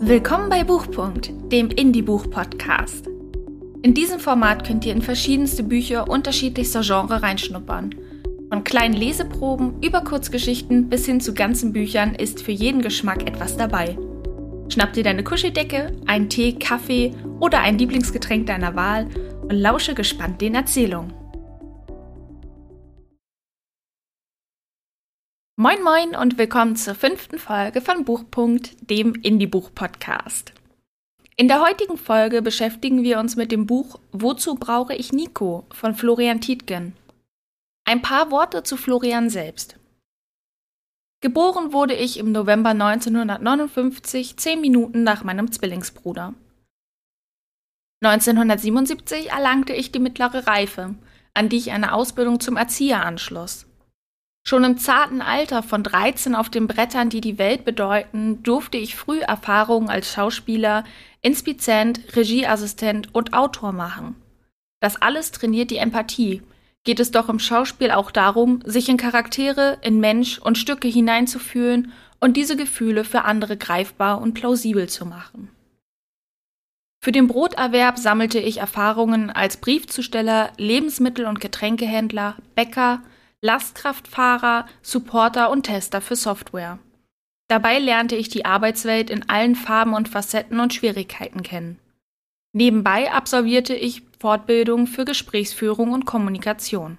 [0.00, 3.08] Willkommen bei Buchpunkt, dem Indie-Buch-Podcast.
[3.82, 7.94] In diesem Format könnt ihr in verschiedenste Bücher unterschiedlichster Genre reinschnuppern.
[8.48, 13.56] Von kleinen Leseproben über Kurzgeschichten bis hin zu ganzen Büchern ist für jeden Geschmack etwas
[13.56, 13.98] dabei.
[14.68, 19.08] Schnapp dir deine Kuscheldecke, einen Tee, Kaffee oder ein Lieblingsgetränk deiner Wahl
[19.42, 21.12] und lausche gespannt den Erzählungen.
[25.60, 30.52] Moin Moin und willkommen zur fünften Folge von Buchpunkt, dem Indie-Buch-Podcast.
[31.34, 35.96] In der heutigen Folge beschäftigen wir uns mit dem Buch Wozu brauche ich Nico von
[35.96, 36.92] Florian Tietgen.
[37.84, 39.80] Ein paar Worte zu Florian selbst.
[41.22, 46.34] Geboren wurde ich im November 1959, zehn Minuten nach meinem Zwillingsbruder.
[48.04, 50.94] 1977 erlangte ich die mittlere Reife,
[51.34, 53.67] an die ich eine Ausbildung zum Erzieher anschloss.
[54.46, 58.96] Schon im zarten Alter von 13 auf den Brettern, die die Welt bedeuten, durfte ich
[58.96, 60.84] früh Erfahrungen als Schauspieler,
[61.20, 64.16] Inspizient, Regieassistent und Autor machen.
[64.80, 66.42] Das alles trainiert die Empathie.
[66.84, 71.92] Geht es doch im Schauspiel auch darum, sich in Charaktere, in Mensch und Stücke hineinzufühlen
[72.20, 75.50] und diese Gefühle für andere greifbar und plausibel zu machen.
[77.00, 83.02] Für den Broterwerb sammelte ich Erfahrungen als Briefzusteller, Lebensmittel- und Getränkehändler, Bäcker,
[83.40, 86.80] Lastkraftfahrer, Supporter und Tester für Software.
[87.48, 91.78] Dabei lernte ich die Arbeitswelt in allen Farben und Facetten und Schwierigkeiten kennen.
[92.52, 96.98] Nebenbei absolvierte ich Fortbildung für Gesprächsführung und Kommunikation.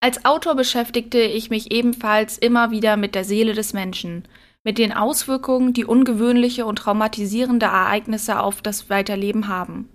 [0.00, 4.28] Als Autor beschäftigte ich mich ebenfalls immer wieder mit der Seele des Menschen,
[4.62, 9.88] mit den Auswirkungen, die ungewöhnliche und traumatisierende Ereignisse auf das Weiterleben haben.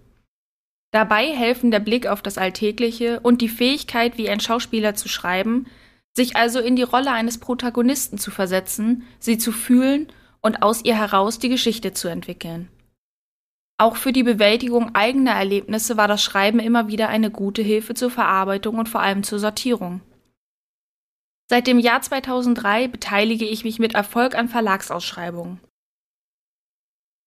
[0.92, 5.68] Dabei helfen der Blick auf das Alltägliche und die Fähigkeit, wie ein Schauspieler zu schreiben,
[6.14, 10.98] sich also in die Rolle eines Protagonisten zu versetzen, sie zu fühlen und aus ihr
[10.98, 12.68] heraus die Geschichte zu entwickeln.
[13.78, 18.12] Auch für die Bewältigung eigener Erlebnisse war das Schreiben immer wieder eine gute Hilfe zur
[18.12, 20.02] Verarbeitung und vor allem zur Sortierung.
[21.50, 25.60] Seit dem Jahr 2003 beteilige ich mich mit Erfolg an Verlagsausschreibungen.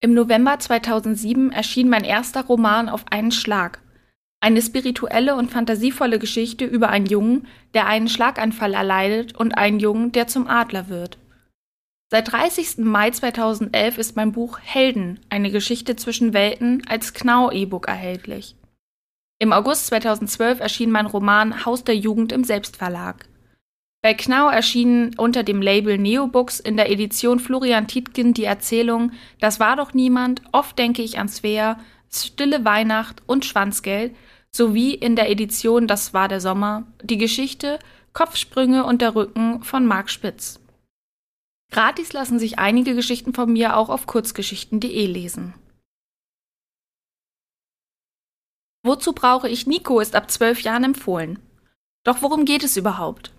[0.04, 3.81] Im November 2007 erschien mein erster Roman Auf einen Schlag.
[4.38, 10.12] Eine spirituelle und fantasievolle Geschichte über einen Jungen, der einen Schlaganfall erleidet und einen Jungen,
[10.12, 11.16] der zum Adler wird.
[12.10, 12.84] Seit 30.
[12.84, 18.56] Mai 2011 ist mein Buch Helden, eine Geschichte zwischen Welten als Knau-E-Book erhältlich.
[19.38, 23.25] Im August 2012 erschien mein Roman Haus der Jugend im Selbstverlag.
[24.04, 29.60] Bei Knau erschien unter dem Label Neobooks in der Edition Florian Tietgen die Erzählung Das
[29.60, 31.81] war doch niemand, oft denke ich an Svea,
[32.12, 34.14] Stille Weihnacht und Schwanzgeld
[34.50, 37.78] sowie in der Edition Das war der Sommer die Geschichte
[38.12, 40.60] Kopfsprünge und der Rücken von Marc Spitz.
[41.72, 45.54] Gratis lassen sich einige Geschichten von mir auch auf kurzgeschichten.de lesen.
[48.82, 51.38] Wozu brauche ich Nico ist ab zwölf Jahren empfohlen.
[52.04, 53.33] Doch worum geht es überhaupt?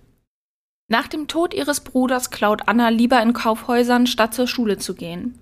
[0.88, 5.40] Nach dem Tod ihres Bruders klaut Anna lieber in Kaufhäusern, statt zur Schule zu gehen.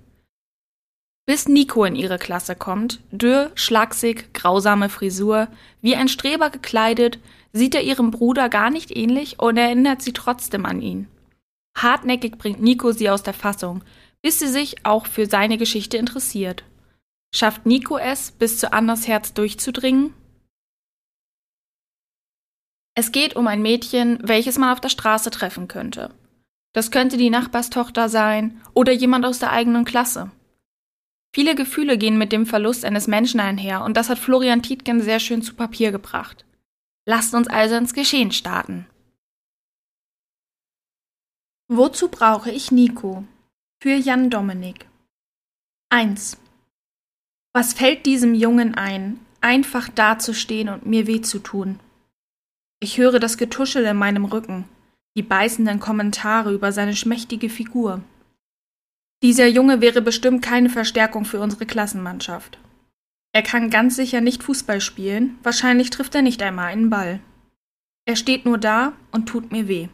[1.25, 5.47] Bis Nico in ihre Klasse kommt, dürr, schlaksig, grausame Frisur,
[5.81, 7.19] wie ein Streber gekleidet,
[7.53, 11.07] sieht er ihrem Bruder gar nicht ähnlich und erinnert sie trotzdem an ihn.
[11.77, 13.83] Hartnäckig bringt Nico sie aus der Fassung,
[14.21, 16.63] bis sie sich auch für seine Geschichte interessiert.
[17.33, 20.13] Schafft Nico es, bis zu Annas Herz durchzudringen?
[22.95, 26.13] Es geht um ein Mädchen, welches man auf der Straße treffen könnte.
[26.73, 30.31] Das könnte die Nachbarstochter sein oder jemand aus der eigenen Klasse.
[31.35, 35.19] Viele Gefühle gehen mit dem Verlust eines Menschen einher und das hat Florian Tietgen sehr
[35.19, 36.45] schön zu Papier gebracht.
[37.05, 38.85] Lasst uns also ins Geschehen starten.
[41.67, 43.23] Wozu brauche ich Nico?
[43.81, 44.87] Für Jan Dominik.
[45.89, 46.37] 1.
[47.53, 51.79] Was fällt diesem Jungen ein, einfach dazustehen und mir weh zu tun?
[52.83, 54.66] Ich höre das Getuschel in meinem Rücken,
[55.16, 58.03] die beißenden Kommentare über seine schmächtige Figur.
[59.24, 62.59] Dieser Junge wäre bestimmt keine Verstärkung für unsere Klassenmannschaft.
[63.31, 67.21] Er kann ganz sicher nicht Fußball spielen, wahrscheinlich trifft er nicht einmal einen Ball.
[68.03, 69.88] Er steht nur da und tut mir weh.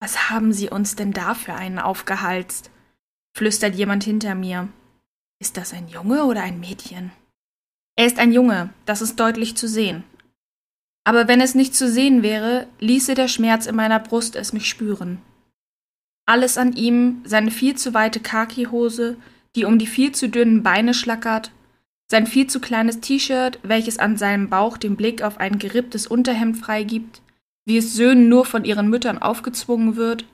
[0.00, 2.72] Was haben Sie uns denn da für einen aufgehalst?
[3.36, 4.66] flüstert jemand hinter mir.
[5.40, 7.12] Ist das ein Junge oder ein Mädchen?
[7.94, 10.02] Er ist ein Junge, das ist deutlich zu sehen,
[11.08, 14.68] aber wenn es nicht zu sehen wäre, ließe der Schmerz in meiner Brust es mich
[14.68, 15.22] spüren.
[16.26, 19.16] Alles an ihm, seine viel zu weite Khakihose,
[19.56, 21.50] die um die viel zu dünnen Beine schlackert,
[22.10, 26.58] sein viel zu kleines T-Shirt, welches an seinem Bauch den Blick auf ein geripptes Unterhemd
[26.58, 27.22] freigibt,
[27.64, 30.26] wie es Söhnen nur von ihren Müttern aufgezwungen wird,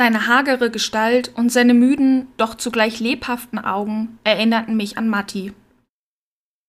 [0.00, 5.52] Seine hagere Gestalt und seine müden, doch zugleich lebhaften Augen erinnerten mich an Matti.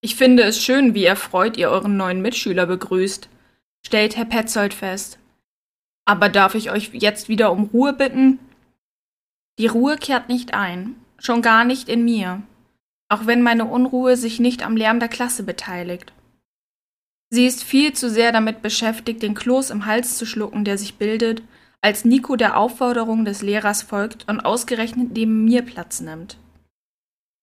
[0.02, 3.28] Ich finde es schön, wie erfreut ihr euren neuen Mitschüler begrüßt,
[3.86, 5.20] stellt Herr Petzold fest.
[6.06, 8.40] Aber darf ich euch jetzt wieder um Ruhe bitten?
[9.60, 12.42] Die Ruhe kehrt nicht ein, schon gar nicht in mir,
[13.10, 16.14] auch wenn meine Unruhe sich nicht am Lärm der Klasse beteiligt.
[17.30, 20.96] Sie ist viel zu sehr damit beschäftigt, den Kloß im Hals zu schlucken, der sich
[20.96, 21.44] bildet,
[21.82, 26.38] als Nico der Aufforderung des Lehrers folgt und ausgerechnet neben mir Platz nimmt.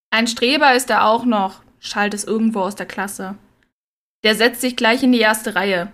[0.09, 3.35] Ein Streber ist er auch noch, schallt es irgendwo aus der Klasse.
[4.23, 5.91] Der setzt sich gleich in die erste Reihe.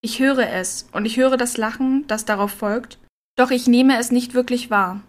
[0.00, 2.98] Ich höre es und ich höre das Lachen, das darauf folgt,
[3.36, 5.02] doch ich nehme es nicht wirklich wahr.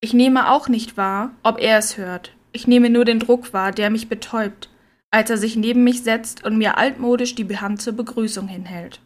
[0.00, 2.32] Ich nehme auch nicht wahr, ob er es hört.
[2.52, 4.70] Ich nehme nur den Druck wahr, der mich betäubt,
[5.10, 9.00] als er sich neben mich setzt und mir altmodisch die Hand zur Begrüßung hinhält.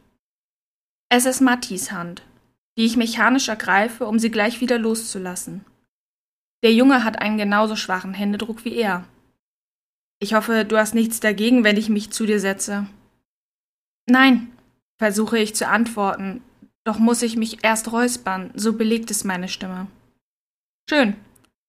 [1.08, 2.22] Es ist Mattis Hand,
[2.76, 5.64] die ich mechanisch ergreife, um sie gleich wieder loszulassen.
[6.62, 9.04] Der Junge hat einen genauso schwachen Händedruck wie er.
[10.22, 12.86] Ich hoffe, du hast nichts dagegen, wenn ich mich zu dir setze.
[14.06, 14.52] Nein,
[14.96, 16.44] versuche ich zu antworten,
[16.84, 19.88] doch muss ich mich erst räuspern, so belegt es meine Stimme.
[20.88, 21.16] Schön,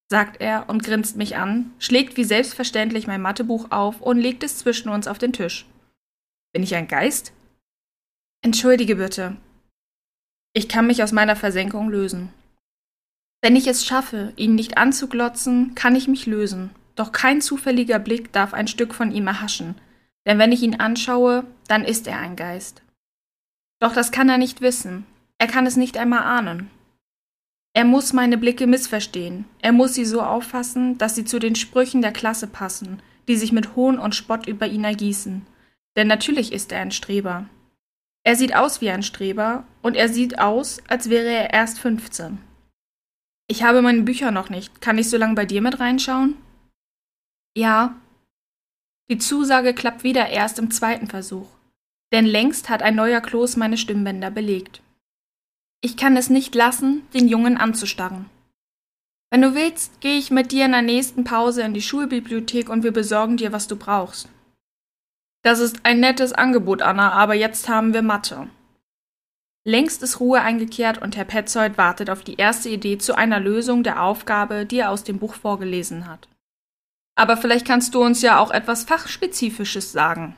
[0.07, 4.59] sagt er und grinst mich an, schlägt wie selbstverständlich mein Mathebuch auf und legt es
[4.59, 5.65] zwischen uns auf den Tisch.
[6.53, 7.33] Bin ich ein Geist?
[8.44, 9.35] Entschuldige bitte.
[10.53, 12.31] Ich kann mich aus meiner Versenkung lösen.
[13.41, 16.69] Wenn ich es schaffe, ihn nicht anzuglotzen, kann ich mich lösen.
[16.95, 19.75] Doch kein zufälliger Blick darf ein Stück von ihm erhaschen,
[20.25, 22.81] denn wenn ich ihn anschaue, dann ist er ein Geist.
[23.80, 25.06] Doch das kann er nicht wissen,
[25.38, 26.69] er kann es nicht einmal ahnen.
[27.75, 32.01] Er muss meine Blicke missverstehen, er muss sie so auffassen, dass sie zu den Sprüchen
[32.01, 35.46] der Klasse passen, die sich mit Hohn und Spott über ihn ergießen.
[35.96, 37.48] Denn natürlich ist er ein Streber,
[38.25, 42.38] er sieht aus wie ein Streber und er sieht aus, als wäre er erst 15.
[43.50, 44.81] Ich habe meine Bücher noch nicht.
[44.81, 46.36] Kann ich so lange bei dir mit reinschauen?
[47.55, 47.95] Ja.
[49.09, 51.47] Die Zusage klappt wieder erst im zweiten Versuch.
[52.11, 54.81] Denn längst hat ein neuer Kloß meine Stimmbänder belegt.
[55.81, 58.29] Ich kann es nicht lassen, den Jungen anzustarren.
[59.29, 62.83] Wenn du willst, gehe ich mit dir in der nächsten Pause in die Schulbibliothek und
[62.83, 64.29] wir besorgen dir, was du brauchst.
[65.44, 68.47] Das ist ein nettes Angebot, Anna, aber jetzt haben wir Mathe.
[69.65, 73.83] Längst ist Ruhe eingekehrt und Herr Petzold wartet auf die erste Idee zu einer Lösung
[73.83, 76.27] der Aufgabe, die er aus dem Buch vorgelesen hat.
[77.15, 80.36] Aber vielleicht kannst du uns ja auch etwas Fachspezifisches sagen.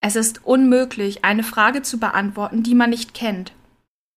[0.00, 3.52] Es ist unmöglich, eine Frage zu beantworten, die man nicht kennt.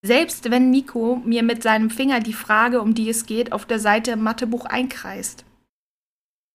[0.01, 3.79] Selbst wenn Nico mir mit seinem Finger die Frage, um die es geht, auf der
[3.79, 5.45] Seite im Mathebuch einkreist.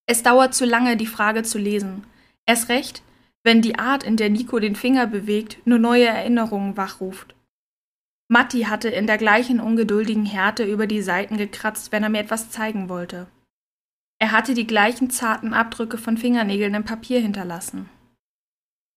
[0.06, 2.04] Es dauert zu lange, die Frage zu lesen.
[2.46, 3.02] Erst recht,
[3.42, 7.34] wenn die Art, in der Nico den Finger bewegt, nur neue Erinnerungen wachruft.
[8.28, 12.50] Matti hatte in der gleichen ungeduldigen Härte über die Seiten gekratzt, wenn er mir etwas
[12.50, 13.26] zeigen wollte.
[14.18, 17.88] Er hatte die gleichen zarten Abdrücke von Fingernägeln im Papier hinterlassen.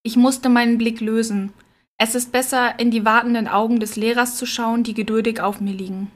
[0.03, 1.53] Ich musste meinen Blick lösen.
[1.97, 5.73] Es ist besser, in die wartenden Augen des Lehrers zu schauen, die geduldig auf mir
[5.73, 6.11] liegen.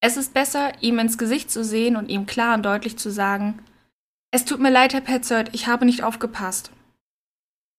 [0.00, 3.58] Es ist besser, ihm ins Gesicht zu sehen und ihm klar und deutlich zu sagen,
[4.34, 6.72] es tut mir leid, Herr Petzold, ich habe nicht aufgepasst.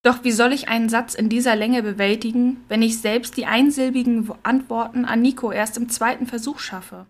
[0.03, 4.31] Doch wie soll ich einen Satz in dieser Länge bewältigen, wenn ich selbst die einsilbigen
[4.43, 7.07] Antworten an Nico erst im zweiten Versuch schaffe?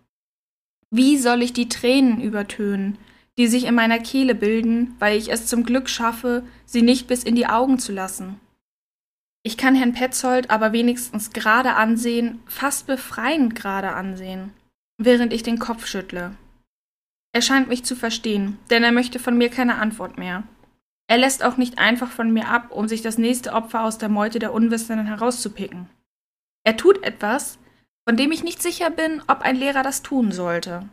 [0.90, 2.98] Wie soll ich die Tränen übertönen,
[3.38, 7.22] die sich in meiner Kehle bilden, weil ich es zum Glück schaffe, sie nicht bis
[7.22, 8.40] in die Augen zu lassen?
[9.42, 14.52] Ich kann Herrn Petzold aber wenigstens gerade ansehen, fast befreiend gerade ansehen,
[14.98, 16.32] während ich den Kopf schüttle.
[17.32, 20.42] Er scheint mich zu verstehen, denn er möchte von mir keine Antwort mehr.
[21.06, 24.08] Er lässt auch nicht einfach von mir ab, um sich das nächste Opfer aus der
[24.08, 25.88] Meute der Unwissenden herauszupicken.
[26.64, 27.58] Er tut etwas,
[28.08, 30.88] von dem ich nicht sicher bin, ob ein Lehrer das tun sollte.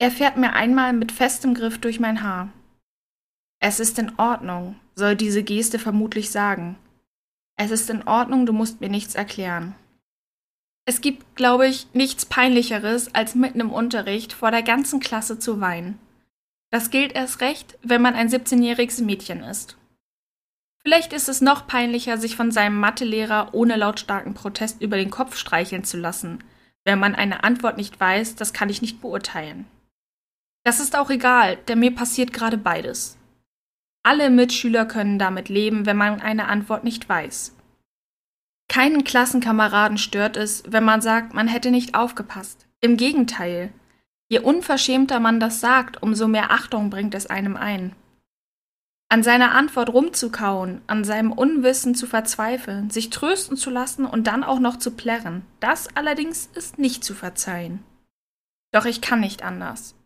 [0.00, 2.48] Er fährt mir einmal mit festem Griff durch mein Haar.
[3.60, 6.78] Es ist in Ordnung, soll diese Geste vermutlich sagen.
[7.56, 9.74] Es ist in Ordnung, du musst mir nichts erklären.
[10.86, 15.60] Es gibt, glaube ich, nichts Peinlicheres, als mitten im Unterricht vor der ganzen Klasse zu
[15.60, 15.98] weinen.
[16.70, 19.76] Das gilt erst recht, wenn man ein 17-jähriges Mädchen ist.
[20.82, 25.36] Vielleicht ist es noch peinlicher, sich von seinem Mathelehrer ohne lautstarken Protest über den Kopf
[25.36, 26.42] streicheln zu lassen.
[26.84, 29.66] Wenn man eine Antwort nicht weiß, das kann ich nicht beurteilen.
[30.64, 33.16] Das ist auch egal, denn mir passiert gerade beides.
[34.02, 37.54] Alle Mitschüler können damit leben, wenn man eine Antwort nicht weiß.
[38.68, 42.66] Keinen Klassenkameraden stört es, wenn man sagt, man hätte nicht aufgepasst.
[42.80, 43.72] Im Gegenteil,
[44.30, 47.96] Je unverschämter man das sagt, umso mehr Achtung bringt es einem ein.
[49.08, 54.44] An seiner Antwort rumzukauen, an seinem Unwissen zu verzweifeln, sich trösten zu lassen und dann
[54.44, 57.82] auch noch zu plärren, das allerdings ist nicht zu verzeihen.
[58.72, 59.96] Doch ich kann nicht anders.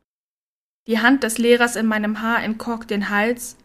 [0.86, 3.56] Die Hand des Lehrers in meinem Haar entkorkt den Hals,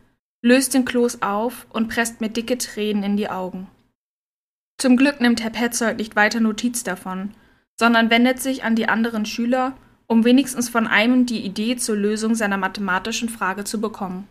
[0.42, 3.68] löst den Kloß auf und presst mir dicke Tränen in die Augen.
[4.78, 7.34] Zum Glück nimmt Herr Petzold nicht weiter Notiz davon,
[7.78, 9.76] sondern wendet sich an die anderen Schüler,
[10.08, 14.28] um wenigstens von einem die Idee zur Lösung seiner mathematischen Frage zu bekommen.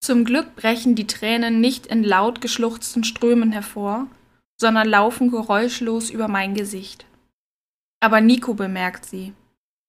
[0.00, 4.06] Zum Glück brechen die Tränen nicht in laut geschluchzten Strömen hervor,
[4.60, 7.06] sondern laufen geräuschlos über mein Gesicht.
[8.00, 9.32] Aber Nico bemerkt sie.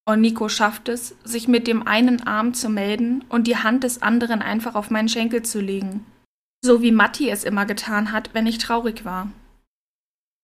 [0.06, 4.02] Und Nico schafft es, sich mit dem einen Arm zu melden und die Hand des
[4.02, 6.06] anderen einfach auf meinen Schenkel zu legen.
[6.64, 9.30] So wie Matti es immer getan hat, wenn ich traurig war.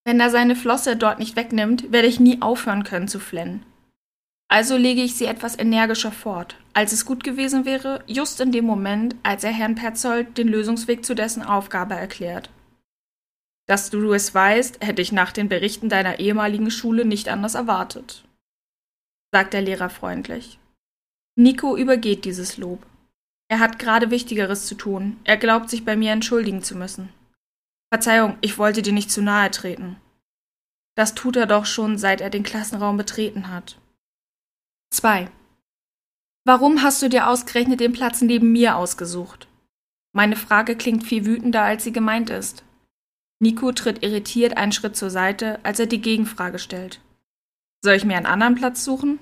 [0.05, 3.65] Wenn er seine Flosse dort nicht wegnimmt, werde ich nie aufhören können zu flennen.
[4.51, 8.65] Also lege ich sie etwas energischer fort, als es gut gewesen wäre, just in dem
[8.65, 12.49] Moment, als er Herrn Petzold den Lösungsweg zu dessen Aufgabe erklärt.
[13.67, 18.23] Dass du es weißt, hätte ich nach den Berichten deiner ehemaligen Schule nicht anders erwartet,
[19.31, 20.59] sagt der Lehrer freundlich.
[21.35, 22.85] Nico übergeht dieses Lob.
[23.49, 25.19] Er hat gerade Wichtigeres zu tun.
[25.23, 27.09] Er glaubt, sich bei mir entschuldigen zu müssen.
[27.91, 29.97] Verzeihung, ich wollte dir nicht zu nahe treten.
[30.95, 33.79] Das tut er doch schon, seit er den Klassenraum betreten hat.
[34.91, 35.29] 2.
[36.45, 39.47] Warum hast du dir ausgerechnet den Platz neben mir ausgesucht?
[40.13, 42.63] Meine Frage klingt viel wütender, als sie gemeint ist.
[43.39, 46.99] Nico tritt irritiert einen Schritt zur Seite, als er die Gegenfrage stellt.
[47.81, 49.19] Soll ich mir einen anderen Platz suchen?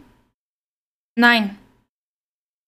[1.16, 1.58] Nein.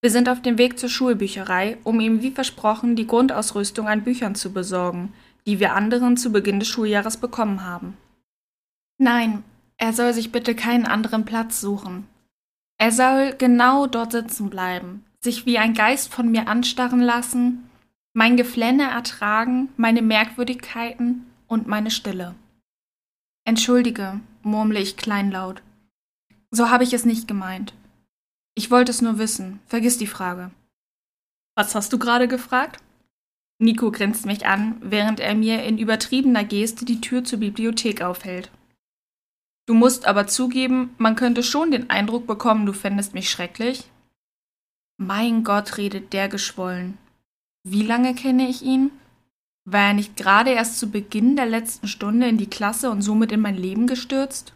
[0.01, 4.35] Wir sind auf dem Weg zur Schulbücherei, um ihm wie versprochen die Grundausrüstung an Büchern
[4.35, 5.13] zu besorgen,
[5.45, 7.97] die wir anderen zu Beginn des Schuljahres bekommen haben.
[8.97, 9.43] Nein,
[9.77, 12.07] er soll sich bitte keinen anderen Platz suchen.
[12.77, 17.69] Er soll genau dort sitzen bleiben, sich wie ein Geist von mir anstarren lassen,
[18.13, 22.35] mein Geflenne ertragen, meine Merkwürdigkeiten und meine Stille.
[23.43, 25.61] Entschuldige, murmle ich kleinlaut.
[26.51, 27.73] So habe ich es nicht gemeint.
[28.55, 29.59] Ich wollte es nur wissen.
[29.67, 30.51] Vergiss die Frage.
[31.55, 32.81] Was hast du gerade gefragt?
[33.59, 38.49] Nico grinst mich an, während er mir in übertriebener Geste die Tür zur Bibliothek aufhält.
[39.65, 43.83] Du musst aber zugeben, man könnte schon den Eindruck bekommen, du fändest mich schrecklich.
[44.97, 46.97] Mein Gott, redet der geschwollen.
[47.63, 48.91] Wie lange kenne ich ihn?
[49.65, 53.31] War er nicht gerade erst zu Beginn der letzten Stunde in die Klasse und somit
[53.31, 54.53] in mein Leben gestürzt?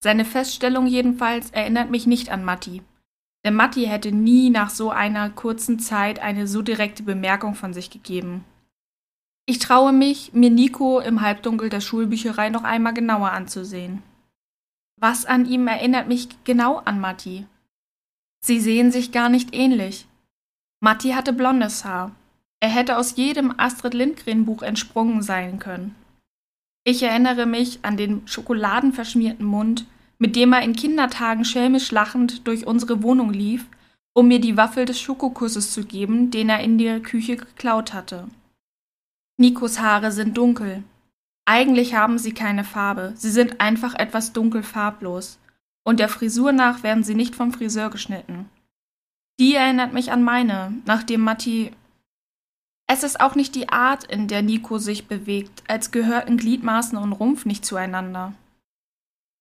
[0.00, 2.82] Seine Feststellung jedenfalls erinnert mich nicht an Matti.
[3.44, 7.90] Denn Matti hätte nie nach so einer kurzen Zeit eine so direkte Bemerkung von sich
[7.90, 8.44] gegeben.
[9.46, 14.02] Ich traue mich, mir Nico im Halbdunkel der Schulbücherei noch einmal genauer anzusehen.
[15.00, 17.46] Was an ihm erinnert mich genau an Matti?
[18.40, 20.06] Sie sehen sich gar nicht ähnlich.
[20.80, 22.12] Matti hatte blondes Haar.
[22.60, 25.94] Er hätte aus jedem Astrid Lindgren Buch entsprungen sein können.
[26.88, 29.84] Ich erinnere mich an den schokoladenverschmierten Mund,
[30.18, 33.66] mit dem er in Kindertagen schelmisch lachend durch unsere Wohnung lief,
[34.14, 38.26] um mir die Waffel des Schokokusses zu geben, den er in der Küche geklaut hatte.
[39.36, 40.82] Nikos Haare sind dunkel.
[41.44, 45.38] Eigentlich haben sie keine Farbe, sie sind einfach etwas dunkel farblos.
[45.84, 48.48] Und der Frisur nach werden sie nicht vom Friseur geschnitten.
[49.38, 51.70] Die erinnert mich an meine, nachdem Matti.
[52.90, 57.12] Es ist auch nicht die Art, in der Nico sich bewegt, als gehörten Gliedmaßen und
[57.12, 58.32] Rumpf nicht zueinander.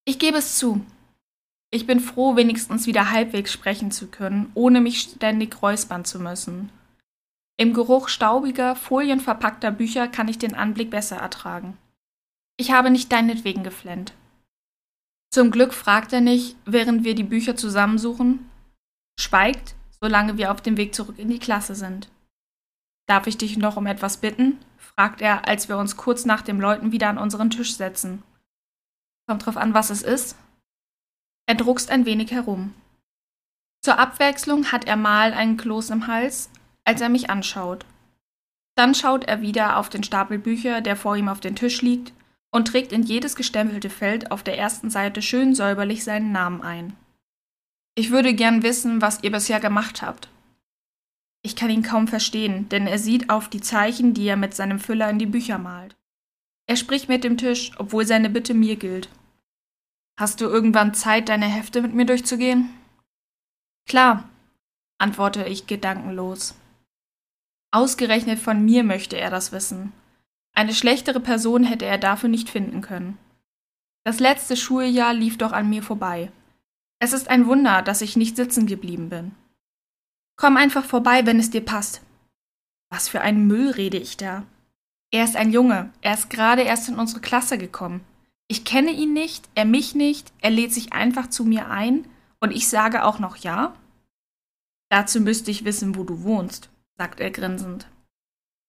[0.06, 0.86] Ich gebe es zu.
[1.72, 6.70] Ich bin froh, wenigstens wieder halbwegs sprechen zu können, ohne mich ständig räuspern zu müssen.
[7.58, 11.77] Im Geruch staubiger, folienverpackter Bücher kann ich den Anblick besser ertragen.
[12.58, 14.13] Ich habe nicht deinetwegen geflennt.
[15.32, 18.50] Zum Glück fragt er nicht, während wir die Bücher zusammensuchen,
[19.20, 22.10] schweigt, solange wir auf dem Weg zurück in die Klasse sind.
[23.08, 24.60] Darf ich dich noch um etwas bitten?
[24.78, 28.24] fragt er, als wir uns kurz nach dem Läuten wieder an unseren Tisch setzen.
[29.28, 30.36] Kommt drauf an, was es ist.
[31.48, 32.74] Er druckst ein wenig herum.
[33.82, 36.50] Zur Abwechslung hat er mal einen Kloß im Hals,
[36.84, 37.86] als er mich anschaut.
[38.76, 42.14] Dann schaut er wieder auf den Stapel Bücher, der vor ihm auf dem Tisch liegt,
[42.52, 46.96] und trägt in jedes gestempelte Feld auf der ersten Seite schön säuberlich seinen Namen ein.
[47.96, 50.30] Ich würde gern wissen, was ihr bisher gemacht habt.
[51.44, 54.79] Ich kann ihn kaum verstehen, denn er sieht auf die Zeichen, die er mit seinem
[54.79, 55.96] Füller in die Bücher malt.
[56.67, 59.10] Er spricht mit dem Tisch, obwohl seine Bitte mir gilt.
[60.20, 62.70] Hast du irgendwann Zeit, deine Hefte mit mir durchzugehen?
[63.88, 64.27] Klar,
[64.98, 66.56] antworte ich gedankenlos.
[67.72, 69.94] Ausgerechnet von mir möchte er das wissen.
[70.53, 73.17] Eine schlechtere Person hätte er dafür nicht finden können.
[74.03, 76.32] Das letzte Schuljahr lief doch an mir vorbei.
[77.00, 79.34] Es ist ein Wunder, dass ich nicht sitzen geblieben bin.
[80.38, 82.01] Komm einfach vorbei, wenn es dir passt.
[82.89, 84.46] Was für einen Müll rede ich da?
[85.12, 88.01] Er ist ein Junge, er ist gerade erst in unsere Klasse gekommen.
[88.48, 92.06] Ich kenne ihn nicht, er mich nicht, er lädt sich einfach zu mir ein
[92.39, 93.74] und ich sage auch noch ja?
[94.89, 97.88] Dazu müsste ich wissen, wo du wohnst, sagt er grinsend.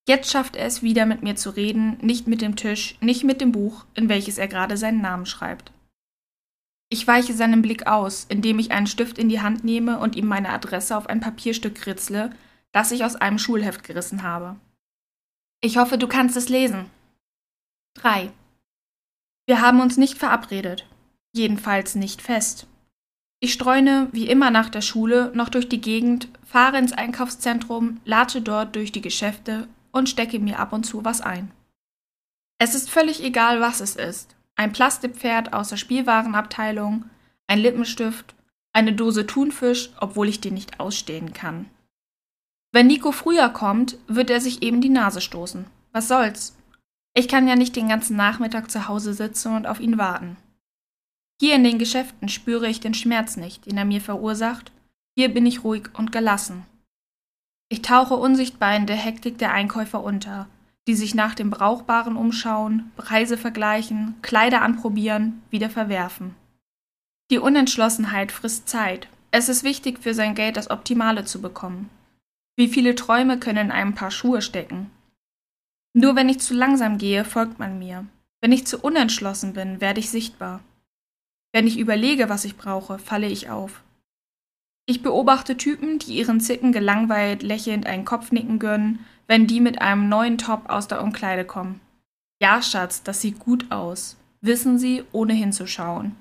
[0.09, 3.41] Jetzt schafft er es wieder mit mir zu reden, nicht mit dem Tisch, nicht mit
[3.43, 5.71] dem Buch, in welches er gerade seinen Namen schreibt.
[6.91, 10.27] Ich weiche seinem Blick aus, indem ich einen Stift in die Hand nehme und ihm
[10.27, 12.31] meine Adresse auf ein Papierstück kritzle,
[12.73, 14.57] das ich aus einem Schulheft gerissen habe.
[15.61, 16.87] Ich hoffe, du kannst es lesen.
[17.95, 18.31] 3.
[19.47, 20.87] Wir haben uns nicht verabredet,
[21.33, 22.67] jedenfalls nicht fest.
[23.41, 28.41] Ich streune, wie immer nach der Schule, noch durch die Gegend, fahre ins Einkaufszentrum, latsche
[28.41, 31.51] dort durch die Geschäfte und stecke mir ab und zu was ein.
[32.59, 34.35] Es ist völlig egal, was es ist.
[34.59, 37.05] Ein Plastikpferd aus der Spielwarenabteilung,
[37.47, 38.35] ein Lippenstift,
[38.73, 41.71] eine Dose Thunfisch, obwohl ich den nicht ausstehen kann.
[42.73, 45.67] Wenn Nico früher kommt, wird er sich eben die Nase stoßen.
[45.93, 46.57] Was soll's?
[47.15, 50.37] Ich kann ja nicht den ganzen Nachmittag zu Hause sitzen und auf ihn warten.
[51.41, 54.73] Hier in den Geschäften spüre ich den Schmerz nicht, den er mir verursacht.
[55.17, 56.67] Hier bin ich ruhig und gelassen.
[57.69, 60.49] Ich tauche unsichtbar in der Hektik der Einkäufer unter,
[60.89, 66.35] die sich nach dem Brauchbaren umschauen, Preise vergleichen, Kleider anprobieren, wieder verwerfen.
[67.31, 69.07] Die Unentschlossenheit frisst Zeit.
[69.31, 71.91] Es ist wichtig, für sein Geld das Optimale zu bekommen.
[72.57, 74.91] Wie viele Träume können in einem Paar Schuhe stecken?
[75.93, 78.07] Nur wenn ich zu langsam gehe, folgt man mir.
[78.41, 80.61] Wenn ich zu unentschlossen bin, werde ich sichtbar.
[81.53, 83.83] Wenn ich überlege, was ich brauche, falle ich auf.
[84.87, 90.09] Ich beobachte Typen, die ihren Zicken gelangweilt lächelnd einen Kopfnicken gönnen, wenn die mit einem
[90.09, 91.81] neuen Top aus der Umkleide kommen.
[92.41, 94.17] Ja, Schatz, das sieht gut aus.
[94.41, 96.17] Wissen Sie, ohne hinzuschauen.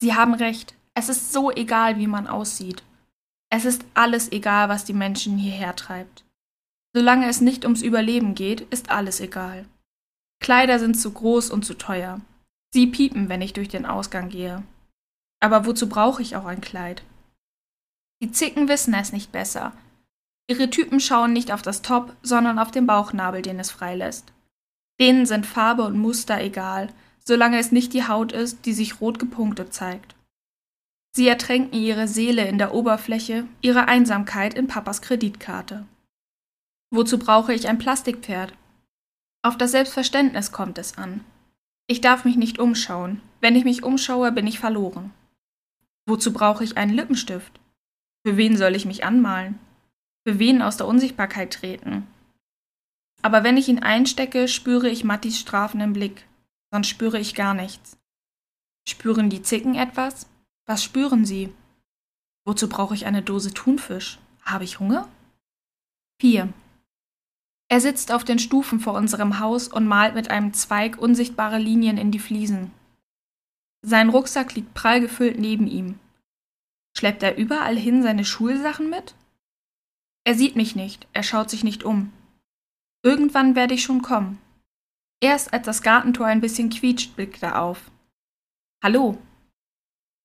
[0.00, 0.74] Sie haben recht.
[0.94, 2.82] Es ist so egal, wie man aussieht.
[3.50, 6.24] Es ist alles egal, was die Menschen hierher treibt.
[6.94, 9.64] Solange es nicht ums Überleben geht, ist alles egal.
[10.40, 12.20] Kleider sind zu groß und zu teuer.
[12.72, 14.62] Sie piepen, wenn ich durch den Ausgang gehe.
[15.40, 17.02] Aber wozu brauche ich auch ein Kleid?
[18.20, 19.72] Die Zicken wissen es nicht besser.
[20.50, 24.32] Ihre Typen schauen nicht auf das Top, sondern auf den Bauchnabel, den es freilässt.
[24.98, 26.88] Denen sind Farbe und Muster egal,
[27.24, 30.16] solange es nicht die Haut ist, die sich rot gepunktet zeigt.
[31.14, 35.84] Sie ertränken ihre Seele in der Oberfläche, ihre Einsamkeit in Papas Kreditkarte.
[36.90, 38.54] Wozu brauche ich ein Plastikpferd?
[39.42, 41.24] Auf das Selbstverständnis kommt es an.
[41.86, 43.20] Ich darf mich nicht umschauen.
[43.40, 45.12] Wenn ich mich umschaue, bin ich verloren.
[46.06, 47.60] Wozu brauche ich einen Lippenstift?
[48.24, 49.58] Für wen soll ich mich anmalen?
[50.28, 52.06] Für wen aus der Unsichtbarkeit treten?
[53.22, 56.26] Aber wenn ich ihn einstecke, spüre ich Mattis strafenden Blick.
[56.70, 57.96] Sonst spüre ich gar nichts.
[58.86, 60.26] Spüren die Zicken etwas?
[60.66, 61.50] Was spüren sie?
[62.44, 64.18] Wozu brauche ich eine Dose Thunfisch?
[64.42, 65.08] Habe ich Hunger?
[66.20, 66.52] 4.
[67.70, 71.96] Er sitzt auf den Stufen vor unserem Haus und malt mit einem Zweig unsichtbare Linien
[71.96, 72.70] in die Fliesen.
[73.80, 75.98] Sein Rucksack liegt prall gefüllt neben ihm.
[76.94, 79.14] Schleppt er überall hin seine Schulsachen mit?
[80.28, 82.12] Er sieht mich nicht, er schaut sich nicht um.
[83.02, 84.38] Irgendwann werde ich schon kommen.
[85.22, 87.90] Erst als das Gartentor ein bisschen quietscht, blickt er auf.
[88.84, 89.16] Hallo.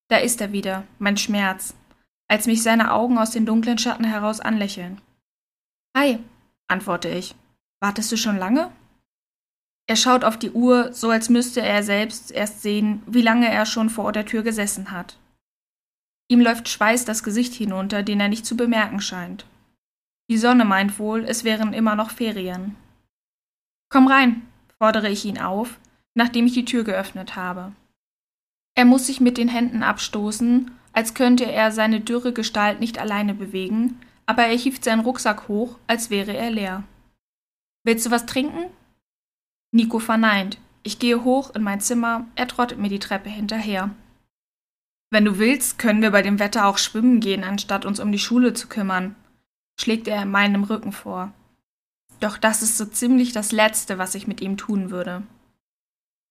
[0.09, 1.73] Da ist er wieder, mein Schmerz,
[2.27, 4.99] als mich seine Augen aus den dunklen Schatten heraus anlächeln.
[5.95, 6.19] Hi,
[6.67, 7.33] antworte ich.
[7.79, 8.73] Wartest du schon lange?
[9.87, 13.65] Er schaut auf die Uhr, so als müsste er selbst erst sehen, wie lange er
[13.65, 15.17] schon vor der Tür gesessen hat.
[16.27, 19.45] Ihm läuft Schweiß das Gesicht hinunter, den er nicht zu bemerken scheint.
[20.33, 22.75] Die Sonne meint wohl, es wären immer noch Ferien.
[23.91, 24.41] Komm rein,
[24.79, 25.77] fordere ich ihn auf,
[26.15, 27.71] nachdem ich die Tür geöffnet habe.
[28.73, 33.35] Er muss sich mit den Händen abstoßen, als könnte er seine dürre Gestalt nicht alleine
[33.35, 36.83] bewegen, aber er hieft seinen Rucksack hoch, als wäre er leer.
[37.83, 38.71] Willst du was trinken?
[39.71, 40.57] Nico verneint.
[40.81, 43.91] Ich gehe hoch in mein Zimmer, er trottet mir die Treppe hinterher.
[45.11, 48.17] Wenn du willst, können wir bei dem Wetter auch schwimmen gehen, anstatt uns um die
[48.17, 49.15] Schule zu kümmern,
[49.79, 51.33] schlägt er in meinem Rücken vor.
[52.19, 55.23] Doch das ist so ziemlich das Letzte, was ich mit ihm tun würde.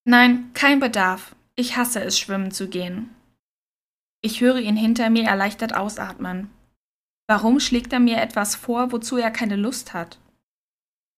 [0.05, 1.35] Nein, kein Bedarf.
[1.55, 3.11] Ich hasse es, schwimmen zu gehen.
[4.23, 6.49] Ich höre ihn hinter mir erleichtert ausatmen.
[7.29, 10.19] Warum schlägt er mir etwas vor, wozu er keine Lust hat?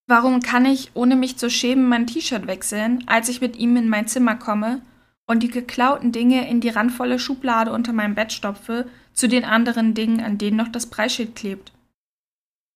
[0.07, 3.89] Warum kann ich, ohne mich zu schämen, mein T-Shirt wechseln, als ich mit ihm in
[3.89, 4.83] mein Zimmer komme
[5.27, 9.95] und die geklauten Dinge in die randvolle Schublade unter meinem Bett stopfe, zu den anderen
[9.95, 11.73] Dingen, an denen noch das Preisschild klebt?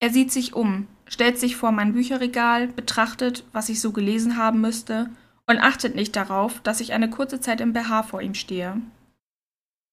[0.00, 4.60] Er sieht sich um, stellt sich vor mein Bücherregal, betrachtet, was ich so gelesen haben
[4.60, 5.10] müsste,
[5.46, 8.80] und achtet nicht darauf, dass ich eine kurze Zeit im BH vor ihm stehe.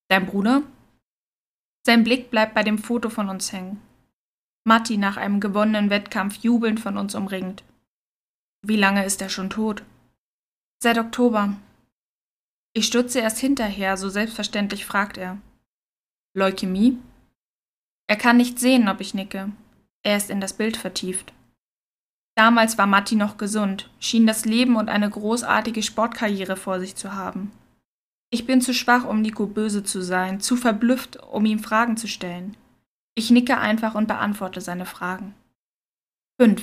[0.09, 0.61] Dein Bruder?
[1.85, 3.81] Sein Blick bleibt bei dem Foto von uns hängen.
[4.65, 7.63] Matti nach einem gewonnenen Wettkampf jubelnd von uns umringt.
[8.61, 9.83] Wie lange ist er schon tot?
[10.81, 11.55] Seit Oktober.
[12.73, 15.37] Ich stutze erst hinterher, so selbstverständlich fragt er.
[16.33, 16.97] Leukämie?
[18.07, 19.51] Er kann nicht sehen, ob ich nicke.
[20.05, 21.33] Er ist in das Bild vertieft.
[22.37, 27.13] Damals war Matti noch gesund, schien das Leben und eine großartige Sportkarriere vor sich zu
[27.13, 27.51] haben.
[28.29, 32.07] Ich bin zu schwach, um Nico böse zu sein, zu verblüfft, um ihm Fragen zu
[32.07, 32.55] stellen.
[33.15, 35.33] Ich nicke einfach und beantworte seine Fragen.
[36.39, 36.61] 5.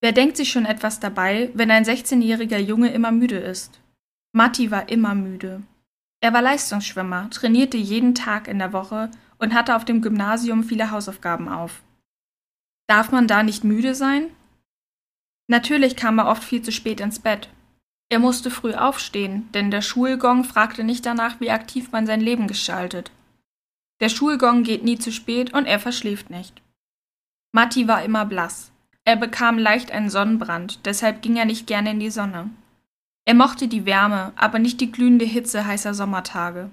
[0.00, 3.80] Wer denkt sich schon etwas dabei, wenn ein 16-jähriger Junge immer müde ist?
[4.32, 5.62] Matti war immer müde.
[6.20, 10.92] Er war Leistungsschwimmer, trainierte jeden Tag in der Woche und hatte auf dem Gymnasium viele
[10.92, 11.82] Hausaufgaben auf.
[12.90, 14.32] Darf man da nicht müde sein?
[15.46, 17.48] Natürlich kam er oft viel zu spät ins Bett.
[18.08, 22.48] Er musste früh aufstehen, denn der Schulgong fragte nicht danach, wie aktiv man sein Leben
[22.48, 23.12] gestaltet.
[24.00, 26.62] Der Schulgong geht nie zu spät und er verschläft nicht.
[27.52, 28.72] Matti war immer blass.
[29.04, 32.50] Er bekam leicht einen Sonnenbrand, deshalb ging er nicht gerne in die Sonne.
[33.24, 36.72] Er mochte die Wärme, aber nicht die glühende Hitze heißer Sommertage.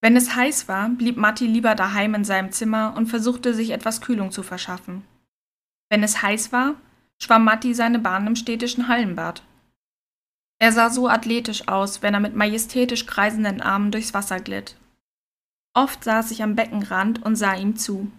[0.00, 4.00] Wenn es heiß war, blieb Matti lieber daheim in seinem Zimmer und versuchte sich etwas
[4.00, 5.04] Kühlung zu verschaffen.
[5.90, 6.74] Wenn es heiß war,
[7.18, 9.42] schwamm Matti seine Bahn im städtischen Hallenbad.
[10.58, 14.76] Er sah so athletisch aus, wenn er mit majestätisch kreisenden Armen durchs Wasser glitt.
[15.74, 18.10] Oft saß ich am Beckenrand und sah ihm zu.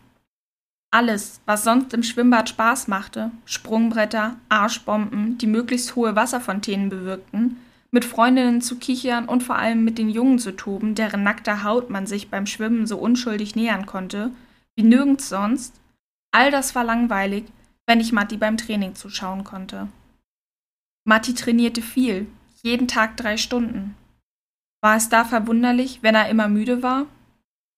[0.91, 7.57] Alles, was sonst im Schwimmbad Spaß machte, Sprungbretter, Arschbomben, die möglichst hohe Wasserfontänen bewirkten,
[7.91, 11.89] mit Freundinnen zu kichern und vor allem mit den Jungen zu toben, deren nackter Haut
[11.89, 14.31] man sich beim Schwimmen so unschuldig nähern konnte,
[14.75, 15.79] wie nirgends sonst,
[16.31, 17.45] all das war langweilig,
[17.85, 19.89] wenn ich Matti beim Training zuschauen konnte.
[21.03, 22.27] Matti trainierte viel,
[22.63, 23.95] jeden Tag drei Stunden.
[24.81, 27.05] War es da verwunderlich, wenn er immer müde war?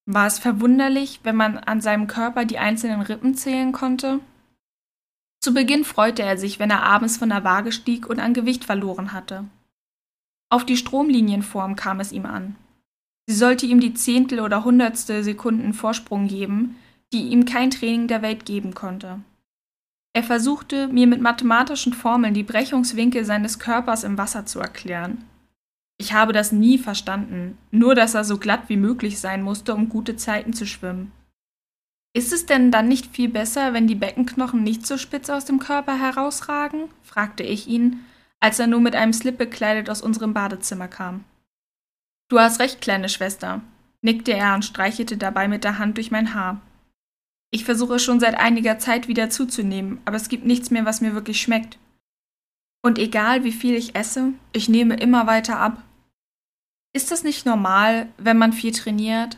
[0.05, 4.19] War es verwunderlich, wenn man an seinem Körper die einzelnen Rippen zählen konnte?
[5.41, 8.65] Zu Beginn freute er sich, wenn er abends von der Waage stieg und an Gewicht
[8.65, 9.45] verloren hatte.
[10.53, 12.55] Auf die Stromlinienform kam es ihm an.
[13.25, 16.75] Sie sollte ihm die Zehntel oder Hundertstel Sekunden Vorsprung geben,
[17.11, 19.19] die ihm kein Training der Welt geben konnte.
[20.15, 25.23] Er versuchte, mir mit mathematischen Formeln die Brechungswinkel seines Körpers im Wasser zu erklären.
[25.97, 29.89] Ich habe das nie verstanden, nur dass er so glatt wie möglich sein musste, um
[29.89, 31.11] gute Zeiten zu schwimmen.
[32.15, 35.57] Ist es denn dann nicht viel besser, wenn die Beckenknochen nicht so spitz aus dem
[35.57, 36.89] Körper herausragen?
[37.01, 38.05] fragte ich ihn,
[38.43, 41.23] als er nur mit einem Slip bekleidet aus unserem Badezimmer kam.
[42.29, 43.61] Du hast recht, kleine Schwester,
[44.01, 46.59] nickte er und streichelte dabei mit der Hand durch mein Haar.
[47.51, 51.13] Ich versuche schon seit einiger Zeit wieder zuzunehmen, aber es gibt nichts mehr, was mir
[51.13, 51.79] wirklich schmeckt.
[52.83, 55.81] Und egal wie viel ich esse, ich nehme immer weiter ab.
[56.93, 59.37] Ist es nicht normal, wenn man viel trainiert?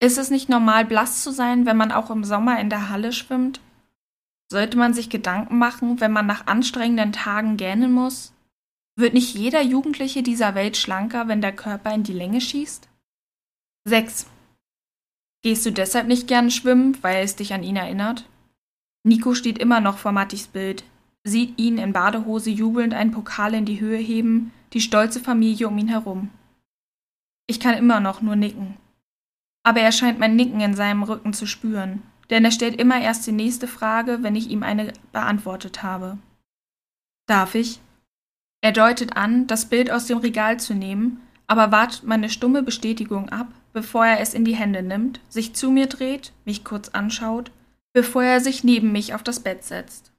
[0.00, 3.12] Ist es nicht normal, blass zu sein, wenn man auch im Sommer in der Halle
[3.12, 3.60] schwimmt?
[4.50, 8.32] Sollte man sich Gedanken machen, wenn man nach anstrengenden Tagen gähnen muss?
[8.96, 12.88] Wird nicht jeder Jugendliche dieser Welt schlanker, wenn der Körper in die Länge schießt?
[13.84, 14.26] 6.
[15.42, 18.28] Gehst du deshalb nicht gern schwimmen, weil es dich an ihn erinnert?
[19.04, 20.82] Nico steht immer noch vor Mattis Bild,
[21.24, 25.78] sieht ihn in Badehose jubelnd einen Pokal in die Höhe heben, die stolze Familie um
[25.78, 26.30] ihn herum.
[27.46, 28.76] Ich kann immer noch nur nicken.
[29.62, 33.26] Aber er scheint mein Nicken in seinem Rücken zu spüren, denn er stellt immer erst
[33.26, 36.18] die nächste Frage, wenn ich ihm eine beantwortet habe.
[37.26, 37.80] Darf ich?
[38.60, 43.28] Er deutet an, das Bild aus dem Regal zu nehmen, aber wartet meine stumme Bestätigung
[43.28, 47.50] ab, bevor er es in die Hände nimmt, sich zu mir dreht, mich kurz anschaut,
[47.92, 50.12] bevor er sich neben mich auf das Bett setzt.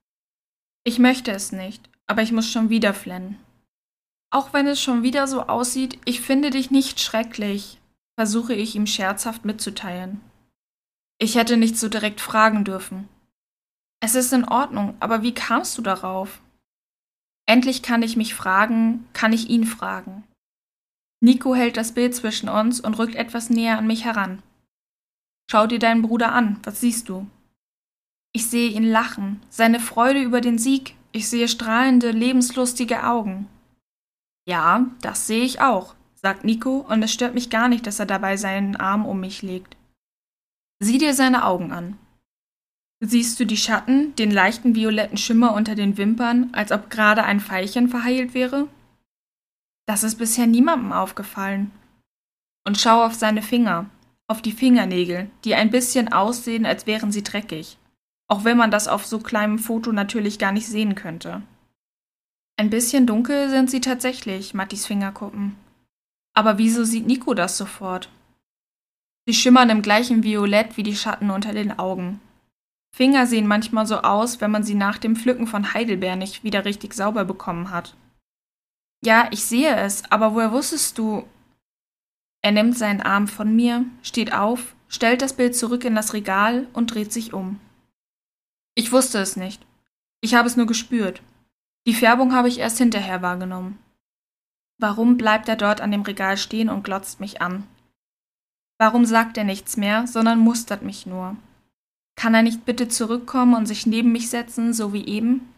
[0.83, 3.37] Ich möchte es nicht, aber ich muss schon wieder flennen.
[4.31, 7.79] Auch wenn es schon wieder so aussieht, ich finde dich nicht schrecklich,
[8.15, 10.21] versuche ich ihm scherzhaft mitzuteilen.
[11.21, 13.09] Ich hätte nicht so direkt fragen dürfen.
[13.99, 16.39] Es ist in Ordnung, aber wie kamst du darauf?
[17.45, 20.23] Endlich kann ich mich fragen, kann ich ihn fragen.
[21.19, 24.41] Nico hält das Bild zwischen uns und rückt etwas näher an mich heran.
[25.51, 27.27] Schau dir deinen Bruder an, was siehst du?
[28.31, 33.49] Ich sehe ihn lachen, seine Freude über den Sieg, ich sehe strahlende, lebenslustige Augen.
[34.47, 38.05] Ja, das sehe ich auch, sagt Nico, und es stört mich gar nicht, dass er
[38.05, 39.75] dabei seinen Arm um mich legt.
[40.79, 41.97] Sieh dir seine Augen an.
[43.01, 47.39] Siehst du die Schatten, den leichten violetten Schimmer unter den Wimpern, als ob gerade ein
[47.39, 48.67] Veilchen verheilt wäre?
[49.85, 51.71] Das ist bisher niemandem aufgefallen.
[52.65, 53.89] Und schau auf seine Finger,
[54.27, 57.77] auf die Fingernägel, die ein bisschen aussehen, als wären sie dreckig,
[58.27, 61.41] auch wenn man das auf so kleinem Foto natürlich gar nicht sehen könnte.
[62.57, 65.55] Ein bisschen dunkel sind sie tatsächlich, Mattis Fingerkuppen.
[66.33, 68.09] Aber wieso sieht Nico das sofort?
[69.29, 72.19] Sie schimmern im gleichen Violett wie die Schatten unter den Augen.
[72.91, 76.65] Finger sehen manchmal so aus, wenn man sie nach dem Pflücken von Heidelbeer nicht wieder
[76.65, 77.95] richtig sauber bekommen hat.
[79.05, 81.27] Ja, ich sehe es, aber woher wusstest du?
[82.41, 86.65] Er nimmt seinen Arm von mir, steht auf, stellt das Bild zurück in das Regal
[86.73, 87.59] und dreht sich um.
[88.73, 89.63] Ich wusste es nicht.
[90.21, 91.21] Ich habe es nur gespürt.
[91.85, 93.77] Die Färbung habe ich erst hinterher wahrgenommen.
[94.79, 97.67] Warum bleibt er dort an dem Regal stehen und glotzt mich an?
[98.79, 101.35] Warum sagt er nichts mehr, sondern mustert mich nur?
[102.15, 105.49] Kann er nicht bitte zurückkommen und sich neben mich setzen, so wie eben?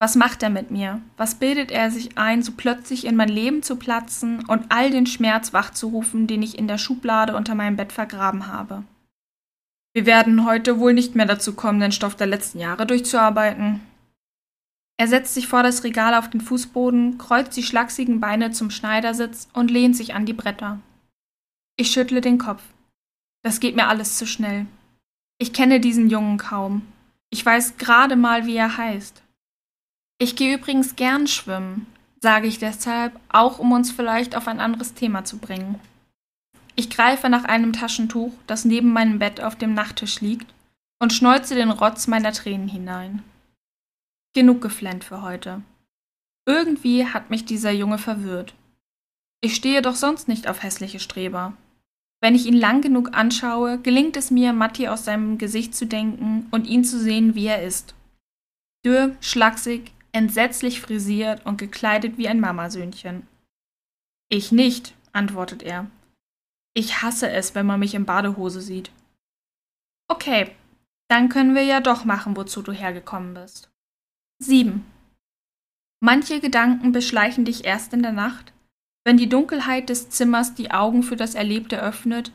[0.00, 1.00] Was macht er mit mir?
[1.16, 5.06] Was bildet er sich ein, so plötzlich in mein Leben zu platzen und all den
[5.06, 8.82] Schmerz wachzurufen, den ich in der Schublade unter meinem Bett vergraben habe?
[9.94, 13.80] Wir werden heute wohl nicht mehr dazu kommen, den Stoff der letzten Jahre durchzuarbeiten.
[14.96, 19.48] Er setzt sich vor das Regal auf den Fußboden, kreuzt die schlachsigen Beine zum Schneidersitz
[19.52, 20.78] und lehnt sich an die Bretter.
[21.80, 22.62] Ich schüttle den Kopf.
[23.44, 24.66] Das geht mir alles zu schnell.
[25.38, 26.82] Ich kenne diesen Jungen kaum.
[27.30, 29.22] Ich weiß gerade mal, wie er heißt.
[30.18, 31.86] Ich gehe übrigens gern schwimmen,
[32.20, 35.78] sage ich deshalb, auch um uns vielleicht auf ein anderes Thema zu bringen.
[36.74, 40.52] Ich greife nach einem Taschentuch, das neben meinem Bett auf dem Nachttisch liegt,
[40.98, 43.22] und schneuze den Rotz meiner Tränen hinein.
[44.34, 45.62] Genug geflennt für heute.
[46.44, 48.52] Irgendwie hat mich dieser Junge verwirrt.
[49.40, 51.52] Ich stehe doch sonst nicht auf hässliche Streber.
[52.20, 56.46] Wenn ich ihn lang genug anschaue, gelingt es mir, Matti aus seinem Gesicht zu denken
[56.50, 57.94] und ihn zu sehen, wie er ist.
[58.84, 63.26] Dürr, schlaksig, entsetzlich frisiert und gekleidet wie ein Mamasöhnchen.
[64.28, 65.86] Ich nicht, antwortet er.
[66.74, 68.90] Ich hasse es, wenn man mich in Badehose sieht.
[70.08, 70.50] Okay,
[71.08, 73.70] dann können wir ja doch machen, wozu du hergekommen bist.
[74.40, 74.84] 7.
[76.00, 78.52] Manche Gedanken beschleichen dich erst in der Nacht,
[79.04, 82.32] wenn die Dunkelheit des Zimmers die Augen für das Erlebte öffnet,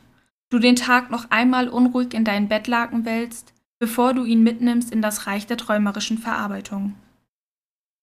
[0.49, 5.01] du den Tag noch einmal unruhig in deinen Bettlaken wälzt, bevor du ihn mitnimmst in
[5.01, 6.95] das Reich der träumerischen Verarbeitung.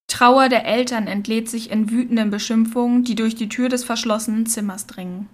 [0.09, 4.87] Trauer der Eltern entlädt sich in wütenden Beschimpfungen, die durch die Tür des verschlossenen Zimmers
[4.87, 5.29] dringen.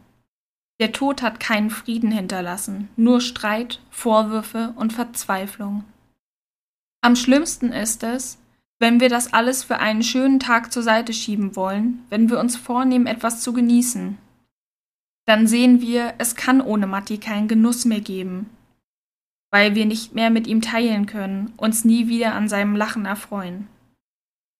[0.78, 5.84] Der Tod hat keinen Frieden hinterlassen, nur Streit, Vorwürfe und Verzweiflung.
[7.00, 8.38] Am schlimmsten ist es,
[8.78, 12.56] wenn wir das alles für einen schönen Tag zur Seite schieben wollen, wenn wir uns
[12.56, 14.18] vornehmen, etwas zu genießen.
[15.26, 18.50] Dann sehen wir, es kann ohne Matti keinen Genuss mehr geben,
[19.50, 23.66] weil wir nicht mehr mit ihm teilen können, uns nie wieder an seinem Lachen erfreuen.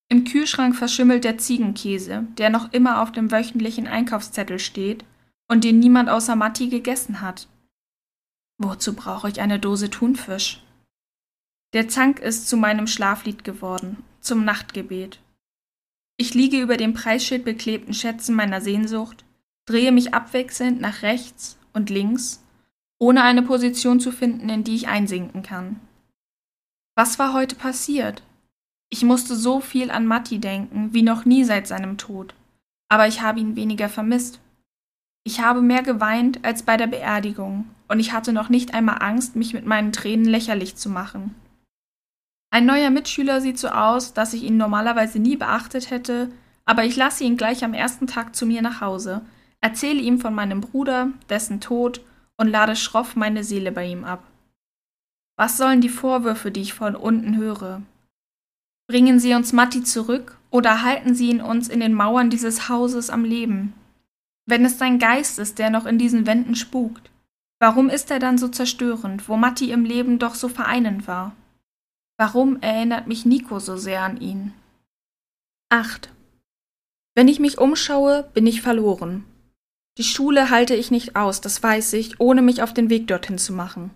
[0.09, 5.05] Im Kühlschrank verschimmelt der Ziegenkäse, der noch immer auf dem wöchentlichen Einkaufszettel steht
[5.48, 7.48] und den niemand außer Matti gegessen hat.
[8.59, 10.62] Wozu brauche ich eine Dose Thunfisch?
[11.72, 15.20] Der Zank ist zu meinem Schlaflied geworden, zum Nachtgebet.
[16.16, 19.24] Ich liege über dem Preisschild beklebten Schätzen meiner Sehnsucht,
[19.66, 22.42] drehe mich abwechselnd nach rechts und links,
[22.98, 25.81] ohne eine Position zu finden, in die ich einsinken kann.
[26.94, 28.22] Was war heute passiert?
[28.88, 32.35] Ich musste so viel an Matti denken, wie noch nie seit seinem Tod,
[32.88, 34.40] aber ich habe ihn weniger vermisst.
[35.24, 39.37] Ich habe mehr geweint als bei der Beerdigung, und ich hatte noch nicht einmal Angst,
[39.37, 41.35] mich mit meinen Tränen lächerlich zu machen.
[42.57, 46.31] Ein neuer Mitschüler sieht so aus, dass ich ihn normalerweise nie beachtet hätte,
[46.64, 49.21] aber ich lasse ihn gleich am ersten Tag zu mir nach Hause,
[49.61, 52.01] erzähle ihm von meinem Bruder, dessen Tod
[52.38, 54.25] und lade schroff meine Seele bei ihm ab.
[55.37, 57.83] Was sollen die Vorwürfe, die ich von unten höre?
[58.88, 63.11] Bringen Sie uns Matti zurück oder halten Sie ihn uns in den Mauern dieses Hauses
[63.11, 63.75] am Leben?
[64.47, 67.11] Wenn es sein Geist ist, der noch in diesen Wänden spukt,
[67.59, 71.37] warum ist er dann so zerstörend, wo Matti im Leben doch so vereinend war?
[72.18, 74.55] Warum erinnert mich Nico so sehr an ihn?
[75.68, 76.11] 8.
[77.14, 79.24] Wenn ich mich umschaue, bin ich verloren.
[79.98, 83.37] Die Schule halte ich nicht aus, das weiß ich, ohne mich auf den Weg dorthin
[83.37, 83.90] zu machen.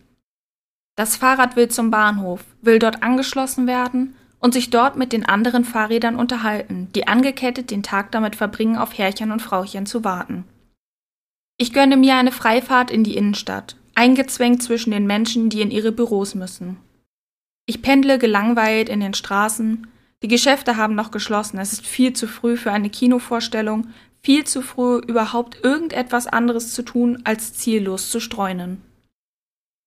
[0.96, 5.64] Das Fahrrad will zum Bahnhof, will dort angeschlossen werden und sich dort mit den anderen
[5.64, 10.44] Fahrrädern unterhalten, die angekettet den Tag damit verbringen, auf Herrchen und Frauchen zu warten.
[11.56, 15.92] Ich gönne mir eine Freifahrt in die Innenstadt, eingezwängt zwischen den Menschen, die in ihre
[15.92, 16.76] Büros müssen.
[17.70, 19.87] Ich pendle gelangweilt in den Straßen,
[20.24, 23.87] die Geschäfte haben noch geschlossen, es ist viel zu früh für eine Kinovorstellung,
[24.24, 28.83] viel zu früh überhaupt irgendetwas anderes zu tun, als ziellos zu streunen.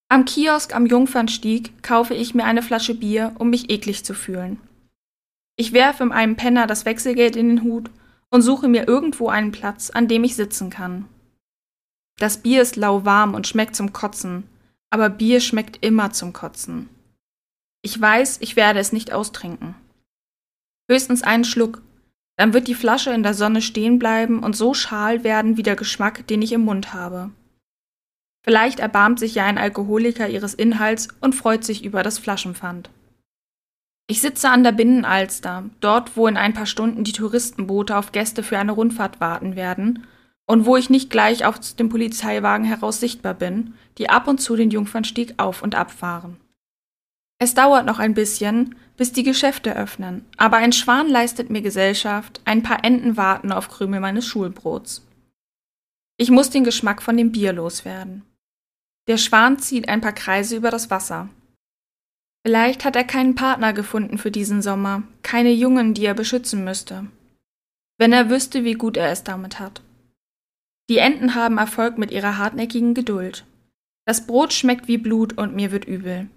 [0.08, 4.58] Am Kiosk am Jungfernstieg kaufe ich mir eine Flasche Bier, um mich eklig zu fühlen.
[5.56, 7.90] Ich werfe einem Penner das Wechselgeld in den Hut
[8.30, 11.04] und suche mir irgendwo einen Platz, an dem ich sitzen kann.
[12.18, 14.44] Das Bier ist lauwarm und schmeckt zum Kotzen,
[14.88, 16.88] aber Bier schmeckt immer zum Kotzen.
[17.84, 19.74] Ich weiß, ich werde es nicht austrinken.
[20.90, 21.82] Höchstens einen Schluck,
[22.38, 25.76] dann wird die Flasche in der Sonne stehen bleiben und so schal werden wie der
[25.76, 27.30] Geschmack, den ich im Mund habe.
[28.42, 32.88] Vielleicht erbarmt sich ja ein Alkoholiker ihres Inhalts und freut sich über das Flaschenpfand.
[34.06, 38.42] Ich sitze an der Binnenalster, dort, wo in ein paar Stunden die Touristenboote auf Gäste
[38.42, 40.06] für eine Rundfahrt warten werden
[40.46, 44.56] und wo ich nicht gleich aus dem Polizeiwagen heraus sichtbar bin, die ab und zu
[44.56, 46.38] den Jungfernstieg auf und abfahren.
[47.38, 52.40] Es dauert noch ein bisschen, bis die Geschäfte öffnen, aber ein Schwan leistet mir Gesellschaft,
[52.44, 55.06] ein paar Enten warten auf Krümel meines Schulbrots.
[56.16, 58.22] Ich muss den Geschmack von dem Bier loswerden.
[59.08, 61.28] Der Schwan zieht ein paar Kreise über das Wasser.
[62.46, 67.06] Vielleicht hat er keinen Partner gefunden für diesen Sommer, keine Jungen, die er beschützen müsste.
[67.98, 69.82] Wenn er wüsste, wie gut er es damit hat.
[70.90, 73.44] Die Enten haben Erfolg mit ihrer hartnäckigen Geduld.
[74.06, 76.28] Das Brot schmeckt wie Blut und mir wird übel.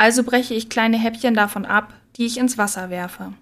[0.00, 3.34] Also breche ich kleine Häppchen davon ab, die ich ins Wasser werfe.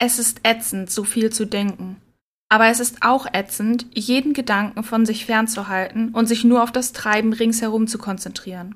[0.00, 2.02] Es ist ätzend, so viel zu denken.
[2.48, 6.92] Aber es ist auch ätzend, jeden Gedanken von sich fernzuhalten und sich nur auf das
[6.92, 8.74] Treiben ringsherum zu konzentrieren.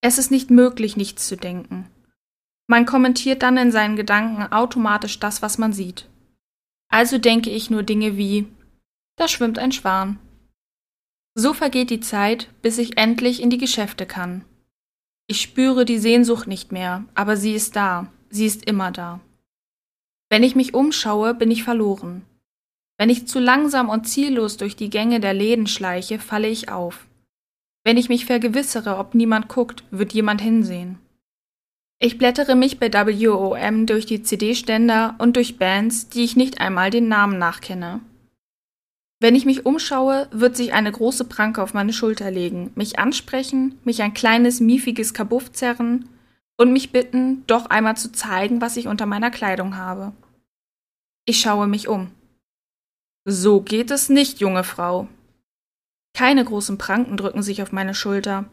[0.00, 1.90] Es ist nicht möglich, nichts zu denken.
[2.66, 6.08] Man kommentiert dann in seinen Gedanken automatisch das, was man sieht.
[6.88, 8.46] Also denke ich nur Dinge wie
[9.16, 10.18] da schwimmt ein Schwan.
[11.34, 14.46] So vergeht die Zeit, bis ich endlich in die Geschäfte kann.
[15.32, 19.18] Ich spüre die Sehnsucht nicht mehr, aber sie ist da, sie ist immer da.
[20.28, 22.20] Wenn ich mich umschaue, bin ich verloren.
[22.98, 27.06] Wenn ich zu langsam und ziellos durch die Gänge der Läden schleiche, falle ich auf.
[27.82, 30.98] Wenn ich mich vergewissere, ob niemand guckt, wird jemand hinsehen.
[31.98, 36.90] Ich blättere mich bei WOM durch die CD-Ständer und durch Bands, die ich nicht einmal
[36.90, 38.00] den Namen nachkenne.
[39.22, 43.78] Wenn ich mich umschaue, wird sich eine große Pranke auf meine Schulter legen, mich ansprechen,
[43.84, 46.08] mich ein kleines, miefiges Kabuff zerren
[46.56, 50.12] und mich bitten, doch einmal zu zeigen, was ich unter meiner Kleidung habe.
[51.24, 52.10] Ich schaue mich um.
[53.24, 55.06] So geht es nicht, junge Frau,
[56.14, 58.46] keine großen Pranken drücken sich auf meine Schulter.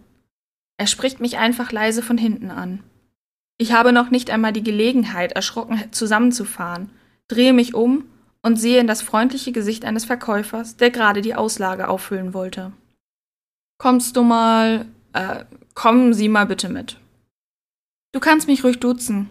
[0.78, 2.84] Er spricht mich einfach leise von hinten an.
[3.58, 6.92] Ich habe noch nicht einmal die Gelegenheit, erschrocken zusammenzufahren,
[7.28, 8.06] drehe mich um
[8.42, 12.72] und sehe in das freundliche Gesicht eines Verkäufers, der gerade die Auslage auffüllen wollte.
[13.78, 16.98] Kommst du mal, äh, kommen Sie mal bitte mit.
[18.12, 19.30] Du kannst mich ruhig duzen.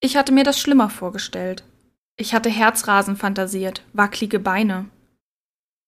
[0.00, 1.64] Ich hatte mir das schlimmer vorgestellt.
[2.16, 4.86] Ich hatte Herzrasen fantasiert, wacklige Beine.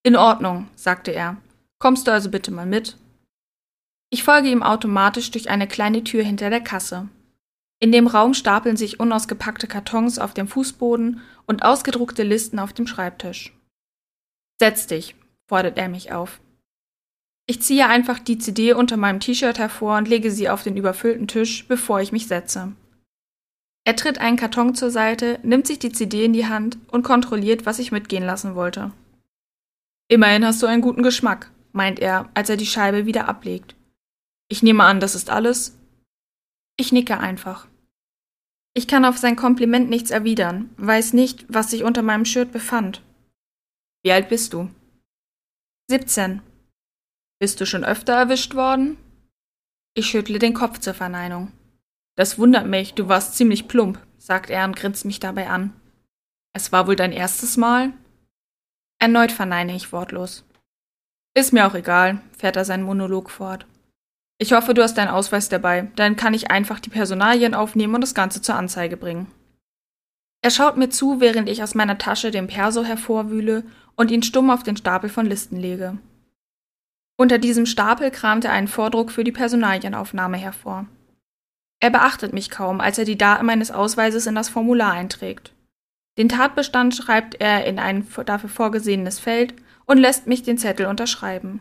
[0.03, 1.37] In Ordnung, sagte er.
[1.79, 2.97] Kommst du also bitte mal mit?
[4.11, 7.09] Ich folge ihm automatisch durch eine kleine Tür hinter der Kasse.
[7.79, 12.87] In dem Raum stapeln sich unausgepackte Kartons auf dem Fußboden und ausgedruckte Listen auf dem
[12.87, 13.53] Schreibtisch.
[14.59, 15.15] Setz dich,
[15.47, 16.41] fordert er mich auf.
[17.47, 21.29] Ich ziehe einfach die CD unter meinem T-Shirt hervor und lege sie auf den überfüllten
[21.29, 22.73] Tisch, bevor ich mich setze.
[23.85, 27.67] Er tritt einen Karton zur Seite, nimmt sich die CD in die Hand und kontrolliert,
[27.67, 28.91] was ich mitgehen lassen wollte.
[30.09, 33.77] Immerhin hast du einen guten Geschmack, meint er, als er die Scheibe wieder ablegt.
[34.49, 35.77] Ich nehme an, das ist alles?
[36.77, 37.67] Ich nicke einfach.
[38.75, 43.03] Ich kann auf sein Kompliment nichts erwidern, weiß nicht, was sich unter meinem Shirt befand.
[44.03, 44.71] Wie alt bist du?
[45.89, 46.43] 17.
[47.39, 48.99] Bist du schon öfter erwischt worden?
[49.95, 51.53] Ich schüttle den Kopf zur Verneinung.
[52.17, 55.73] Das wundert mich, du warst ziemlich plump, sagt er und grinst mich dabei an.
[56.53, 57.93] Es war wohl dein erstes Mal?
[58.99, 60.45] Erneut verneine ich wortlos.
[61.35, 63.67] Ist mir auch egal, fährt er seinen Monolog fort.
[64.39, 68.03] Ich hoffe, du hast deinen Ausweis dabei, dann kann ich einfach die Personalien aufnehmen und
[68.03, 69.29] das Ganze zur Anzeige bringen.
[70.43, 73.65] Er schaut mir zu, während ich aus meiner Tasche den Perso hervorwühle
[73.97, 75.99] und ihn stumm auf den Stapel von Listen lege.
[77.19, 80.87] Unter diesem Stapel kramt er einen Vordruck für die Personalienaufnahme hervor.
[81.81, 85.53] Er beachtet mich kaum, als er die Daten meines Ausweises in das Formular einträgt.
[86.19, 89.55] Den Tatbestand schreibt er in ein dafür vorgesehenes Feld
[89.87, 91.61] und lässt mich den Zettel unterschreiben.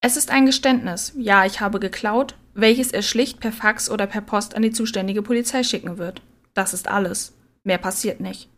[0.00, 4.20] Es ist ein Geständnis, ja, ich habe geklaut, welches er schlicht per Fax oder per
[4.20, 6.22] Post an die zuständige Polizei schicken wird.
[6.54, 7.34] Das ist alles.
[7.64, 8.48] Mehr passiert nicht.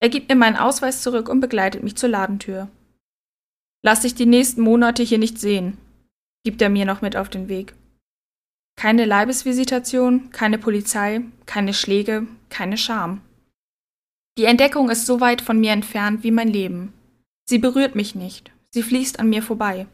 [0.00, 2.68] Er gibt mir meinen Ausweis zurück und begleitet mich zur Ladentür.
[3.82, 5.78] Lass dich die nächsten Monate hier nicht sehen,
[6.44, 7.74] gibt er mir noch mit auf den Weg.
[8.76, 13.20] Keine Leibesvisitation, keine Polizei, keine Schläge, keine Scham.
[14.38, 16.94] Die Entdeckung ist so weit von mir entfernt wie mein Leben.
[17.46, 19.86] Sie berührt mich nicht, sie fließt an mir vorbei.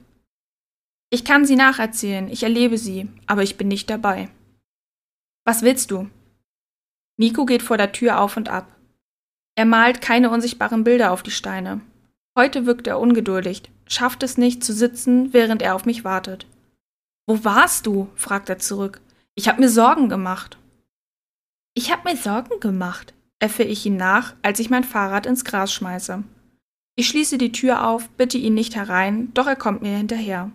[1.10, 4.28] Ich kann sie nacherzählen, ich erlebe sie, aber ich bin nicht dabei.
[5.44, 6.10] Was willst du?
[7.16, 8.66] Nico geht vor der Tür auf und ab.
[9.54, 11.80] Er malt keine unsichtbaren Bilder auf die Steine.
[12.36, 16.46] Heute wirkt er ungeduldig, schafft es nicht zu sitzen, während er auf mich wartet.
[17.26, 18.08] Wo warst du?
[18.14, 19.00] fragt er zurück.
[19.34, 20.58] Ich hab mir Sorgen gemacht.
[21.74, 25.72] Ich hab mir Sorgen gemacht, äffe ich ihn nach, als ich mein Fahrrad ins Gras
[25.72, 26.24] schmeiße.
[26.96, 30.50] Ich schließe die Tür auf, bitte ihn nicht herein, doch er kommt mir hinterher.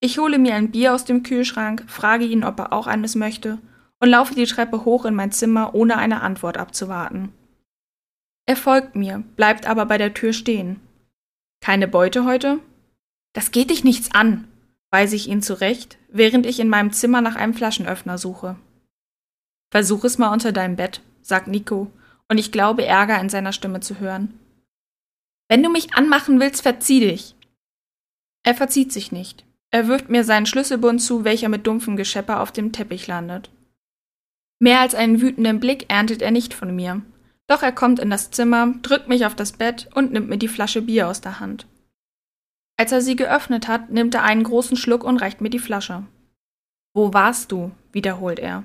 [0.00, 3.58] Ich hole mir ein Bier aus dem Kühlschrank, frage ihn, ob er auch eines möchte,
[4.00, 7.32] und laufe die Treppe hoch in mein Zimmer, ohne eine Antwort abzuwarten.
[8.46, 10.80] Er folgt mir, bleibt aber bei der Tür stehen.
[11.60, 12.60] Keine Beute heute?
[13.34, 14.48] Das geht dich nichts an,
[14.90, 18.56] weise ich ihn zurecht, während ich in meinem Zimmer nach einem Flaschenöffner suche.
[19.70, 21.92] Versuch es mal unter deinem Bett, sagt Nico,
[22.28, 24.38] und ich glaube Ärger in seiner Stimme zu hören.
[25.48, 27.34] Wenn du mich anmachen willst, verzieh dich.
[28.44, 29.44] Er verzieht sich nicht.
[29.70, 33.50] Er wirft mir seinen Schlüsselbund zu, welcher mit dumpfem Geschepper auf dem Teppich landet.
[34.58, 37.02] Mehr als einen wütenden Blick erntet er nicht von mir.
[37.46, 40.48] Doch er kommt in das Zimmer, drückt mich auf das Bett und nimmt mir die
[40.48, 41.66] Flasche Bier aus der Hand.
[42.76, 46.04] Als er sie geöffnet hat, nimmt er einen großen Schluck und reicht mir die Flasche.
[46.94, 47.72] Wo warst du?
[47.92, 48.64] wiederholt er.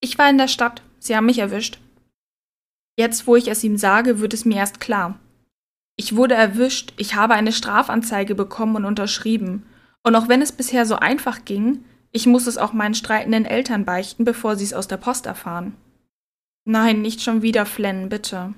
[0.00, 0.82] Ich war in der Stadt.
[0.98, 1.78] Sie haben mich erwischt.
[2.96, 5.18] Jetzt, wo ich es ihm sage, wird es mir erst klar.
[5.96, 9.66] Ich wurde erwischt, ich habe eine Strafanzeige bekommen und unterschrieben,
[10.08, 13.84] und auch wenn es bisher so einfach ging, ich muss es auch meinen streitenden Eltern
[13.84, 15.76] beichten, bevor sie es aus der Post erfahren.
[16.64, 18.54] Nein, nicht schon wieder flennen, bitte.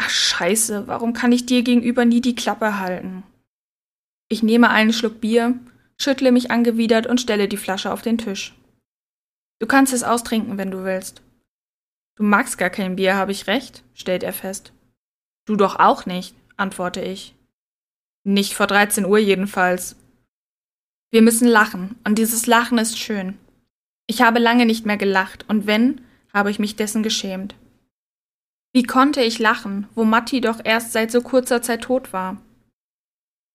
[0.00, 3.24] Ach scheiße, warum kann ich dir gegenüber nie die Klappe halten?
[4.28, 5.58] Ich nehme einen Schluck Bier,
[6.00, 8.54] schüttle mich angewidert und stelle die Flasche auf den Tisch.
[9.58, 11.20] Du kannst es austrinken, wenn du willst.
[12.14, 13.82] Du magst gar kein Bier, habe ich recht?
[13.92, 14.72] stellt er fest.
[15.46, 17.34] Du doch auch nicht, antworte ich.
[18.22, 19.96] Nicht vor 13 Uhr jedenfalls,
[21.10, 23.38] wir müssen lachen, und dieses Lachen ist schön.
[24.06, 26.02] Ich habe lange nicht mehr gelacht, und wenn,
[26.34, 27.54] habe ich mich dessen geschämt.
[28.72, 32.36] Wie konnte ich lachen, wo Matti doch erst seit so kurzer Zeit tot war?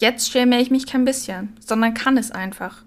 [0.01, 2.83] Jetzt schäme ich mich kein bisschen, sondern kann es einfach.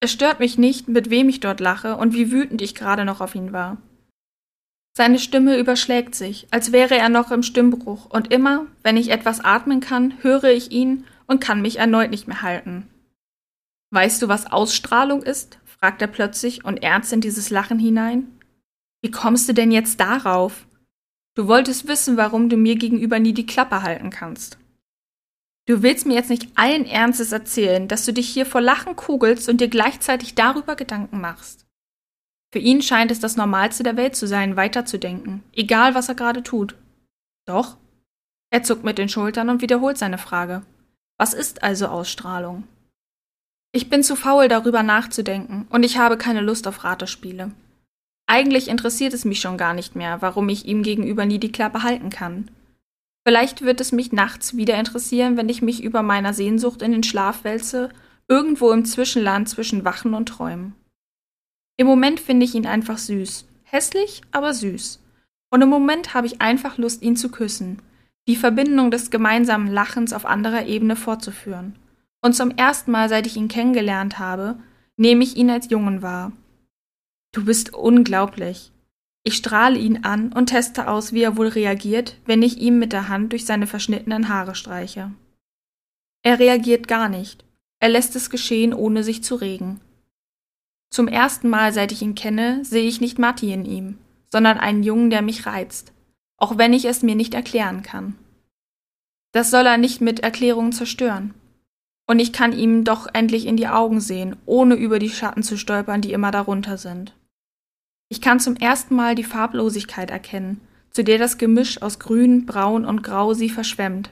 [0.00, 3.20] Es stört mich nicht, mit wem ich dort lache und wie wütend ich gerade noch
[3.20, 3.78] auf ihn war.
[4.96, 9.40] Seine Stimme überschlägt sich, als wäre er noch im Stimmbruch, und immer, wenn ich etwas
[9.40, 12.88] atmen kann, höre ich ihn und kann mich erneut nicht mehr halten.
[13.94, 15.60] Weißt du, was Ausstrahlung ist?
[15.64, 18.40] fragt er plötzlich und ernst in dieses Lachen hinein.
[19.02, 20.66] Wie kommst du denn jetzt darauf?
[21.36, 24.58] Du wolltest wissen, warum du mir gegenüber nie die Klappe halten kannst.
[25.68, 29.48] Du willst mir jetzt nicht allen Ernstes erzählen, dass du dich hier vor Lachen kugelst
[29.48, 31.64] und dir gleichzeitig darüber Gedanken machst.
[32.52, 36.42] Für ihn scheint es das Normalste der Welt zu sein, weiterzudenken, egal was er gerade
[36.42, 36.74] tut.
[37.46, 37.76] Doch?
[38.50, 40.62] Er zuckt mit den Schultern und wiederholt seine Frage.
[41.16, 42.64] Was ist also Ausstrahlung?
[43.76, 47.50] Ich bin zu faul, darüber nachzudenken, und ich habe keine Lust auf Ratespiele.
[48.28, 51.82] Eigentlich interessiert es mich schon gar nicht mehr, warum ich ihm gegenüber nie die Klappe
[51.82, 52.52] halten kann.
[53.26, 57.02] Vielleicht wird es mich nachts wieder interessieren, wenn ich mich über meiner Sehnsucht in den
[57.02, 57.88] Schlaf wälze,
[58.28, 60.76] irgendwo im Zwischenland zwischen Wachen und Träumen.
[61.76, 63.44] Im Moment finde ich ihn einfach süß.
[63.64, 65.00] Hässlich, aber süß.
[65.50, 67.82] Und im Moment habe ich einfach Lust, ihn zu küssen,
[68.28, 71.74] die Verbindung des gemeinsamen Lachens auf anderer Ebene fortzuführen
[72.24, 74.56] und zum ersten Mal, seit ich ihn kennengelernt habe,
[74.96, 76.32] nehme ich ihn als Jungen wahr.
[77.32, 78.72] Du bist unglaublich.
[79.24, 82.94] Ich strahle ihn an und teste aus, wie er wohl reagiert, wenn ich ihm mit
[82.94, 85.12] der Hand durch seine verschnittenen Haare streiche.
[86.22, 87.44] Er reagiert gar nicht.
[87.78, 89.82] Er lässt es geschehen, ohne sich zu regen.
[90.88, 93.98] Zum ersten Mal, seit ich ihn kenne, sehe ich nicht Matti in ihm,
[94.32, 95.92] sondern einen Jungen, der mich reizt,
[96.38, 98.16] auch wenn ich es mir nicht erklären kann.
[99.32, 101.34] Das soll er nicht mit Erklärungen zerstören.
[102.06, 105.56] Und ich kann ihm doch endlich in die Augen sehen, ohne über die Schatten zu
[105.56, 107.14] stolpern, die immer darunter sind.
[108.10, 112.84] Ich kann zum ersten Mal die Farblosigkeit erkennen, zu der das Gemisch aus Grün, Braun
[112.84, 114.10] und Grau sie verschwemmt.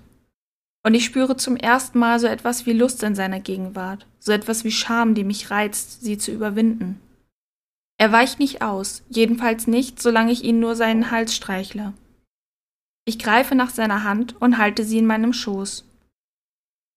[0.84, 4.64] Und ich spüre zum ersten Mal so etwas wie Lust in seiner Gegenwart, so etwas
[4.64, 7.00] wie Scham, die mich reizt, sie zu überwinden.
[7.98, 11.92] Er weicht nicht aus, jedenfalls nicht, solange ich ihn nur seinen Hals streichle.
[13.04, 15.84] Ich greife nach seiner Hand und halte sie in meinem Schoß.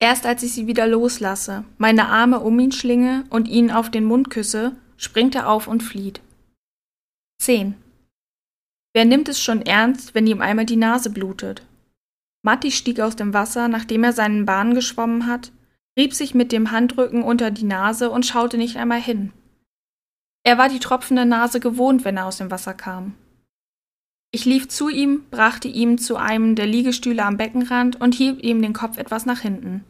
[0.06, 4.06] Erst als ich sie wieder loslasse, meine Arme um ihn schlinge und ihn auf den
[4.06, 6.22] Mund küsse, springt er auf und flieht.
[7.42, 7.74] 10.
[8.94, 11.64] Wer nimmt es schon ernst, wenn ihm einmal die Nase blutet?
[12.44, 15.52] Matti stieg aus dem Wasser, nachdem er seinen Bahn geschwommen hat,
[15.98, 19.34] rieb sich mit dem Handrücken unter die Nase und schaute nicht einmal hin.
[20.44, 23.16] Er war die tropfende Nase gewohnt, wenn er aus dem Wasser kam.
[24.30, 28.62] Ich lief zu ihm, brachte ihn zu einem der Liegestühle am Beckenrand und hielt ihm
[28.62, 29.84] den Kopf etwas nach hinten.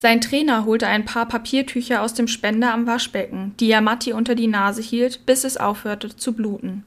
[0.00, 4.36] Sein Trainer holte ein paar Papiertücher aus dem Spender am Waschbecken, die er Matti unter
[4.36, 6.84] die Nase hielt, bis es aufhörte zu bluten.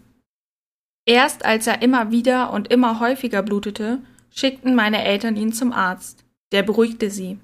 [1.05, 3.99] Erst als er immer wieder und immer häufiger blutete,
[4.29, 6.23] schickten meine Eltern ihn zum Arzt.
[6.53, 7.37] Der beruhigte sie.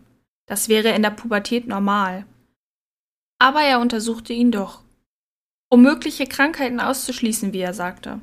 [0.46, 2.26] Das wäre in der Pubertät normal.
[3.40, 4.84] Aber er untersuchte ihn doch.
[5.70, 8.22] Um mögliche Krankheiten auszuschließen, wie er sagte.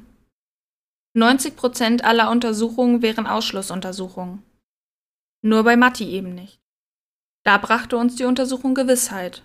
[1.15, 4.43] 90 Prozent aller Untersuchungen wären Ausschlussuntersuchungen.
[5.43, 6.64] Nur bei Matti eben nicht.
[7.45, 9.43] Da brachte uns die Untersuchung Gewissheit.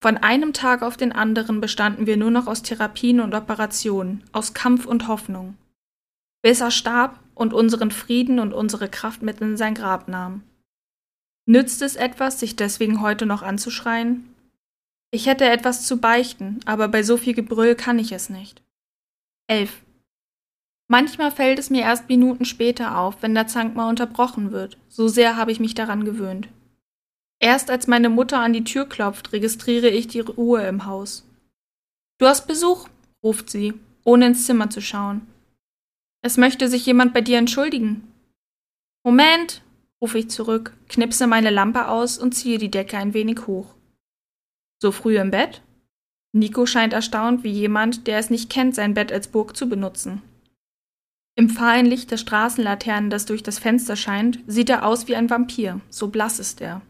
[0.00, 4.54] Von einem Tag auf den anderen bestanden wir nur noch aus Therapien und Operationen, aus
[4.54, 5.56] Kampf und Hoffnung.
[6.40, 10.42] Bis er starb und unseren Frieden und unsere Kraft mit in sein Grab nahm.
[11.46, 14.34] Nützt es etwas, sich deswegen heute noch anzuschreien?
[15.10, 18.62] Ich hätte etwas zu beichten, aber bei so viel Gebrüll kann ich es nicht.
[19.48, 19.82] 11.
[20.86, 24.78] Manchmal fällt es mir erst Minuten später auf, wenn der Zank mal unterbrochen wird.
[24.88, 26.48] So sehr habe ich mich daran gewöhnt.
[27.40, 31.24] Erst als meine Mutter an die Tür klopft, registriere ich die Ruhe im Haus.
[32.18, 32.88] Du hast Besuch,
[33.22, 33.74] ruft sie,
[34.04, 35.22] ohne ins Zimmer zu schauen.
[36.20, 38.12] Es möchte sich jemand bei dir entschuldigen.
[39.04, 39.62] Moment,
[40.00, 43.74] rufe ich zurück, knipse meine Lampe aus und ziehe die Decke ein wenig hoch.
[44.82, 45.62] So früh im Bett?
[46.32, 50.22] Nico scheint erstaunt wie jemand, der es nicht kennt, sein Bett als Burg zu benutzen.
[51.36, 55.30] Im fahlen Licht der Straßenlaternen, das durch das Fenster scheint, sieht er aus wie ein
[55.30, 56.82] Vampir, so blass ist er.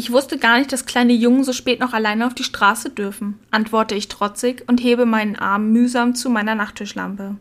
[0.00, 3.38] Ich wusste gar nicht, dass kleine Jungen so spät noch alleine auf die Straße dürfen,
[3.50, 7.36] antworte ich trotzig und hebe meinen Arm mühsam zu meiner Nachttischlampe.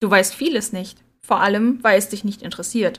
[0.00, 2.98] Du weißt vieles nicht, vor allem, weil es dich nicht interessiert.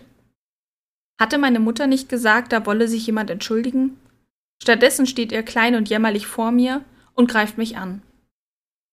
[1.20, 3.98] Hatte meine Mutter nicht gesagt, da wolle sich jemand entschuldigen?
[4.64, 6.82] Stattdessen steht er klein und jämmerlich vor mir
[7.14, 8.04] und greift mich an.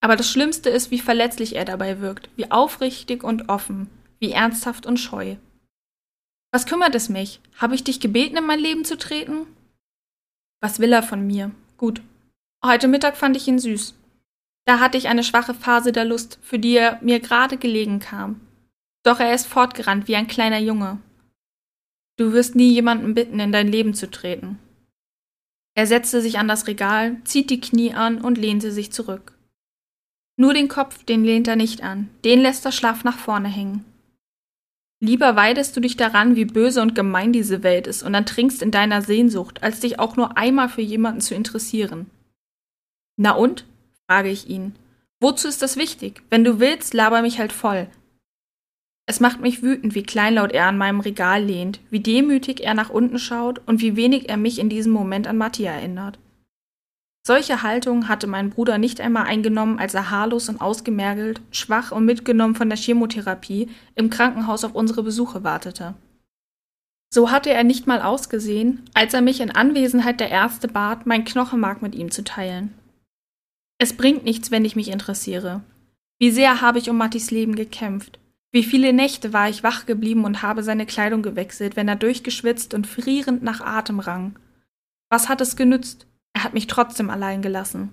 [0.00, 3.86] Aber das Schlimmste ist, wie verletzlich er dabei wirkt, wie aufrichtig und offen,
[4.18, 5.36] wie ernsthaft und scheu.
[6.52, 7.40] Was kümmert es mich?
[7.56, 9.46] Habe ich dich gebeten, in mein Leben zu treten?
[10.60, 11.50] Was will er von mir?
[11.78, 12.02] Gut.
[12.64, 13.94] Heute Mittag fand ich ihn süß.
[14.66, 18.40] Da hatte ich eine schwache Phase der Lust, für die er mir gerade gelegen kam.
[19.02, 20.98] Doch er ist fortgerannt wie ein kleiner Junge.
[22.18, 24.58] Du wirst nie jemanden bitten, in dein Leben zu treten.
[25.74, 29.32] Er setzte sich an das Regal, zieht die Knie an und lehnte sich zurück.
[30.36, 33.84] Nur den Kopf, den lehnt er nicht an, den lässt er schlaff nach vorne hängen.
[35.04, 38.62] Lieber weidest du dich daran, wie böse und gemein diese Welt ist und dann trinkst
[38.62, 42.06] in deiner Sehnsucht, als dich auch nur einmal für jemanden zu interessieren.
[43.16, 43.66] Na und?
[44.06, 44.76] frage ich ihn.
[45.18, 46.22] Wozu ist das wichtig?
[46.30, 47.88] Wenn du willst, laber mich halt voll.
[49.06, 52.90] Es macht mich wütend, wie kleinlaut er an meinem Regal lehnt, wie demütig er nach
[52.90, 56.20] unten schaut und wie wenig er mich in diesem Moment an Matti erinnert.
[57.24, 62.04] Solche Haltung hatte mein Bruder nicht einmal eingenommen, als er haarlos und ausgemergelt, schwach und
[62.04, 65.94] mitgenommen von der Chemotherapie im Krankenhaus auf unsere Besuche wartete.
[67.14, 71.24] So hatte er nicht mal ausgesehen, als er mich in Anwesenheit der Ärzte bat, mein
[71.24, 72.72] Knochenmark mit ihm zu teilen.
[73.78, 75.62] Es bringt nichts, wenn ich mich interessiere.
[76.18, 78.18] Wie sehr habe ich um Mattis Leben gekämpft.
[78.50, 82.74] Wie viele Nächte war ich wach geblieben und habe seine Kleidung gewechselt, wenn er durchgeschwitzt
[82.74, 84.38] und frierend nach Atem rang.
[85.08, 86.06] Was hat es genützt?
[86.34, 87.92] Er hat mich trotzdem allein gelassen.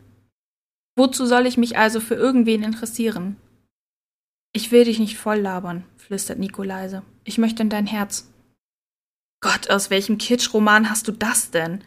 [0.95, 3.37] Wozu soll ich mich also für irgendwen interessieren?
[4.53, 7.03] Ich will dich nicht voll labern, flüstert Nico leise.
[7.23, 8.31] Ich möchte in dein Herz.
[9.41, 11.83] Gott, aus welchem Kitschroman hast du das denn?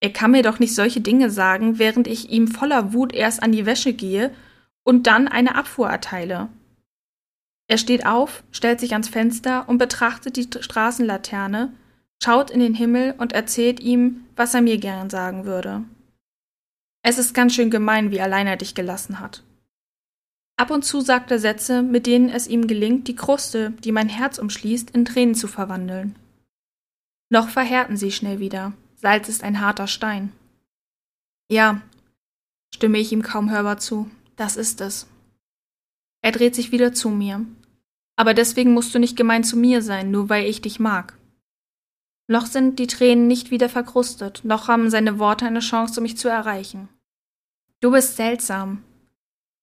[0.00, 3.52] Er kann mir doch nicht solche Dinge sagen, während ich ihm voller Wut erst an
[3.52, 4.32] die Wäsche gehe
[4.84, 6.48] und dann eine Abfuhr erteile.
[7.66, 11.72] Er steht auf, stellt sich ans Fenster und betrachtet die Straßenlaterne,
[12.22, 15.84] schaut in den Himmel und erzählt ihm, was er mir gern sagen würde.
[17.02, 19.42] Es ist ganz schön gemein, wie allein er dich gelassen hat.
[20.56, 24.08] Ab und zu sagt er Sätze, mit denen es ihm gelingt, die Kruste, die mein
[24.08, 26.16] Herz umschließt, in Tränen zu verwandeln.
[27.30, 28.72] Noch verhärten sie schnell wieder.
[28.96, 30.32] Salz ist ein harter Stein.
[31.50, 31.82] Ja,
[32.74, 35.06] stimme ich ihm kaum hörbar zu, das ist es.
[36.22, 37.44] Er dreht sich wieder zu mir.
[38.16, 41.17] Aber deswegen musst du nicht gemein zu mir sein, nur weil ich dich mag.
[42.30, 46.28] Noch sind die Tränen nicht wieder verkrustet, noch haben seine Worte eine Chance, mich zu
[46.28, 46.88] erreichen.
[47.80, 48.84] Du bist seltsam.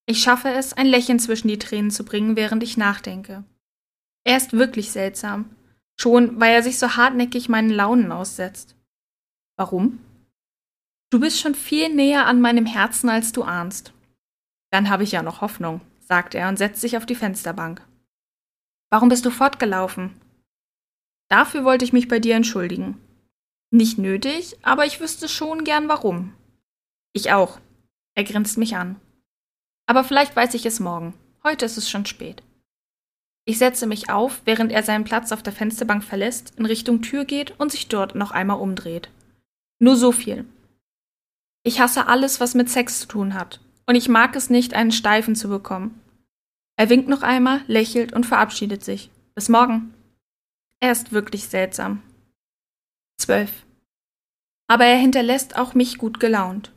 [0.07, 3.43] Ich schaffe es, ein Lächeln zwischen die Tränen zu bringen, während ich nachdenke.
[4.23, 5.55] Er ist wirklich seltsam,
[5.95, 8.75] schon weil er sich so hartnäckig meinen Launen aussetzt.
[9.57, 9.99] Warum?
[11.11, 13.93] Du bist schon viel näher an meinem Herzen, als du ahnst.
[14.71, 17.87] Dann habe ich ja noch Hoffnung, sagt er und setzt sich auf die Fensterbank.
[18.89, 20.19] Warum bist du fortgelaufen?
[21.29, 22.99] Dafür wollte ich mich bei dir entschuldigen.
[23.71, 26.33] Nicht nötig, aber ich wüsste schon gern warum.
[27.13, 27.59] Ich auch.
[28.15, 28.99] Er grinst mich an.
[29.87, 31.13] Aber vielleicht weiß ich es morgen.
[31.43, 32.43] Heute ist es schon spät.
[33.47, 37.25] Ich setze mich auf, während er seinen Platz auf der Fensterbank verlässt, in Richtung Tür
[37.25, 39.09] geht und sich dort noch einmal umdreht.
[39.79, 40.45] Nur so viel.
[41.63, 44.91] Ich hasse alles, was mit Sex zu tun hat, und ich mag es nicht, einen
[44.91, 45.99] Steifen zu bekommen.
[46.77, 49.09] Er winkt noch einmal, lächelt und verabschiedet sich.
[49.35, 49.94] Bis morgen.
[50.85, 52.03] Er ist wirklich seltsam.
[53.17, 53.49] 12.
[54.67, 56.73] Aber er hinterlässt auch mich gut gelaunt.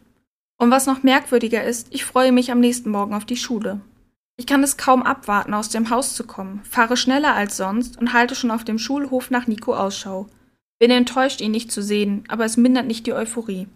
[0.57, 3.83] Und was noch merkwürdiger ist, ich freue mich am nächsten Morgen auf die Schule.
[4.39, 8.15] Ich kann es kaum abwarten, aus dem Haus zu kommen, fahre schneller als sonst und
[8.15, 10.27] halte schon auf dem Schulhof nach Nico Ausschau.
[10.79, 13.69] Bin enttäuscht, ihn nicht zu sehen, aber es mindert nicht die Euphorie.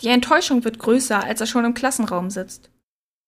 [0.00, 2.70] Die Enttäuschung wird größer, als er schon im Klassenraum sitzt.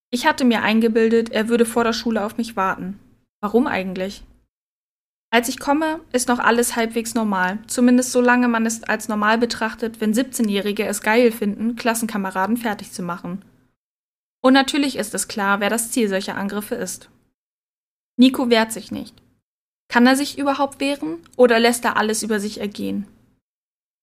[0.09, 2.99] Ich hatte mir eingebildet, er würde vor der Schule auf mich warten.
[3.43, 4.25] Warum eigentlich?
[5.33, 10.01] Als ich komme, ist noch alles halbwegs normal, zumindest solange man es als normal betrachtet,
[10.01, 13.45] wenn 17-Jährige es geil finden, Klassenkameraden fertig zu machen.
[14.43, 17.11] Und natürlich ist es klar, wer das Ziel solcher Angriffe ist.
[18.17, 19.15] Nico wehrt sich nicht.
[19.89, 23.07] Kann er sich überhaupt wehren oder lässt er alles über sich ergehen?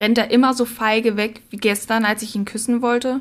[0.01, 3.19] Rennt er immer so feige weg wie gestern, als ich ihn küssen wollte?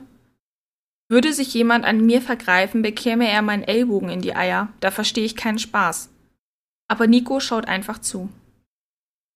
[1.09, 5.25] Würde sich jemand an mir vergreifen, bekäme er meinen Ellbogen in die Eier, da verstehe
[5.25, 6.11] ich keinen Spaß.
[6.89, 8.29] Aber Nico schaut einfach zu.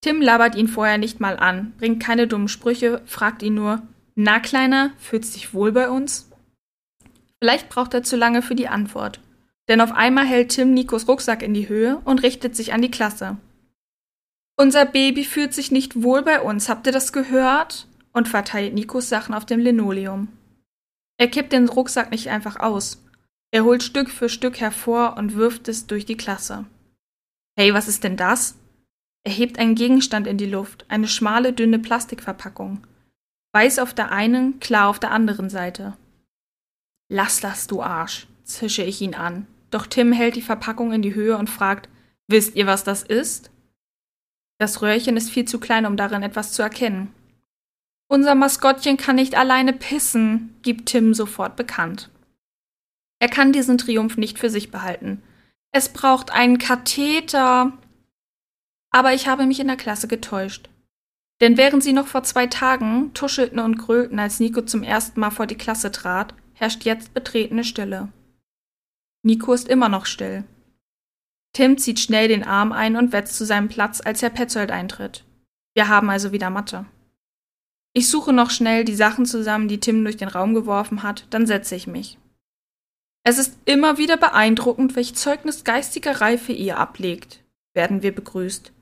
[0.03, 3.83] Tim labert ihn vorher nicht mal an, bringt keine dummen Sprüche, fragt ihn nur,
[4.15, 6.31] na Kleiner, fühlst dich wohl bei uns?
[7.39, 9.21] Vielleicht braucht er zu lange für die Antwort.
[9.69, 12.91] Denn auf einmal hält Tim Nikos Rucksack in die Höhe und richtet sich an die
[12.91, 13.37] Klasse.
[14.57, 17.87] Unser Baby fühlt sich nicht wohl bei uns, habt ihr das gehört?
[18.13, 20.29] Und verteilt Nikos Sachen auf dem Linoleum.
[21.17, 23.01] Er kippt den Rucksack nicht einfach aus.
[23.53, 26.65] Er holt Stück für Stück hervor und wirft es durch die Klasse.
[27.61, 28.57] Hey, was ist denn das?
[29.23, 32.87] Er hebt einen Gegenstand in die Luft, eine schmale, dünne Plastikverpackung.
[33.53, 35.95] Weiß auf der einen, klar auf der anderen Seite.
[37.13, 39.47] Lass das, du Arsch, zische ich ihn an.
[39.71, 41.91] Doch Tim hält die Verpackung in die Höhe und fragt,
[42.29, 43.51] wisst ihr, was das ist?
[44.57, 47.13] Das Röhrchen ist viel zu klein, um darin etwas zu erkennen.
[48.09, 52.09] Unser Maskottchen kann nicht alleine pissen, gibt Tim sofort bekannt.
[53.19, 55.23] Er kann diesen Triumph nicht für sich behalten.
[55.73, 57.73] Es braucht einen Katheter.
[58.91, 60.69] Aber ich habe mich in der Klasse getäuscht.
[61.41, 65.31] Denn während sie noch vor zwei Tagen tuschelten und grölten, als Nico zum ersten Mal
[65.31, 68.09] vor die Klasse trat, herrscht jetzt betretene Stille.
[69.23, 70.45] Nico ist immer noch still.
[71.53, 75.25] Tim zieht schnell den Arm ein und wetzt zu seinem Platz, als Herr Petzold eintritt.
[75.75, 76.85] Wir haben also wieder Mathe.
[77.93, 81.47] Ich suche noch schnell die Sachen zusammen, die Tim durch den Raum geworfen hat, dann
[81.47, 82.19] setze ich mich.
[83.23, 87.43] Es ist immer wieder beeindruckend, welch Zeugnis geistiger Reife ihr ablegt,
[87.75, 88.73] werden wir begrüßt.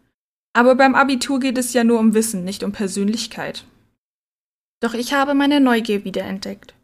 [0.53, 3.65] Aber beim Abitur geht es ja nur um Wissen, nicht um Persönlichkeit.
[4.81, 6.75] Doch ich habe meine Neugier wiederentdeckt.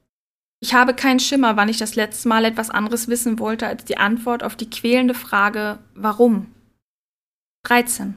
[0.60, 3.98] Ich habe keinen Schimmer, wann ich das letzte Mal etwas anderes wissen wollte als die
[3.98, 6.52] Antwort auf die quälende Frage Warum?
[7.64, 8.16] 13.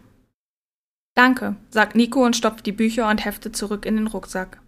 [1.14, 4.62] Danke, sagt Nico und stopft die Bücher und Hefte zurück in den Rucksack.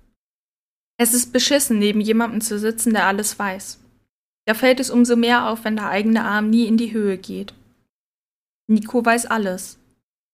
[0.98, 3.79] Es ist beschissen, neben jemandem zu sitzen, der alles weiß.
[4.50, 7.54] Da fällt es umso mehr auf, wenn der eigene Arm nie in die Höhe geht.
[8.66, 9.78] Nico weiß alles.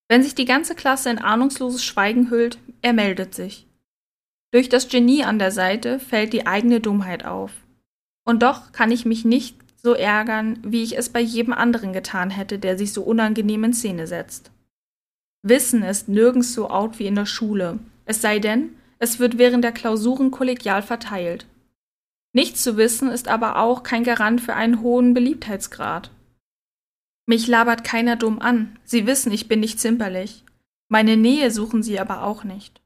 [0.07, 3.68] Wenn sich die ganze Klasse in ahnungsloses Schweigen hüllt, er meldet sich.
[4.51, 7.51] Durch das Genie an der Seite fällt die eigene Dummheit auf.
[8.24, 12.30] Und doch kann ich mich nicht so ärgern, wie ich es bei jedem anderen getan
[12.30, 14.49] hätte, der sich so unangenehm in Szene setzt.
[15.43, 19.66] Wissen ist nirgends so out wie in der Schule, es sei denn, es wird während
[19.66, 21.47] der Klausuren kollegial verteilt.
[22.36, 26.11] Nichts zu wissen ist aber auch kein Garant für einen hohen Beliebtheitsgrad.
[27.25, 28.77] Mich labert keiner dumm an.
[28.83, 30.43] Sie wissen, ich bin nicht zimperlich.
[30.89, 32.81] Meine Nähe suchen sie aber auch nicht.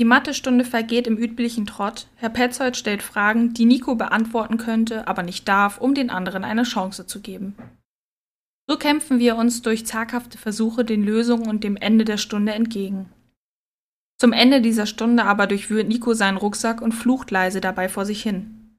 [0.00, 2.06] Die Mathestunde vergeht im üblichen Trott.
[2.16, 6.62] Herr Petzold stellt Fragen, die Nico beantworten könnte, aber nicht darf, um den anderen eine
[6.62, 7.54] Chance zu geben.
[8.66, 13.10] So kämpfen wir uns durch zaghafte Versuche den Lösungen und dem Ende der Stunde entgegen.
[14.24, 18.22] Zum Ende dieser Stunde aber durchwühlt Nico seinen Rucksack und flucht leise dabei vor sich
[18.22, 18.74] hin.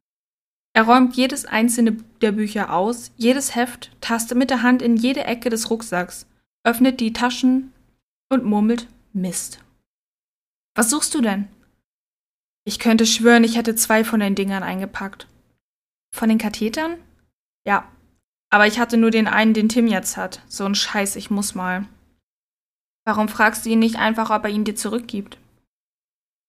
[0.73, 5.23] Er räumt jedes einzelne der Bücher aus, jedes Heft, tastet mit der Hand in jede
[5.23, 6.25] Ecke des Rucksacks,
[6.63, 7.73] öffnet die Taschen
[8.27, 9.59] und murmelt Mist.
[10.73, 11.47] Was suchst du denn?
[12.63, 15.27] Ich könnte schwören, ich hätte zwei von den Dingern eingepackt.
[16.11, 16.97] Von den Kathetern?
[17.67, 17.87] Ja.
[18.49, 20.41] Aber ich hatte nur den einen, den Tim jetzt hat.
[20.47, 21.85] So ein Scheiß, ich muss mal.
[23.05, 25.37] Warum fragst du ihn nicht einfach, ob er ihn dir zurückgibt?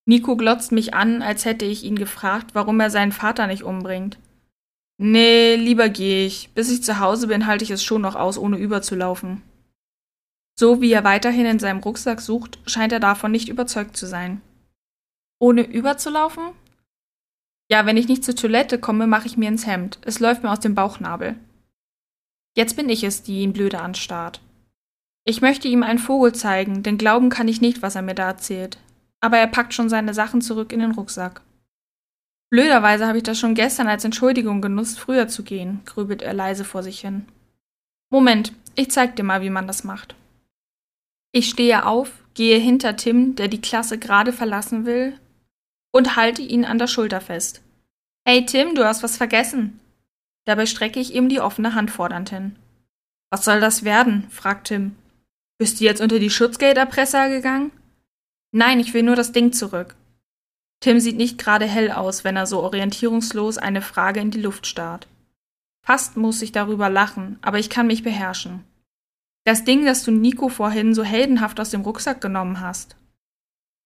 [0.06, 4.18] Nico glotzt mich an, als hätte ich ihn gefragt, warum er seinen Vater nicht umbringt.
[4.98, 6.50] Nee, lieber gehe ich.
[6.54, 9.42] Bis ich zu Hause bin, halte ich es schon noch aus, ohne überzulaufen.
[10.58, 14.40] So wie er weiterhin in seinem Rucksack sucht, scheint er davon nicht überzeugt zu sein.
[15.38, 16.52] Ohne überzulaufen?
[17.70, 19.98] Ja, wenn ich nicht zur Toilette komme, mache ich mir ins Hemd.
[20.02, 21.34] Es läuft mir aus dem Bauchnabel.
[22.56, 24.40] Jetzt bin ich es, die ihn blöde anstarrt.
[25.28, 28.28] Ich möchte ihm einen Vogel zeigen, denn glauben kann ich nicht, was er mir da
[28.28, 28.78] erzählt.
[29.20, 31.40] Aber er packt schon seine Sachen zurück in den Rucksack.
[32.48, 36.64] Blöderweise habe ich das schon gestern als Entschuldigung genutzt, früher zu gehen, grübelt er leise
[36.64, 37.26] vor sich hin.
[38.08, 40.14] Moment, ich zeig dir mal, wie man das macht.
[41.32, 45.18] Ich stehe auf, gehe hinter Tim, der die Klasse gerade verlassen will,
[45.90, 47.62] und halte ihn an der Schulter fest.
[48.24, 49.80] Hey Tim, du hast was vergessen.
[50.44, 52.54] Dabei strecke ich ihm die offene Hand fordernd hin.
[53.30, 54.28] Was soll das werden?
[54.30, 54.94] fragt Tim.
[55.58, 57.72] Bist du jetzt unter die Schutzgelderpresser gegangen?
[58.52, 59.96] Nein, ich will nur das Ding zurück.
[60.80, 64.66] Tim sieht nicht gerade hell aus, wenn er so orientierungslos eine Frage in die Luft
[64.66, 65.08] starrt.
[65.82, 68.64] Fast muss ich darüber lachen, aber ich kann mich beherrschen.
[69.44, 72.96] Das Ding, das du Nico vorhin so heldenhaft aus dem Rucksack genommen hast.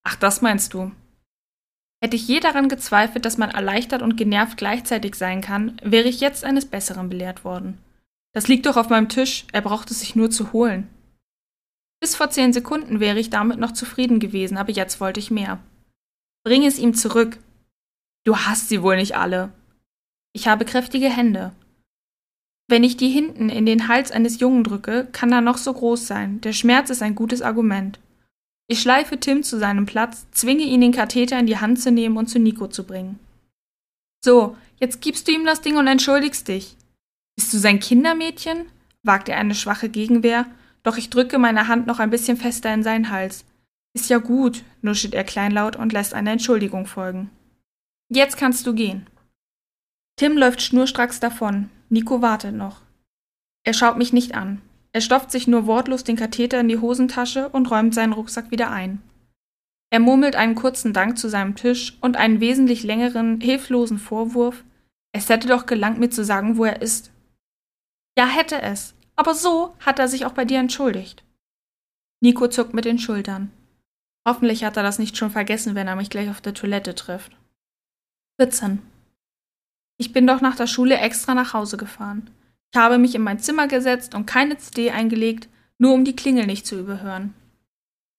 [0.03, 0.91] Ach, das meinst du.
[2.03, 6.21] Hätte ich je daran gezweifelt, dass man erleichtert und genervt gleichzeitig sein kann, wäre ich
[6.21, 7.79] jetzt eines Besseren belehrt worden.
[8.33, 10.89] Das liegt doch auf meinem Tisch, er braucht es sich nur zu holen.
[12.01, 15.61] Bis vor zehn Sekunden wäre ich damit noch zufrieden gewesen, aber jetzt wollte ich mehr.
[16.44, 17.38] Bring es ihm zurück.
[18.24, 19.53] Du hast sie wohl nicht alle.
[20.32, 21.53] Ich habe kräftige Hände.
[22.68, 26.07] Wenn ich die hinten in den Hals eines Jungen drücke, kann er noch so groß
[26.07, 26.40] sein.
[26.40, 27.98] Der Schmerz ist ein gutes Argument.
[28.68, 32.16] Ich schleife Tim zu seinem Platz, zwinge ihn, den Katheter in die Hand zu nehmen
[32.16, 33.18] und zu Nico zu bringen.
[34.24, 36.76] So, jetzt gibst du ihm das Ding und entschuldigst dich.
[37.36, 38.66] Bist du sein Kindermädchen?
[39.03, 40.46] wagt er eine schwache Gegenwehr,
[40.83, 43.45] doch ich drücke meine Hand noch ein bisschen fester in seinen Hals.
[43.95, 47.31] Ist ja gut, nuschelt er kleinlaut und lässt eine Entschuldigung folgen.
[48.09, 49.07] Jetzt kannst du gehen.
[50.16, 51.70] Tim läuft schnurstracks davon.
[51.89, 52.83] Nico wartet noch.
[53.64, 54.61] Er schaut mich nicht an.
[54.93, 58.70] Er stopft sich nur wortlos den Katheter in die Hosentasche und räumt seinen Rucksack wieder
[58.70, 59.03] ein.
[59.91, 64.64] Er murmelt einen kurzen Dank zu seinem Tisch und einen wesentlich längeren, hilflosen Vorwurf.
[65.12, 67.11] Es hätte doch gelangt, mir zu sagen, wo er ist.
[68.16, 68.95] Ja, hätte es.
[69.21, 71.23] Aber so hat er sich auch bei dir entschuldigt.
[72.23, 73.53] Nico zuckt mit den Schultern.
[74.27, 77.37] Hoffentlich hat er das nicht schon vergessen, wenn er mich gleich auf der Toilette trifft.
[78.41, 78.81] 14.
[79.99, 82.31] Ich bin doch nach der Schule extra nach Hause gefahren.
[82.73, 86.47] Ich habe mich in mein Zimmer gesetzt und keine CD eingelegt, nur um die Klingel
[86.47, 87.35] nicht zu überhören.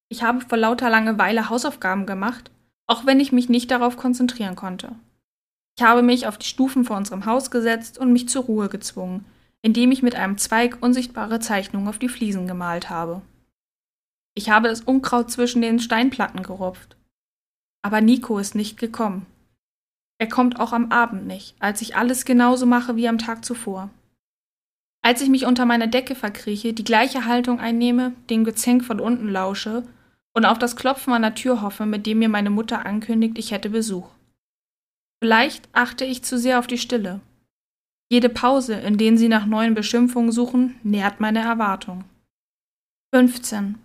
[0.08, 2.52] Ich habe vor lauter Langeweile Hausaufgaben gemacht,
[2.86, 4.94] auch wenn ich mich nicht darauf konzentrieren konnte.
[5.80, 9.26] Ich habe mich auf die Stufen vor unserem Haus gesetzt und mich zur Ruhe gezwungen,
[9.62, 13.22] indem ich mit einem Zweig unsichtbare Zeichnungen auf die Fliesen gemalt habe.
[14.34, 16.96] Ich habe das Unkraut zwischen den Steinplatten gerupft.
[17.84, 19.26] Aber Nico ist nicht gekommen.
[20.20, 23.90] Er kommt auch am Abend nicht, als ich alles genauso mache wie am Tag zuvor.
[25.04, 29.30] Als ich mich unter meine Decke verkrieche, die gleiche Haltung einnehme, dem Gezänk von unten
[29.30, 29.84] lausche
[30.34, 33.52] und auf das Klopfen an der Tür hoffe, mit dem mir meine Mutter ankündigt, ich
[33.52, 34.10] hätte Besuch.
[35.24, 37.20] Vielleicht achte ich zu sehr auf die Stille.
[38.12, 42.04] Jede Pause, in denen sie nach neuen Beschimpfungen suchen, nährt meine Erwartung.
[43.16, 43.76] 15.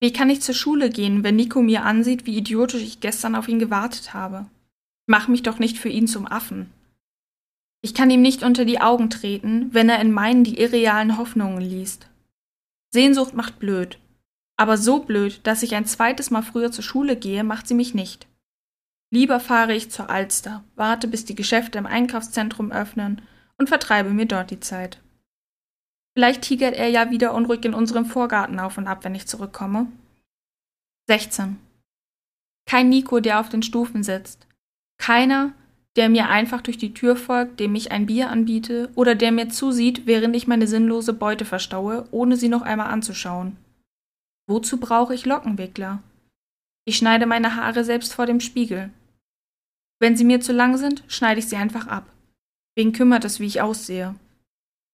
[0.00, 3.46] Wie kann ich zur Schule gehen, wenn Nico mir ansieht, wie idiotisch ich gestern auf
[3.46, 4.46] ihn gewartet habe?
[5.06, 6.72] Mach mich doch nicht für ihn zum Affen.
[7.82, 11.60] Ich kann ihm nicht unter die Augen treten, wenn er in meinen die irrealen Hoffnungen
[11.60, 12.08] liest.
[12.94, 13.98] Sehnsucht macht blöd.
[14.56, 17.92] Aber so blöd, dass ich ein zweites Mal früher zur Schule gehe, macht sie mich
[17.92, 18.26] nicht.
[19.10, 23.22] Lieber fahre ich zur Alster, warte, bis die Geschäfte im Einkaufszentrum öffnen
[23.56, 25.00] und vertreibe mir dort die Zeit.
[26.14, 29.86] Vielleicht tigert er ja wieder unruhig in unserem Vorgarten auf und ab, wenn ich zurückkomme.
[31.08, 31.58] 16.
[32.66, 34.46] Kein Nico, der auf den Stufen sitzt.
[34.98, 35.54] Keiner,
[35.96, 39.48] der mir einfach durch die Tür folgt, dem ich ein Bier anbiete oder der mir
[39.48, 43.56] zusieht, während ich meine sinnlose Beute verstaue, ohne sie noch einmal anzuschauen.
[44.48, 46.02] Wozu brauche ich Lockenwickler?
[46.84, 48.90] Ich schneide meine Haare selbst vor dem Spiegel.
[50.00, 52.06] Wenn sie mir zu lang sind, schneide ich sie einfach ab.
[52.76, 54.14] Wen kümmert es, wie ich aussehe?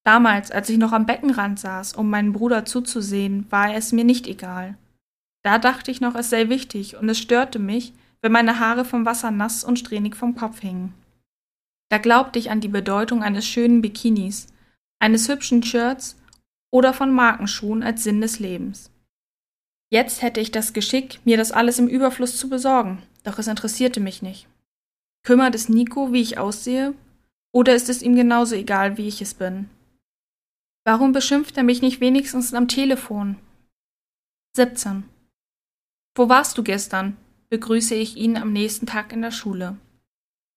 [0.05, 4.27] Damals, als ich noch am Beckenrand saß, um meinen Bruder zuzusehen, war es mir nicht
[4.27, 4.77] egal.
[5.43, 7.93] Da dachte ich noch, es sei wichtig, und es störte mich,
[8.23, 10.95] wenn meine Haare vom Wasser nass und strähnig vom Kopf hingen.
[11.91, 14.47] Da glaubte ich an die Bedeutung eines schönen Bikinis,
[14.99, 16.17] eines hübschen Shirts
[16.71, 18.91] oder von Markenschuhen als Sinn des Lebens.
[19.91, 24.01] Jetzt hätte ich das Geschick, mir das alles im Überfluss zu besorgen, doch es interessierte
[24.01, 24.49] mich nicht.
[25.25, 26.95] Kümmert es Nico, wie ich aussehe?
[27.51, 29.71] Oder ist es ihm genauso egal, wie ich es bin?
[30.85, 33.37] Warum beschimpft er mich nicht wenigstens am Telefon?
[34.55, 35.05] 17.
[36.15, 37.17] Wo warst du gestern?
[37.49, 39.79] begrüße ich ihn am nächsten Tag in der Schule.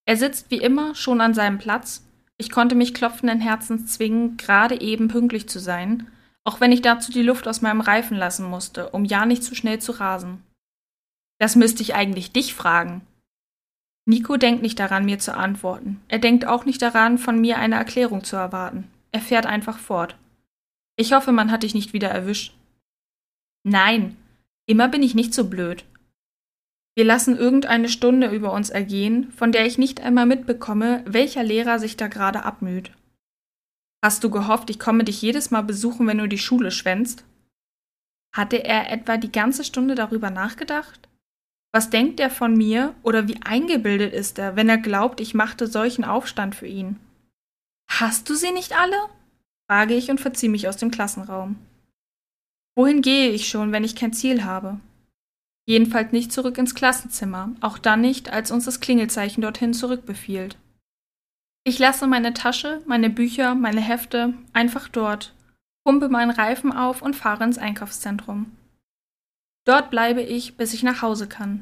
[0.06, 2.04] Er sitzt wie immer schon an seinem Platz.
[2.38, 6.08] Ich konnte mich klopfenden Herzens zwingen, gerade eben pünktlich zu sein,
[6.44, 9.56] auch wenn ich dazu die Luft aus meinem Reifen lassen musste, um ja nicht zu
[9.56, 10.44] schnell zu rasen.
[11.40, 13.02] Das müsste ich eigentlich dich fragen.
[14.08, 16.00] Nico denkt nicht daran, mir zu antworten.
[16.08, 18.90] Er denkt auch nicht daran, von mir eine Erklärung zu erwarten.
[19.12, 20.16] Er fährt einfach fort.
[20.96, 22.56] Ich hoffe, man hat dich nicht wieder erwischt.
[23.64, 24.16] Nein,
[24.66, 25.84] immer bin ich nicht so blöd.
[26.96, 31.78] Wir lassen irgendeine Stunde über uns ergehen, von der ich nicht einmal mitbekomme, welcher Lehrer
[31.78, 32.92] sich da gerade abmüht.
[34.02, 37.26] Hast du gehofft, ich komme dich jedes Mal besuchen, wenn du die Schule schwänzt?
[38.34, 41.07] Hatte er etwa die ganze Stunde darüber nachgedacht?
[41.78, 45.68] Was denkt er von mir oder wie eingebildet ist er, wenn er glaubt, ich machte
[45.68, 47.00] solchen Aufstand für ihn?
[47.88, 48.98] Hast du sie nicht alle?
[49.70, 51.56] frage ich und verziehe mich aus dem Klassenraum.
[52.76, 54.80] Wohin gehe ich schon, wenn ich kein Ziel habe?
[55.68, 60.58] Jedenfalls nicht zurück ins Klassenzimmer, auch dann nicht, als uns das Klingelzeichen dorthin zurückbefiehlt.
[61.64, 65.36] Ich lasse meine Tasche, meine Bücher, meine Hefte einfach dort,
[65.86, 68.52] pumpe meinen Reifen auf und fahre ins Einkaufszentrum.
[69.68, 71.62] Dort bleibe ich, bis ich nach Hause kann.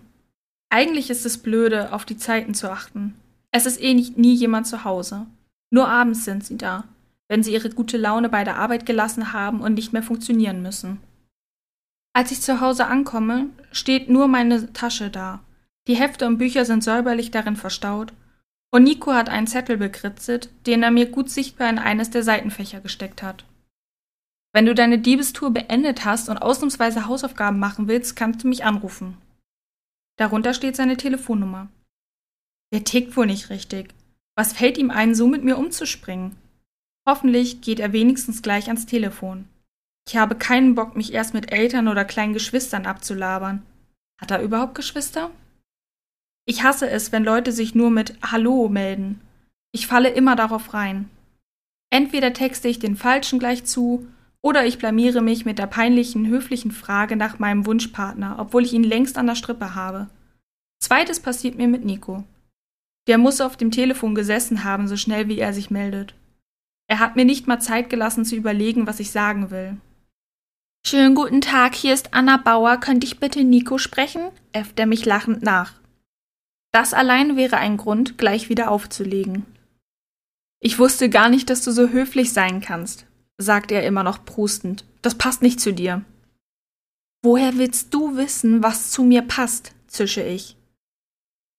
[0.69, 3.15] Eigentlich ist es blöde, auf die Zeiten zu achten.
[3.51, 5.25] Es ist eh nicht, nie jemand zu Hause.
[5.71, 6.83] Nur abends sind sie da,
[7.27, 10.99] wenn sie ihre gute Laune bei der Arbeit gelassen haben und nicht mehr funktionieren müssen.
[12.13, 15.39] Als ich zu Hause ankomme, steht nur meine Tasche da.
[15.87, 18.13] Die Hefte und Bücher sind säuberlich darin verstaut
[18.69, 22.81] und Nico hat einen Zettel bekritzelt, den er mir gut sichtbar in eines der Seitenfächer
[22.81, 23.45] gesteckt hat.
[24.55, 29.17] Wenn du deine Diebestour beendet hast und ausnahmsweise Hausaufgaben machen willst, kannst du mich anrufen.
[30.17, 31.67] Darunter steht seine Telefonnummer.
[32.71, 33.93] Der tickt wohl nicht richtig.
[34.37, 36.37] Was fällt ihm ein, so mit mir umzuspringen?
[37.05, 39.45] Hoffentlich geht er wenigstens gleich ans Telefon.
[40.07, 43.61] Ich habe keinen Bock, mich erst mit Eltern oder kleinen Geschwistern abzulabern.
[44.21, 45.31] Hat er überhaupt Geschwister?
[46.45, 49.19] Ich hasse es, wenn Leute sich nur mit Hallo melden.
[49.73, 51.09] Ich falle immer darauf rein.
[51.89, 54.07] Entweder texte ich den Falschen gleich zu,
[54.45, 58.83] oder ich blamiere mich mit der peinlichen, höflichen Frage nach meinem Wunschpartner, obwohl ich ihn
[58.83, 60.07] längst an der Strippe habe.
[60.79, 62.23] Zweites passiert mir mit Nico.
[63.07, 66.13] Der muss auf dem Telefon gesessen haben, so schnell wie er sich meldet.
[66.87, 69.77] Er hat mir nicht mal Zeit gelassen zu überlegen, was ich sagen will.
[70.85, 72.77] Schönen guten Tag, hier ist Anna Bauer.
[72.77, 74.29] Könnte ich bitte Nico sprechen?
[74.53, 75.73] äfft er mich lachend nach.
[76.71, 79.43] Das allein wäre ein Grund, gleich wieder aufzulegen.
[80.59, 84.85] Ich wusste gar nicht, dass du so höflich sein kannst, sagt er immer noch prustend.
[85.01, 86.01] Das passt nicht zu dir.
[87.23, 89.73] Woher willst du wissen, was zu mir passt?
[89.87, 90.57] zische ich.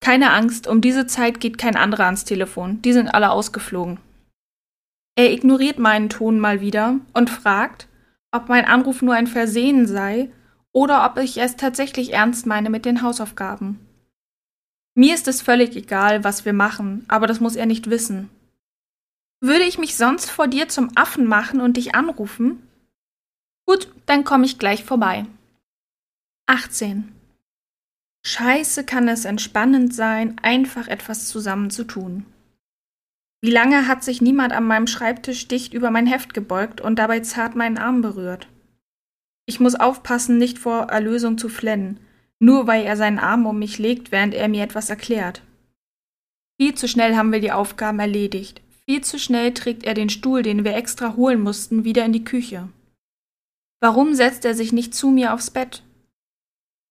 [0.01, 3.99] Keine Angst, um diese Zeit geht kein anderer ans Telefon, die sind alle ausgeflogen.
[5.17, 7.89] Er ignoriert meinen Ton mal wieder und fragt,
[8.31, 10.31] ob mein Anruf nur ein Versehen sei
[10.73, 13.81] oder ob ich es tatsächlich ernst meine mit den Hausaufgaben.
[14.95, 18.29] Mir ist es völlig egal, was wir machen, aber das muss er nicht wissen.
[19.41, 22.67] Würde ich mich sonst vor dir zum Affen machen und dich anrufen?
[23.67, 25.27] Gut, dann komme ich gleich vorbei.
[26.47, 27.13] 18.
[28.25, 32.25] Scheiße kann es entspannend sein, einfach etwas zusammen zu tun.
[33.43, 37.21] Wie lange hat sich niemand an meinem Schreibtisch dicht über mein Heft gebeugt und dabei
[37.21, 38.49] zart meinen Arm berührt?
[39.47, 42.01] Ich muss aufpassen, nicht vor Erlösung zu flennen,
[42.41, 45.43] nur weil er seinen Arm um mich legt, während er mir etwas erklärt.
[46.61, 48.61] Viel zu schnell haben wir die Aufgaben erledigt.
[48.89, 52.25] Viel zu schnell trägt er den Stuhl, den wir extra holen mussten, wieder in die
[52.25, 52.69] Küche.
[53.81, 55.83] Warum setzt er sich nicht zu mir aufs Bett?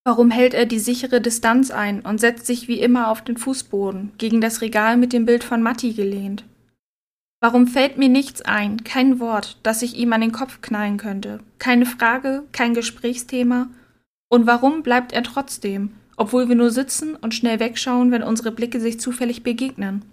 [0.04, 4.12] Warum hält er die sichere Distanz ein und setzt sich wie immer auf den Fußboden,
[4.18, 6.44] gegen das Regal mit dem Bild von Matti gelehnt?
[7.42, 11.40] Warum fällt mir nichts ein, kein Wort, das ich ihm an den Kopf knallen könnte,
[11.60, 13.70] keine Frage, kein Gesprächsthema
[14.30, 18.80] und warum bleibt er trotzdem, obwohl wir nur sitzen und schnell wegschauen, wenn unsere Blicke
[18.80, 20.04] sich zufällig begegnen?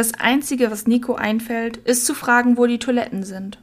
[0.00, 3.58] Das Einzige, was Nico einfällt, ist zu fragen, wo die Toiletten sind.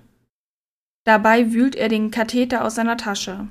[1.04, 3.48] Dabei wühlt er den Katheter aus seiner Tasche.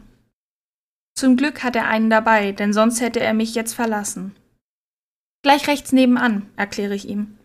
[1.17, 4.37] Zum Glück hat er einen dabei, denn sonst hätte er mich jetzt verlassen.
[5.43, 7.37] Gleich rechts nebenan, erkläre ich ihm.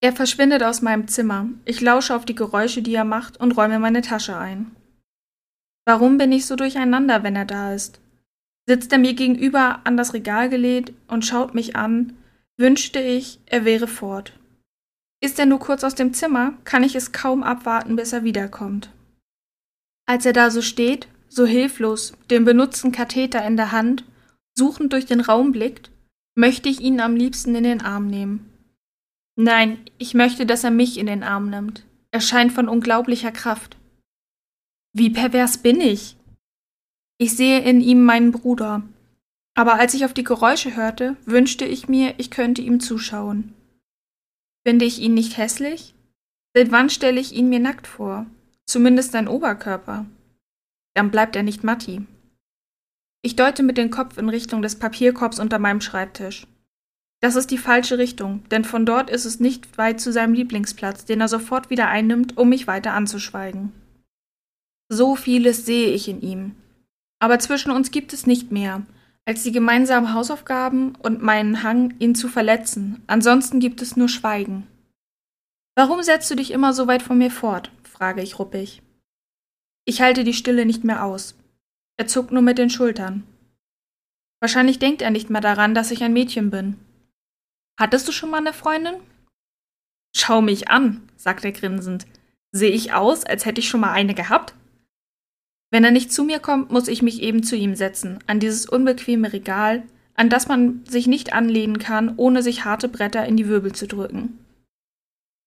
[0.00, 1.50] Er verschwindet aus meinem Zimmer.
[1.66, 4.74] Ich lausche auf die Geräusche, die er macht, und räume meine Tasche ein.
[5.84, 8.00] Warum bin ich so durcheinander, wenn er da ist?
[8.66, 12.14] Sitzt er mir gegenüber an das Regal gelehnt und schaut mich an,
[12.60, 14.32] wünschte ich, er wäre fort.
[15.22, 18.90] Ist er nur kurz aus dem Zimmer, kann ich es kaum abwarten, bis er wiederkommt.
[20.06, 24.04] Als er da so steht, so hilflos, den benutzten Katheter in der Hand,
[24.56, 25.90] suchend durch den Raum blickt,
[26.36, 28.50] möchte ich ihn am liebsten in den Arm nehmen.
[29.36, 31.86] Nein, ich möchte, dass er mich in den Arm nimmt.
[32.10, 33.76] Er scheint von unglaublicher Kraft.
[34.92, 36.16] Wie pervers bin ich?
[37.18, 38.82] Ich sehe in ihm meinen Bruder.
[39.54, 43.54] Aber als ich auf die Geräusche hörte, wünschte ich mir, ich könnte ihm zuschauen.
[44.66, 45.94] Finde ich ihn nicht hässlich?
[46.54, 48.26] Seit wann stelle ich ihn mir nackt vor?
[48.66, 50.06] Zumindest sein Oberkörper.
[50.94, 52.06] Dann bleibt er nicht Matti.
[53.22, 56.46] Ich deute mit dem Kopf in Richtung des Papierkorbs unter meinem Schreibtisch.
[57.20, 61.04] Das ist die falsche Richtung, denn von dort ist es nicht weit zu seinem Lieblingsplatz,
[61.04, 63.72] den er sofort wieder einnimmt, um mich weiter anzuschweigen.
[64.88, 66.56] So vieles sehe ich in ihm.
[67.18, 68.86] Aber zwischen uns gibt es nicht mehr,
[69.26, 73.02] als die gemeinsamen Hausaufgaben und meinen Hang, ihn zu verletzen.
[73.06, 74.66] Ansonsten gibt es nur Schweigen.
[75.76, 77.70] Warum setzt du dich immer so weit von mir fort?
[77.84, 78.82] frage ich ruppig.
[79.84, 81.36] Ich halte die Stille nicht mehr aus.
[81.96, 83.24] Er zuckt nur mit den Schultern.
[84.40, 86.76] Wahrscheinlich denkt er nicht mehr daran, dass ich ein Mädchen bin.
[87.78, 88.94] Hattest du schon mal eine Freundin?
[90.16, 92.06] Schau mich an, sagt er grinsend.
[92.52, 94.54] Sehe ich aus, als hätte ich schon mal eine gehabt?
[95.70, 98.66] Wenn er nicht zu mir kommt, muss ich mich eben zu ihm setzen, an dieses
[98.66, 103.48] unbequeme Regal, an das man sich nicht anlehnen kann, ohne sich harte Bretter in die
[103.48, 104.38] Wirbel zu drücken.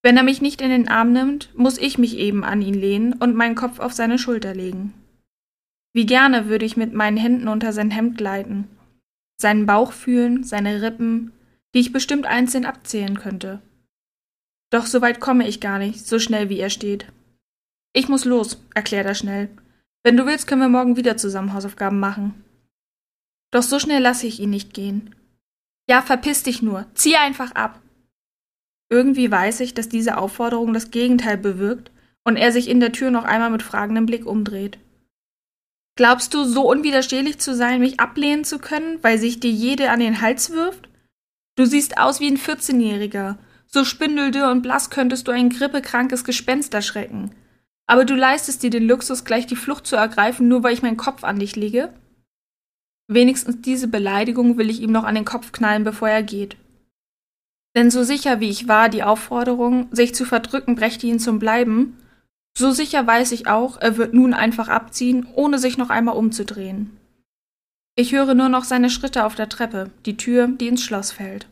[0.02, 3.14] Wenn er mich nicht in den Arm nimmt, muss ich mich eben an ihn lehnen
[3.14, 4.94] und meinen Kopf auf seine Schulter legen.
[5.94, 8.68] Wie gerne würde ich mit meinen Händen unter sein Hemd gleiten,
[9.40, 11.32] seinen Bauch fühlen, seine Rippen,
[11.74, 13.62] die ich bestimmt einzeln abzählen könnte.
[14.72, 17.06] Doch so weit komme ich gar nicht, so schnell wie er steht.
[17.94, 19.50] Ich muss los, erklärt er schnell.
[20.04, 22.44] Wenn du willst, können wir morgen wieder zusammen Hausaufgaben machen.
[23.52, 25.16] Doch so schnell lasse ich ihn nicht gehen.
[25.88, 27.82] Ja, verpiss dich nur, zieh einfach ab.
[28.90, 31.92] Irgendwie weiß ich, dass diese Aufforderung das Gegenteil bewirkt
[32.24, 34.78] und er sich in der Tür noch einmal mit fragendem Blick umdreht.
[35.96, 40.00] Glaubst du, so unwiderstehlich zu sein, mich ablehnen zu können, weil sich dir jede an
[40.00, 40.90] den Hals wirft?
[41.56, 43.38] Du siehst aus wie ein 14-Jähriger.
[43.68, 47.32] So spindeldürr und blass könntest du ein grippekrankes Gespenst erschrecken.
[47.88, 50.98] Aber du leistest dir den Luxus, gleich die Flucht zu ergreifen, nur weil ich meinen
[50.98, 51.94] Kopf an dich lege?
[53.08, 56.56] Wenigstens diese Beleidigung will ich ihm noch an den Kopf knallen, bevor er geht.
[57.76, 61.98] Denn so sicher wie ich war, die Aufforderung, sich zu verdrücken, brächte ihn zum Bleiben,
[62.56, 66.98] so sicher weiß ich auch, er wird nun einfach abziehen, ohne sich noch einmal umzudrehen.
[67.96, 71.48] Ich höre nur noch seine Schritte auf der Treppe, die Tür, die ins Schloss fällt.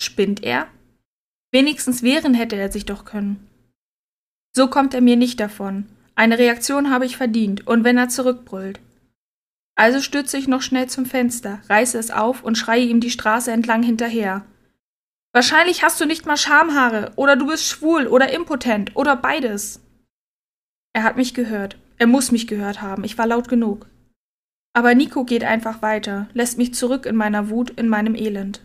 [0.00, 0.66] Spinnt er?
[1.52, 3.48] Wenigstens wehren hätte er sich doch können.
[4.54, 5.86] So kommt er mir nicht davon.
[6.14, 8.80] Eine Reaktion habe ich verdient, und wenn er zurückbrüllt.
[9.74, 13.50] Also stürze ich noch schnell zum Fenster, reiße es auf und schreie ihm die Straße
[13.50, 14.44] entlang hinterher.
[15.32, 19.80] Wahrscheinlich hast du nicht mal Schamhaare, oder du bist schwul oder impotent, oder beides.
[20.92, 21.78] Er hat mich gehört.
[21.98, 23.04] Er muss mich gehört haben.
[23.04, 23.86] Ich war laut genug.
[24.74, 28.60] Aber Nico geht einfach weiter, lässt mich zurück in meiner Wut, in meinem Elend.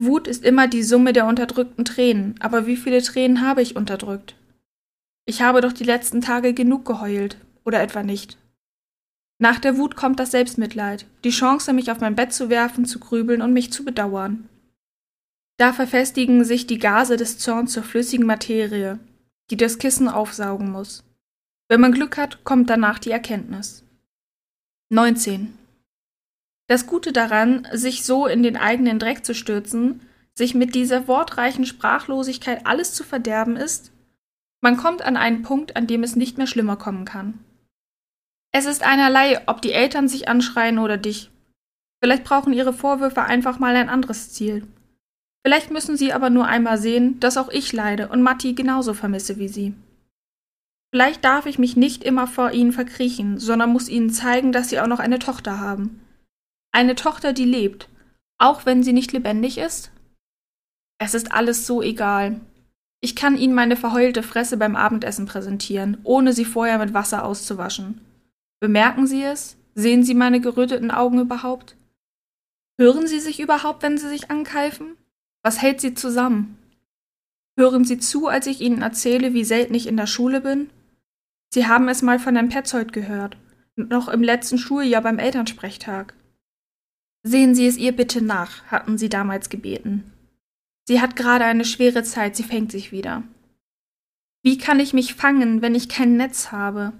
[0.00, 4.34] Wut ist immer die Summe der unterdrückten Tränen, aber wie viele Tränen habe ich unterdrückt?
[5.26, 8.36] Ich habe doch die letzten Tage genug geheult, oder etwa nicht?
[9.38, 12.98] Nach der Wut kommt das Selbstmitleid, die Chance, mich auf mein Bett zu werfen, zu
[12.98, 14.48] grübeln und mich zu bedauern.
[15.56, 18.98] Da verfestigen sich die Gase des Zorns zur flüssigen Materie,
[19.50, 21.04] die das Kissen aufsaugen muss.
[21.68, 23.82] Wenn man Glück hat, kommt danach die Erkenntnis.
[24.90, 25.56] 19.
[26.66, 30.00] Das Gute daran, sich so in den eigenen Dreck zu stürzen,
[30.34, 33.92] sich mit dieser wortreichen Sprachlosigkeit alles zu verderben ist,
[34.64, 37.38] man kommt an einen Punkt, an dem es nicht mehr schlimmer kommen kann.
[38.50, 41.30] Es ist einerlei, ob die Eltern sich anschreien oder dich.
[42.02, 44.66] Vielleicht brauchen ihre Vorwürfe einfach mal ein anderes Ziel.
[45.44, 49.38] Vielleicht müssen sie aber nur einmal sehen, dass auch ich leide und Matti genauso vermisse
[49.38, 49.74] wie sie.
[50.90, 54.80] Vielleicht darf ich mich nicht immer vor ihnen verkriechen, sondern muss ihnen zeigen, dass sie
[54.80, 56.00] auch noch eine Tochter haben.
[56.72, 57.90] Eine Tochter, die lebt,
[58.38, 59.90] auch wenn sie nicht lebendig ist?
[60.98, 62.40] Es ist alles so egal.
[63.04, 68.00] Ich kann ihnen meine verheulte Fresse beim Abendessen präsentieren, ohne sie vorher mit Wasser auszuwaschen.
[68.60, 69.58] Bemerken Sie es?
[69.74, 71.76] Sehen Sie meine geröteten Augen überhaupt?
[72.78, 74.96] Hören Sie sich überhaupt, wenn Sie sich ankeifen?
[75.42, 76.56] Was hält sie zusammen?
[77.58, 80.70] Hören Sie zu, als ich Ihnen erzähle, wie selten ich in der Schule bin?
[81.52, 83.36] Sie haben es mal von Herrn Petzold gehört,
[83.76, 86.14] noch im letzten Schuljahr beim Elternsprechtag.
[87.22, 90.10] Sehen Sie es ihr bitte nach, hatten Sie damals gebeten.
[90.84, 93.22] Sie hat gerade eine schwere Zeit, sie fängt sich wieder.
[94.42, 96.92] Wie kann ich mich fangen, wenn ich kein Netz habe?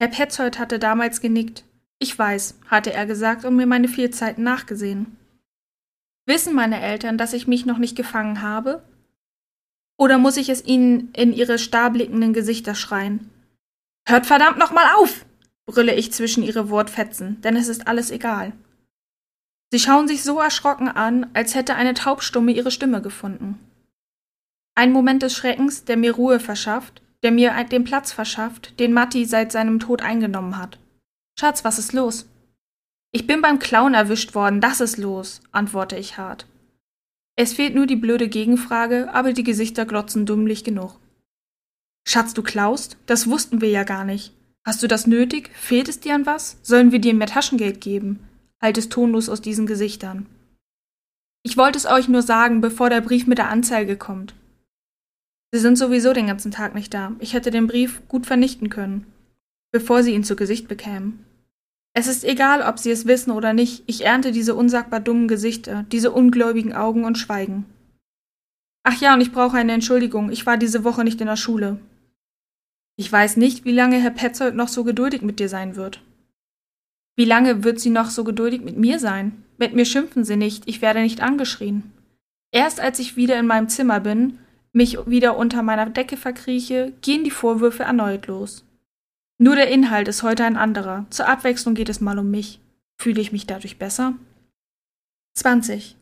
[0.00, 1.64] Herr Petzold hatte damals genickt.
[2.00, 5.16] Ich weiß, hatte er gesagt und mir meine Fehlzeiten nachgesehen.
[6.26, 8.82] Wissen meine Eltern, dass ich mich noch nicht gefangen habe?
[9.96, 13.30] Oder muss ich es ihnen in ihre starrblickenden Gesichter schreien?
[14.08, 15.24] Hört verdammt noch mal auf!
[15.64, 18.52] brülle ich zwischen ihre Wortfetzen, denn es ist alles egal.
[19.72, 23.58] Sie schauen sich so erschrocken an, als hätte eine Taubstumme ihre Stimme gefunden.
[24.74, 29.24] Ein Moment des Schreckens, der mir Ruhe verschafft, der mir den Platz verschafft, den Matti
[29.24, 30.78] seit seinem Tod eingenommen hat.
[31.40, 32.26] Schatz, was ist los?
[33.12, 36.46] Ich bin beim Clown erwischt worden, das ist los, antworte ich hart.
[37.34, 41.00] Es fehlt nur die blöde Gegenfrage, aber die Gesichter glotzen dummlich genug.
[42.06, 42.98] Schatz, du klaust?
[43.06, 44.34] Das wussten wir ja gar nicht.
[44.66, 45.50] Hast du das nötig?
[45.54, 46.58] Fehlt es dir an was?
[46.62, 48.28] Sollen wir dir mehr Taschengeld geben?
[48.62, 50.26] Halt es tonlos aus diesen Gesichtern.
[51.42, 54.34] Ich wollte es euch nur sagen, bevor der Brief mit der Anzeige kommt.
[55.52, 57.12] Sie sind sowieso den ganzen Tag nicht da.
[57.18, 59.06] Ich hätte den Brief gut vernichten können,
[59.72, 61.26] bevor sie ihn zu Gesicht bekämen.
[61.94, 65.84] Es ist egal, ob sie es wissen oder nicht, ich ernte diese unsagbar dummen Gesichter,
[65.92, 67.66] diese ungläubigen Augen und Schweigen.
[68.82, 71.78] Ach ja, und ich brauche eine Entschuldigung, ich war diese Woche nicht in der Schule.
[72.96, 76.00] Ich weiß nicht, wie lange Herr Petzold noch so geduldig mit dir sein wird.
[77.16, 79.44] Wie lange wird sie noch so geduldig mit mir sein?
[79.58, 81.92] Mit mir schimpfen sie nicht, ich werde nicht angeschrien.
[82.52, 84.38] Erst als ich wieder in meinem Zimmer bin,
[84.72, 88.64] mich wieder unter meiner Decke verkrieche, gehen die Vorwürfe erneut los.
[89.38, 91.06] Nur der Inhalt ist heute ein anderer.
[91.10, 92.60] Zur Abwechslung geht es mal um mich.
[92.98, 94.14] Fühle ich mich dadurch besser?
[95.34, 95.96] 20.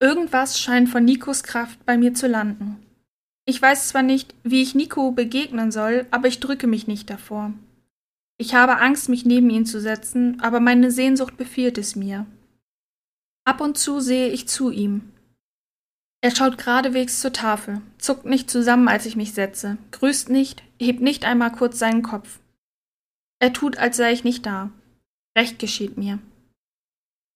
[0.00, 2.84] Irgendwas scheint von Nikos Kraft bei mir zu landen.
[3.44, 7.52] Ich weiß zwar nicht, wie ich Nico begegnen soll, aber ich drücke mich nicht davor.
[8.42, 12.26] Ich habe Angst, mich neben ihn zu setzen, aber meine Sehnsucht befiehlt es mir.
[13.44, 15.12] Ab und zu sehe ich zu ihm.
[16.22, 21.00] Er schaut geradewegs zur Tafel, zuckt nicht zusammen, als ich mich setze, grüßt nicht, hebt
[21.00, 22.40] nicht einmal kurz seinen Kopf.
[23.38, 24.72] Er tut, als sei ich nicht da.
[25.38, 26.18] Recht geschieht mir.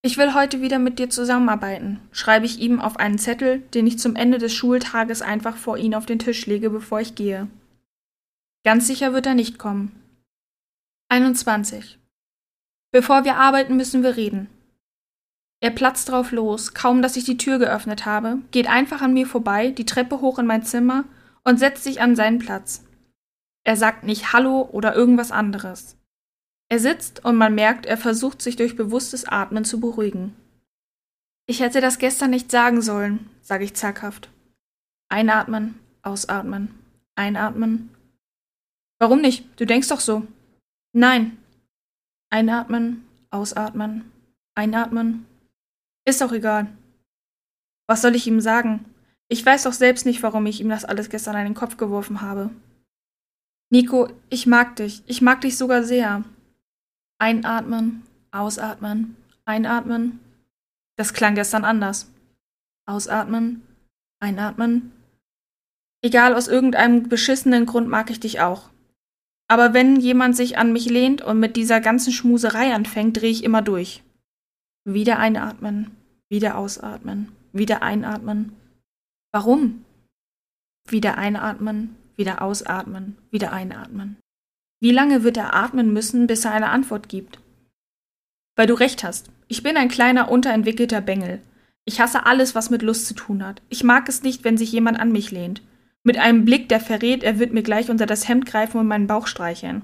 [0.02, 4.00] Ich will heute wieder mit dir zusammenarbeiten, schreibe ich ihm auf einen Zettel, den ich
[4.00, 7.46] zum Ende des Schultages einfach vor ihn auf den Tisch lege, bevor ich gehe.
[8.64, 9.92] Ganz sicher wird er nicht kommen.
[11.08, 12.00] 21.
[12.90, 14.48] Bevor wir arbeiten, müssen wir reden.
[15.60, 19.26] Er platzt drauf los, kaum dass ich die Tür geöffnet habe, geht einfach an mir
[19.26, 21.04] vorbei, die Treppe hoch in mein Zimmer
[21.44, 22.84] und setzt sich an seinen Platz.
[23.64, 25.96] Er sagt nicht Hallo oder irgendwas anderes.
[26.68, 30.34] Er sitzt und man merkt, er versucht sich durch bewusstes Atmen zu beruhigen.
[31.46, 34.28] Ich hätte das gestern nicht sagen sollen, sage ich zaghaft.
[35.08, 36.74] Einatmen, ausatmen,
[37.14, 37.90] einatmen.
[38.98, 39.48] Warum nicht?
[39.60, 40.26] Du denkst doch so.
[40.96, 41.36] Nein.
[42.30, 44.10] Einatmen, ausatmen,
[44.54, 45.26] einatmen,
[46.06, 46.68] ist doch egal.
[47.86, 48.86] Was soll ich ihm sagen?
[49.28, 52.22] Ich weiß doch selbst nicht, warum ich ihm das alles gestern an den Kopf geworfen
[52.22, 52.48] habe.
[53.70, 55.02] Nico, ich mag dich.
[55.06, 56.24] Ich mag dich sogar sehr.
[57.18, 60.18] Einatmen, ausatmen, einatmen.
[60.96, 62.10] Das klang gestern anders.
[62.86, 63.62] Ausatmen,
[64.18, 64.92] einatmen.
[66.02, 68.70] Egal, aus irgendeinem beschissenen Grund mag ich dich auch.
[69.48, 73.44] Aber wenn jemand sich an mich lehnt und mit dieser ganzen Schmuserei anfängt, drehe ich
[73.44, 74.02] immer durch.
[74.84, 75.90] Wieder einatmen,
[76.28, 78.52] wieder ausatmen, wieder einatmen.
[79.32, 79.84] Warum?
[80.88, 84.16] Wieder einatmen, wieder ausatmen, wieder einatmen.
[84.80, 87.38] Wie lange wird er atmen müssen, bis er eine Antwort gibt?
[88.56, 89.30] Weil du recht hast.
[89.48, 91.40] Ich bin ein kleiner, unterentwickelter Bengel.
[91.84, 93.62] Ich hasse alles, was mit Lust zu tun hat.
[93.68, 95.62] Ich mag es nicht, wenn sich jemand an mich lehnt.
[96.06, 99.08] Mit einem Blick, der verrät, er wird mir gleich unter das Hemd greifen und meinen
[99.08, 99.82] Bauch streicheln.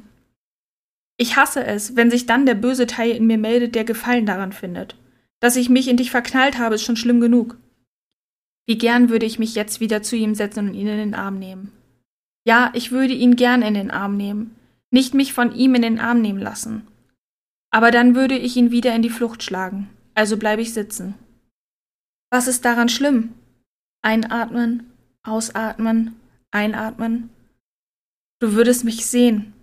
[1.17, 4.53] Ich hasse es, wenn sich dann der böse Teil in mir meldet, der Gefallen daran
[4.53, 4.95] findet.
[5.41, 7.59] Dass ich mich in dich verknallt habe, ist schon schlimm genug.
[8.69, 11.41] Wie gern würde ich mich jetzt wieder zu ihm setzen und ihn in den Arm
[11.41, 11.73] nehmen.
[12.47, 14.55] Ja, ich würde ihn gern in den Arm nehmen,
[14.93, 16.87] nicht mich von ihm in den Arm nehmen lassen.
[17.73, 21.15] Aber dann würde ich ihn wieder in die Flucht schlagen, also bleibe ich sitzen.
[22.31, 23.35] Was ist daran schlimm?
[24.03, 24.92] Einatmen,
[25.23, 26.21] ausatmen,
[26.51, 27.31] einatmen.
[28.41, 29.55] Du würdest mich sehen,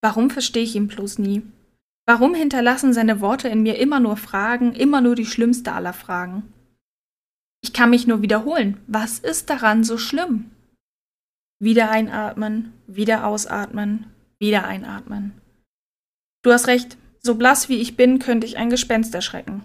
[0.00, 1.42] Warum verstehe ich ihn bloß nie?
[2.06, 6.52] Warum hinterlassen seine Worte in mir immer nur Fragen, immer nur die schlimmste aller Fragen?
[7.62, 8.78] Ich kann mich nur wiederholen.
[8.86, 10.50] Was ist daran so schlimm?
[11.62, 14.06] Wieder einatmen, wieder ausatmen,
[14.38, 15.32] wieder einatmen.
[16.42, 19.62] Du hast recht, so blass wie ich bin, könnte ich ein Gespenst erschrecken.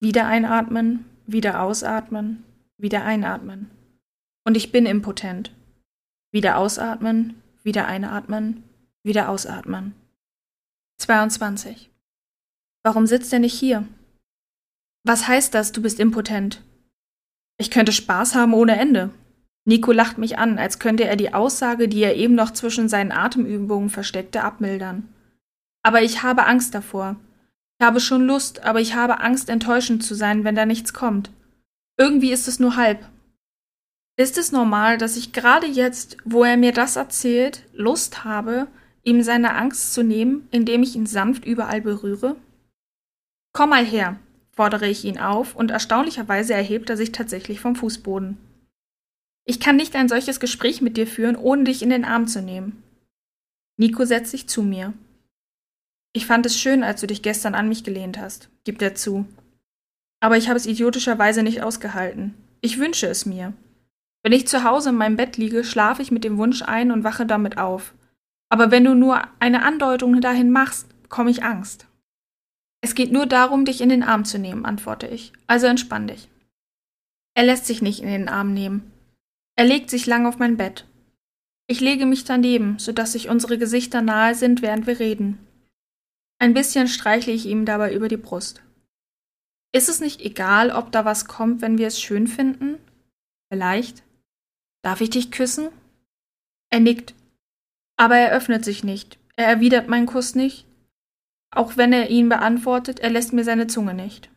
[0.00, 2.42] Wieder einatmen, wieder ausatmen,
[2.78, 3.70] wieder einatmen.
[4.48, 5.52] Und ich bin impotent.
[6.32, 8.64] Wieder ausatmen, wieder einatmen,
[9.02, 9.94] wieder ausatmen.
[11.02, 11.90] 22.
[12.82, 13.86] Warum sitzt er nicht hier?
[15.04, 16.62] Was heißt das, du bist impotent?
[17.58, 19.10] Ich könnte Spaß haben ohne Ende.
[19.66, 23.12] Nico lacht mich an, als könnte er die Aussage, die er eben noch zwischen seinen
[23.12, 25.12] Atemübungen versteckte, abmildern.
[25.82, 27.16] Aber ich habe Angst davor.
[27.78, 31.30] Ich habe schon Lust, aber ich habe Angst, enttäuschend zu sein, wenn da nichts kommt.
[31.98, 33.06] Irgendwie ist es nur halb.
[34.18, 38.66] Ist es normal, dass ich gerade jetzt, wo er mir das erzählt, Lust habe,
[39.04, 42.34] ihm seine Angst zu nehmen, indem ich ihn sanft überall berühre?
[43.52, 44.18] Komm mal her,
[44.50, 48.36] fordere ich ihn auf, und erstaunlicherweise erhebt er sich tatsächlich vom Fußboden.
[49.44, 52.42] Ich kann nicht ein solches Gespräch mit dir führen, ohne dich in den Arm zu
[52.42, 52.82] nehmen.
[53.76, 54.94] Nico setzt sich zu mir.
[56.12, 59.26] Ich fand es schön, als du dich gestern an mich gelehnt hast, gibt er zu.
[60.18, 62.34] Aber ich habe es idiotischerweise nicht ausgehalten.
[62.60, 63.52] Ich wünsche es mir.
[64.28, 67.02] Wenn ich zu Hause in meinem Bett liege, schlafe ich mit dem Wunsch ein und
[67.02, 67.94] wache damit auf.
[68.50, 71.86] Aber wenn du nur eine Andeutung dahin machst, bekomme ich Angst.
[72.82, 75.32] Es geht nur darum, dich in den Arm zu nehmen, antworte ich.
[75.46, 76.28] Also entspann dich.
[77.32, 78.92] Er lässt sich nicht in den Arm nehmen.
[79.56, 80.84] Er legt sich lang auf mein Bett.
[81.66, 85.38] Ich lege mich daneben, sodass sich unsere Gesichter nahe sind, während wir reden.
[86.38, 88.60] Ein bisschen streichle ich ihm dabei über die Brust.
[89.72, 92.76] Ist es nicht egal, ob da was kommt, wenn wir es schön finden?
[93.50, 94.02] Vielleicht.
[94.82, 95.68] Darf ich dich küssen?
[96.70, 97.14] Er nickt.
[97.96, 99.18] Aber er öffnet sich nicht.
[99.36, 100.66] Er erwidert meinen Kuss nicht.
[101.50, 104.30] Auch wenn er ihn beantwortet, er lässt mir seine Zunge nicht.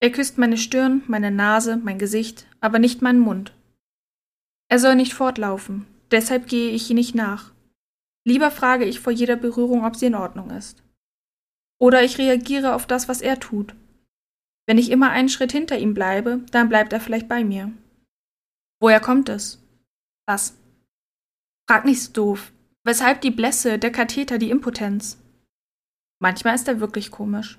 [0.00, 3.52] Er küsst meine Stirn, meine Nase, mein Gesicht, aber nicht meinen Mund.
[4.68, 7.52] Er soll nicht fortlaufen, deshalb gehe ich nicht nach.
[8.24, 10.82] Lieber frage ich vor jeder Berührung, ob sie in Ordnung ist.
[11.80, 13.74] Oder ich reagiere auf das, was er tut.
[14.66, 17.72] Wenn ich immer einen Schritt hinter ihm bleibe, dann bleibt er vielleicht bei mir.
[18.80, 19.60] Woher kommt es?
[20.26, 20.54] Was?
[21.68, 22.52] Frag nicht so doof.
[22.84, 25.18] Weshalb die Blässe, der Katheter, die Impotenz?
[26.20, 27.58] Manchmal ist er wirklich komisch.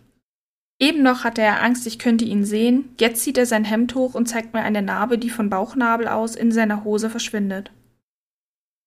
[0.81, 4.13] Eben noch hatte er Angst, ich könnte ihn sehen, jetzt zieht er sein Hemd hoch
[4.13, 7.71] und zeigt mir eine Narbe, die von Bauchnabel aus in seiner Hose verschwindet.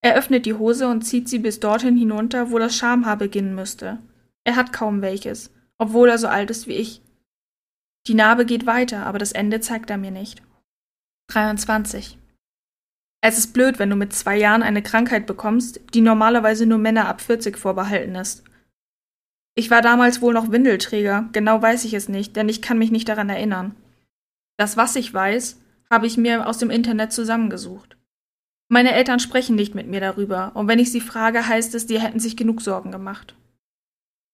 [0.00, 3.98] Er öffnet die Hose und zieht sie bis dorthin hinunter, wo das Schamhaar beginnen müsste.
[4.44, 7.02] Er hat kaum welches, obwohl er so alt ist wie ich.
[8.08, 10.42] Die Narbe geht weiter, aber das Ende zeigt er mir nicht.
[11.28, 12.18] 23.
[13.24, 17.08] Es ist blöd, wenn du mit zwei Jahren eine Krankheit bekommst, die normalerweise nur Männer
[17.08, 18.42] ab 40 vorbehalten ist.
[19.54, 22.90] Ich war damals wohl noch Windelträger, genau weiß ich es nicht, denn ich kann mich
[22.90, 23.76] nicht daran erinnern.
[24.56, 27.96] Das, was ich weiß, habe ich mir aus dem Internet zusammengesucht.
[28.68, 32.00] Meine Eltern sprechen nicht mit mir darüber, und wenn ich sie frage, heißt es, die
[32.00, 33.36] hätten sich genug Sorgen gemacht.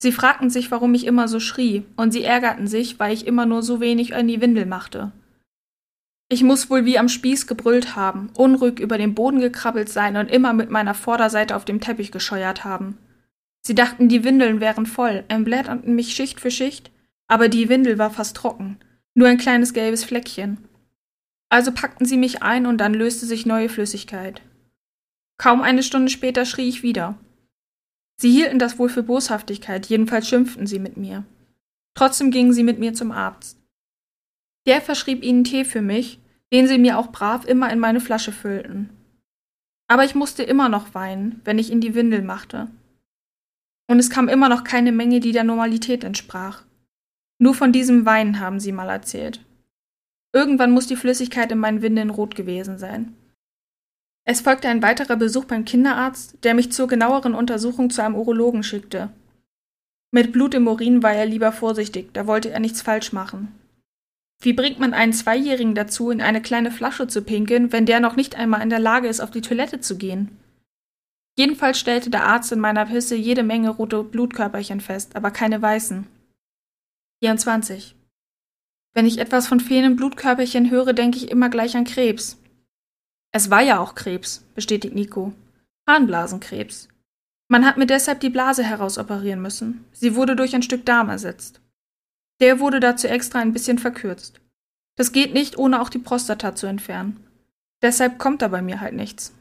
[0.01, 3.45] Sie fragten sich, warum ich immer so schrie, und sie ärgerten sich, weil ich immer
[3.45, 5.13] nur so wenig in die Windel machte.
[6.31, 10.31] Ich muss wohl wie am Spieß gebrüllt haben, unruhig über den Boden gekrabbelt sein und
[10.31, 12.99] immer mit meiner Vorderseite auf dem Teppich gescheuert haben.
[13.63, 16.91] Sie dachten, die Windeln wären voll, entblätterten mich Schicht für Schicht,
[17.29, 18.79] aber die Windel war fast trocken,
[19.15, 20.59] nur ein kleines gelbes Fleckchen.
[21.49, 24.43] Also packten sie mich ein und dann löste sich neue Flüssigkeit.
[25.39, 27.19] Kaum eine Stunde später schrie ich wieder.
[28.21, 31.25] Sie hielten das wohl für Boshaftigkeit, jedenfalls schimpften sie mit mir.
[31.95, 33.57] Trotzdem gingen sie mit mir zum Arzt.
[34.69, 36.21] Der verschrieb ihnen Tee für mich,
[36.53, 38.91] den sie mir auch brav immer in meine Flasche füllten.
[39.89, 42.69] Aber ich musste immer noch weinen, wenn ich in die Windel machte
[43.89, 46.63] und es kam immer noch keine Menge, die der Normalität entsprach.
[47.39, 49.45] Nur von diesem Weinen haben sie mal erzählt.
[50.33, 53.17] Irgendwann muss die Flüssigkeit in meinen Windeln rot gewesen sein.
[54.25, 58.63] Es folgte ein weiterer Besuch beim Kinderarzt, der mich zur genaueren Untersuchung zu einem Urologen
[58.63, 59.09] schickte.
[60.11, 63.58] Mit Blut im Urin war er lieber vorsichtig, da wollte er nichts falsch machen.
[64.41, 68.15] Wie bringt man einen Zweijährigen dazu, in eine kleine Flasche zu pinkeln, wenn der noch
[68.15, 70.37] nicht einmal in der Lage ist, auf die Toilette zu gehen?
[71.37, 76.07] Jedenfalls stellte der Arzt in meiner Pisse jede Menge rote Blutkörperchen fest, aber keine weißen.
[77.23, 77.97] 24.
[78.95, 82.39] Wenn ich etwas von fehlenden Blutkörperchen höre, denke ich immer gleich an Krebs.
[83.33, 85.33] Es war ja auch Krebs, bestätigt Nico.
[85.89, 86.89] Harnblasenkrebs.
[87.49, 89.85] Man hat mir deshalb die Blase herausoperieren müssen.
[89.93, 91.61] Sie wurde durch ein Stück Darm ersetzt.
[92.41, 94.41] Der wurde dazu extra ein bisschen verkürzt.
[94.97, 97.25] Das geht nicht, ohne auch die Prostata zu entfernen.
[97.83, 99.33] Deshalb kommt da bei mir halt nichts.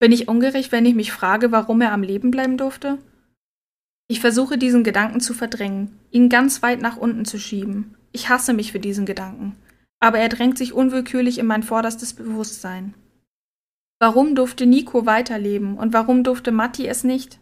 [0.00, 2.98] Bin ich ungerecht, wenn ich mich frage, warum er am Leben bleiben durfte?
[4.08, 7.96] Ich versuche diesen Gedanken zu verdrängen, ihn ganz weit nach unten zu schieben.
[8.12, 9.56] Ich hasse mich für diesen Gedanken,
[10.00, 12.94] aber er drängt sich unwillkürlich in mein vorderstes Bewusstsein.
[14.00, 17.38] Warum durfte Nico weiterleben und warum durfte Matti es nicht?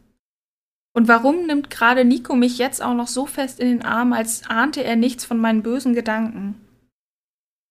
[0.95, 4.49] Und warum nimmt gerade Nico mich jetzt auch noch so fest in den Arm, als
[4.49, 6.55] ahnte er nichts von meinen bösen Gedanken?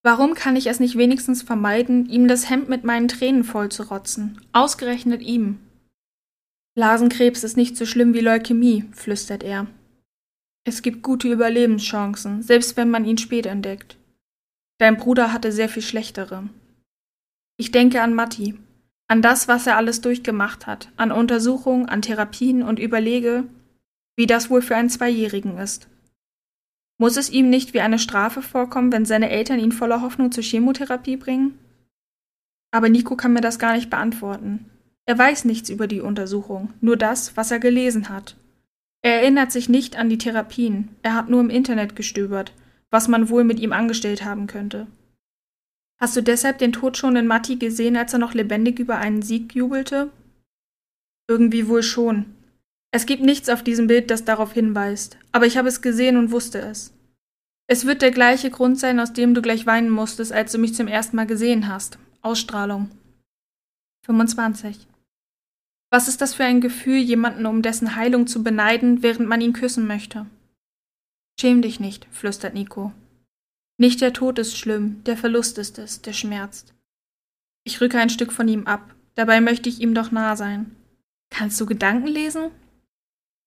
[0.04, 4.40] Warum kann ich es nicht wenigstens vermeiden, ihm das Hemd mit meinen Tränen vollzurotzen?
[4.54, 5.60] Ausgerechnet ihm.
[6.76, 9.68] Blasenkrebs ist nicht so schlimm wie Leukämie, flüstert er.
[10.64, 13.98] Es gibt gute Überlebenschancen, selbst wenn man ihn spät entdeckt.
[14.78, 16.48] Dein Bruder hatte sehr viel schlechtere.
[17.58, 18.60] Ich denke an Matti,
[19.08, 23.46] an das, was er alles durchgemacht hat, an Untersuchungen, an Therapien und überlege,
[24.18, 25.88] wie das wohl für einen Zweijährigen ist.
[27.00, 30.44] Muss es ihm nicht wie eine Strafe vorkommen, wenn seine Eltern ihn voller Hoffnung zur
[30.44, 31.58] Chemotherapie bringen?
[32.72, 34.66] Aber Nico kann mir das gar nicht beantworten.
[35.06, 38.36] Er weiß nichts über die Untersuchung, nur das, was er gelesen hat.
[39.04, 42.52] Er erinnert sich nicht an die Therapien, er hat nur im Internet gestöbert,
[42.90, 44.88] was man wohl mit ihm angestellt haben könnte.
[46.00, 49.22] Hast du deshalb den Tod schon in Matti gesehen, als er noch lebendig über einen
[49.22, 50.12] Sieg jubelte?
[51.28, 52.38] Irgendwie wohl schon,
[52.92, 56.32] es gibt nichts auf diesem Bild, das darauf hinweist, aber ich habe es gesehen und
[56.32, 56.94] wusste es.
[57.70, 60.74] Es wird der gleiche Grund sein, aus dem du gleich weinen musstest, als du mich
[60.74, 62.00] zum ersten Mal gesehen hast.
[62.22, 62.90] Ausstrahlung.
[64.06, 64.88] 25.
[65.90, 69.54] Was ist das für ein Gefühl, jemanden um dessen Heilung zu beneiden, während man ihn
[69.54, 70.26] küssen möchte?
[71.40, 72.94] Schäm dich nicht, flüstert Nico.
[73.78, 76.74] Nicht der Tod ist schlimm, der Verlust ist es, der schmerzt.
[77.64, 80.76] Ich rücke ein Stück von ihm ab, dabei möchte ich ihm doch nah sein.
[81.30, 82.50] Kannst du Gedanken lesen?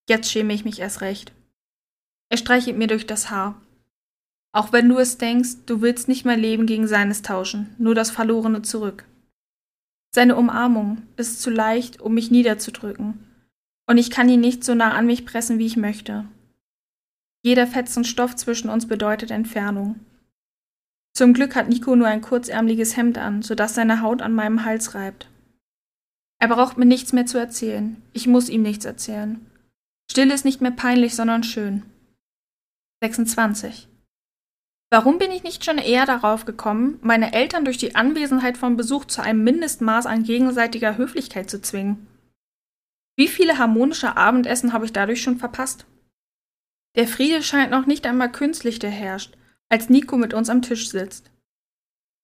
[0.08, 1.32] Jetzt schäme ich mich erst recht.
[2.28, 3.60] Er streichelt mir durch das Haar.
[4.52, 8.10] Auch wenn du es denkst, du willst nicht mein Leben gegen seines tauschen, nur das
[8.10, 9.04] Verlorene zurück.
[10.12, 13.24] Seine Umarmung ist zu leicht, um mich niederzudrücken,
[13.86, 16.24] und ich kann ihn nicht so nah an mich pressen, wie ich möchte.
[17.42, 19.98] Jeder Fetzen Stoff zwischen uns bedeutet Entfernung.
[21.12, 24.94] Zum Glück hat Nico nur ein kurzärmliches Hemd an, sodass seine Haut an meinem Hals
[24.94, 25.28] reibt.
[26.40, 28.00] Er braucht mir nichts mehr zu erzählen.
[28.12, 29.44] Ich muss ihm nichts erzählen.
[30.10, 31.82] Still ist nicht mehr peinlich, sondern schön.
[33.02, 33.88] 26.
[34.92, 39.04] Warum bin ich nicht schon eher darauf gekommen, meine Eltern durch die Anwesenheit von Besuch
[39.04, 42.08] zu einem Mindestmaß an gegenseitiger Höflichkeit zu zwingen?
[43.16, 45.86] Wie viele harmonische Abendessen habe ich dadurch schon verpasst?
[46.96, 49.36] Der Friede scheint noch nicht einmal künstlich der herrscht,
[49.70, 51.30] als Nico mit uns am Tisch sitzt.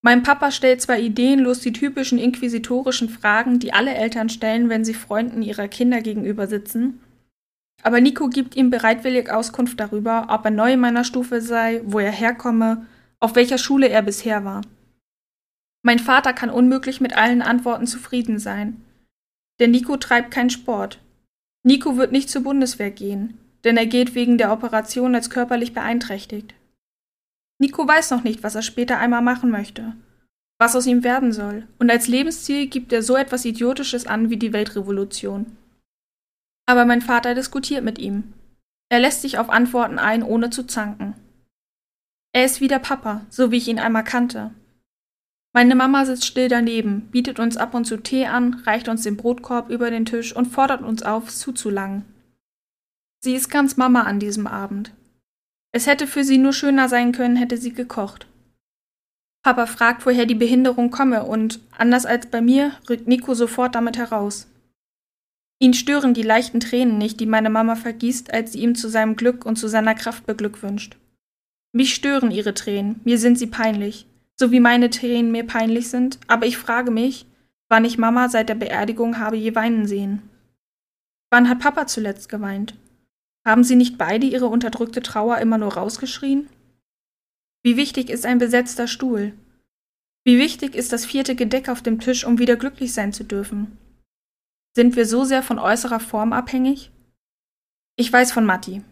[0.03, 4.95] Mein Papa stellt zwar ideenlos die typischen inquisitorischen Fragen, die alle Eltern stellen, wenn sie
[4.95, 7.01] Freunden ihrer Kinder gegenüber sitzen,
[7.83, 11.99] aber Nico gibt ihm bereitwillig Auskunft darüber, ob er neu in meiner Stufe sei, wo
[11.99, 12.87] er herkomme,
[13.21, 14.63] auf welcher Schule er bisher war.
[15.83, 18.83] Mein Vater kann unmöglich mit allen Antworten zufrieden sein.
[19.61, 21.01] Denn Nico treibt keinen Sport.
[21.63, 26.55] Nico wird nicht zur Bundeswehr gehen, denn er geht wegen der Operation als körperlich beeinträchtigt.
[27.59, 29.95] Nico weiß noch nicht, was er später einmal machen möchte,
[30.59, 34.37] was aus ihm werden soll, und als Lebensziel gibt er so etwas Idiotisches an wie
[34.37, 35.57] die Weltrevolution.
[36.67, 38.35] Aber mein Vater diskutiert mit ihm.
[38.89, 41.15] Er lässt sich auf Antworten ein, ohne zu zanken.
[42.33, 44.51] Er ist wie der Papa, so wie ich ihn einmal kannte.
[45.55, 49.17] Meine Mama sitzt still daneben, bietet uns ab und zu Tee an, reicht uns den
[49.17, 52.05] Brotkorb über den Tisch und fordert uns auf, zuzulangen.
[53.21, 54.93] Sie ist ganz Mama an diesem Abend.
[55.77, 58.27] Es hätte für sie nur schöner sein können, hätte sie gekocht.
[59.43, 63.99] Papa fragt, woher die Behinderung komme, und anders als bei mir rückt Nico sofort damit
[63.99, 64.47] heraus.
[65.59, 69.17] Ihn stören die leichten Tränen nicht, die meine Mama vergießt, als sie ihm zu seinem
[69.17, 70.97] Glück und zu seiner Kraft beglückwünscht.
[71.73, 76.19] Mich stören ihre Tränen, mir sind sie peinlich, so wie meine Tränen mir peinlich sind,
[76.27, 77.27] aber ich frage mich,
[77.69, 80.23] wann ich Mama seit der Beerdigung habe je weinen sehen.
[81.31, 82.73] Wann hat Papa zuletzt geweint?
[83.47, 86.49] Haben sie nicht beide ihre unterdrückte Trauer immer nur rausgeschrien?
[87.63, 89.35] Wie wichtig ist ein besetzter Stuhl?
[90.25, 93.79] Wie wichtig ist das vierte Gedeck auf dem Tisch, um wieder glücklich sein zu dürfen?
[94.75, 96.91] Sind wir so sehr von äußerer Form abhängig?
[97.95, 98.83] Ich weiß von Matti.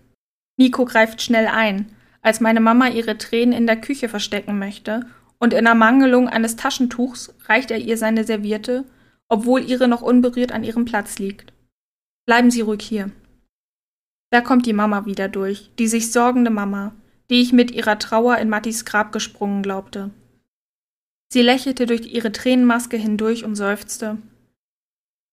[0.57, 1.91] Nico greift schnell ein,
[2.23, 5.07] als meine Mama ihre Tränen in der Küche verstecken möchte,
[5.39, 8.85] und in Ermangelung eines Taschentuchs reicht er ihr seine Serviette,
[9.29, 11.53] obwohl ihre noch unberührt an ihrem Platz liegt.
[12.25, 13.11] Bleiben Sie ruhig hier.
[14.35, 16.93] Da kommt die Mama wieder durch, die sich sorgende Mama,
[17.31, 20.11] die ich mit ihrer Trauer in Mattis Grab gesprungen glaubte.
[21.29, 24.19] Sie lächelte durch ihre Tränenmaske hindurch und seufzte.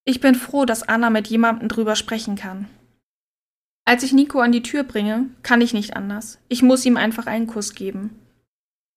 [0.05, 2.67] Ich bin froh, dass Anna mit jemandem drüber sprechen kann.
[3.85, 6.37] Als ich Nico an die Tür bringe, kann ich nicht anders.
[6.47, 8.19] Ich muss ihm einfach einen Kuss geben.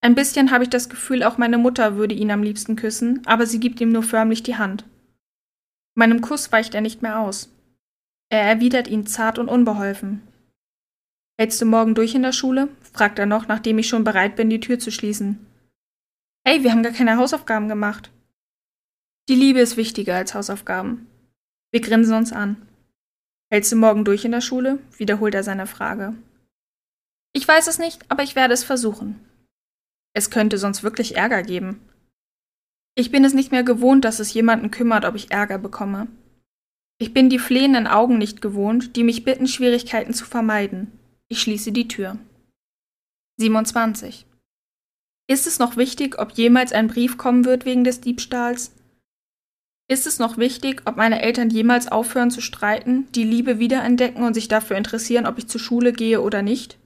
[0.02, 3.46] Ein bisschen habe ich das Gefühl, auch meine Mutter würde ihn am liebsten küssen, aber
[3.46, 4.84] sie gibt ihm nur förmlich die Hand.
[5.94, 7.53] Meinem Kuss weicht er nicht mehr aus.
[8.30, 10.26] Er erwidert ihn zart und unbeholfen.
[11.38, 12.68] Hältst du morgen durch in der Schule?
[12.92, 15.44] fragt er noch, nachdem ich schon bereit bin, die Tür zu schließen.
[16.46, 18.10] Hey, wir haben gar keine Hausaufgaben gemacht.
[19.28, 21.06] Die Liebe ist wichtiger als Hausaufgaben.
[21.72, 22.68] Wir grinsen uns an.
[23.50, 24.78] Hältst du morgen durch in der Schule?
[24.96, 26.14] wiederholt er seine Frage.
[27.32, 29.18] Ich weiß es nicht, aber ich werde es versuchen.
[30.12, 31.80] Es könnte sonst wirklich Ärger geben.
[32.94, 36.06] Ich bin es nicht mehr gewohnt, dass es jemanden kümmert, ob ich Ärger bekomme.
[36.98, 40.92] Ich bin die flehenden Augen nicht gewohnt, die mich bitten, Schwierigkeiten zu vermeiden.
[41.28, 42.18] Ich schließe die Tür.
[43.38, 44.26] 27.
[45.26, 48.72] Ist es noch wichtig, ob jemals ein Brief kommen wird wegen des Diebstahls?
[49.88, 54.34] Ist es noch wichtig, ob meine Eltern jemals aufhören zu streiten, die Liebe wiederentdecken und
[54.34, 56.78] sich dafür interessieren, ob ich zur Schule gehe oder nicht?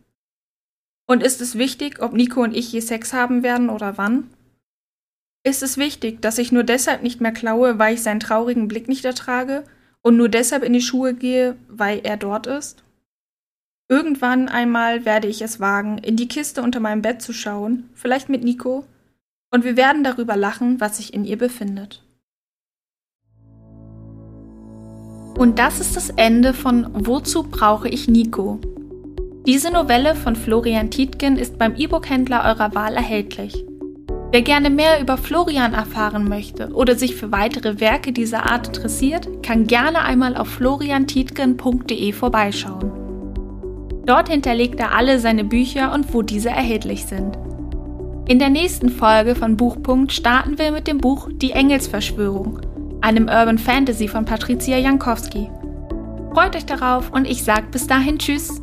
[1.06, 4.30] Und ist es wichtig, ob Nico und ich je Sex haben werden oder wann?
[5.44, 8.88] Ist es wichtig, dass ich nur deshalb nicht mehr klaue, weil ich seinen traurigen Blick
[8.88, 9.64] nicht ertrage
[10.02, 12.82] und nur deshalb in die Schuhe gehe, weil er dort ist?
[13.88, 18.28] Irgendwann einmal werde ich es wagen, in die Kiste unter meinem Bett zu schauen, vielleicht
[18.28, 18.84] mit Nico,
[19.50, 22.02] und wir werden darüber lachen, was sich in ihr befindet.
[25.38, 28.58] Und das ist das Ende von Wozu brauche ich Nico?
[29.46, 33.64] Diese Novelle von Florian Tietgen ist beim E-Book-Händler eurer Wahl erhältlich.
[34.30, 39.42] Wer gerne mehr über Florian erfahren möchte oder sich für weitere Werke dieser Art interessiert,
[39.42, 42.92] kann gerne einmal auf floriantietgen.de vorbeischauen.
[44.04, 47.38] Dort hinterlegt er alle seine Bücher und wo diese erhältlich sind.
[48.28, 52.60] In der nächsten Folge von Buchpunkt starten wir mit dem Buch Die Engelsverschwörung
[53.00, 55.48] einem Urban Fantasy von Patricia Jankowski.
[56.32, 58.60] Freut euch darauf und ich sage bis dahin Tschüss.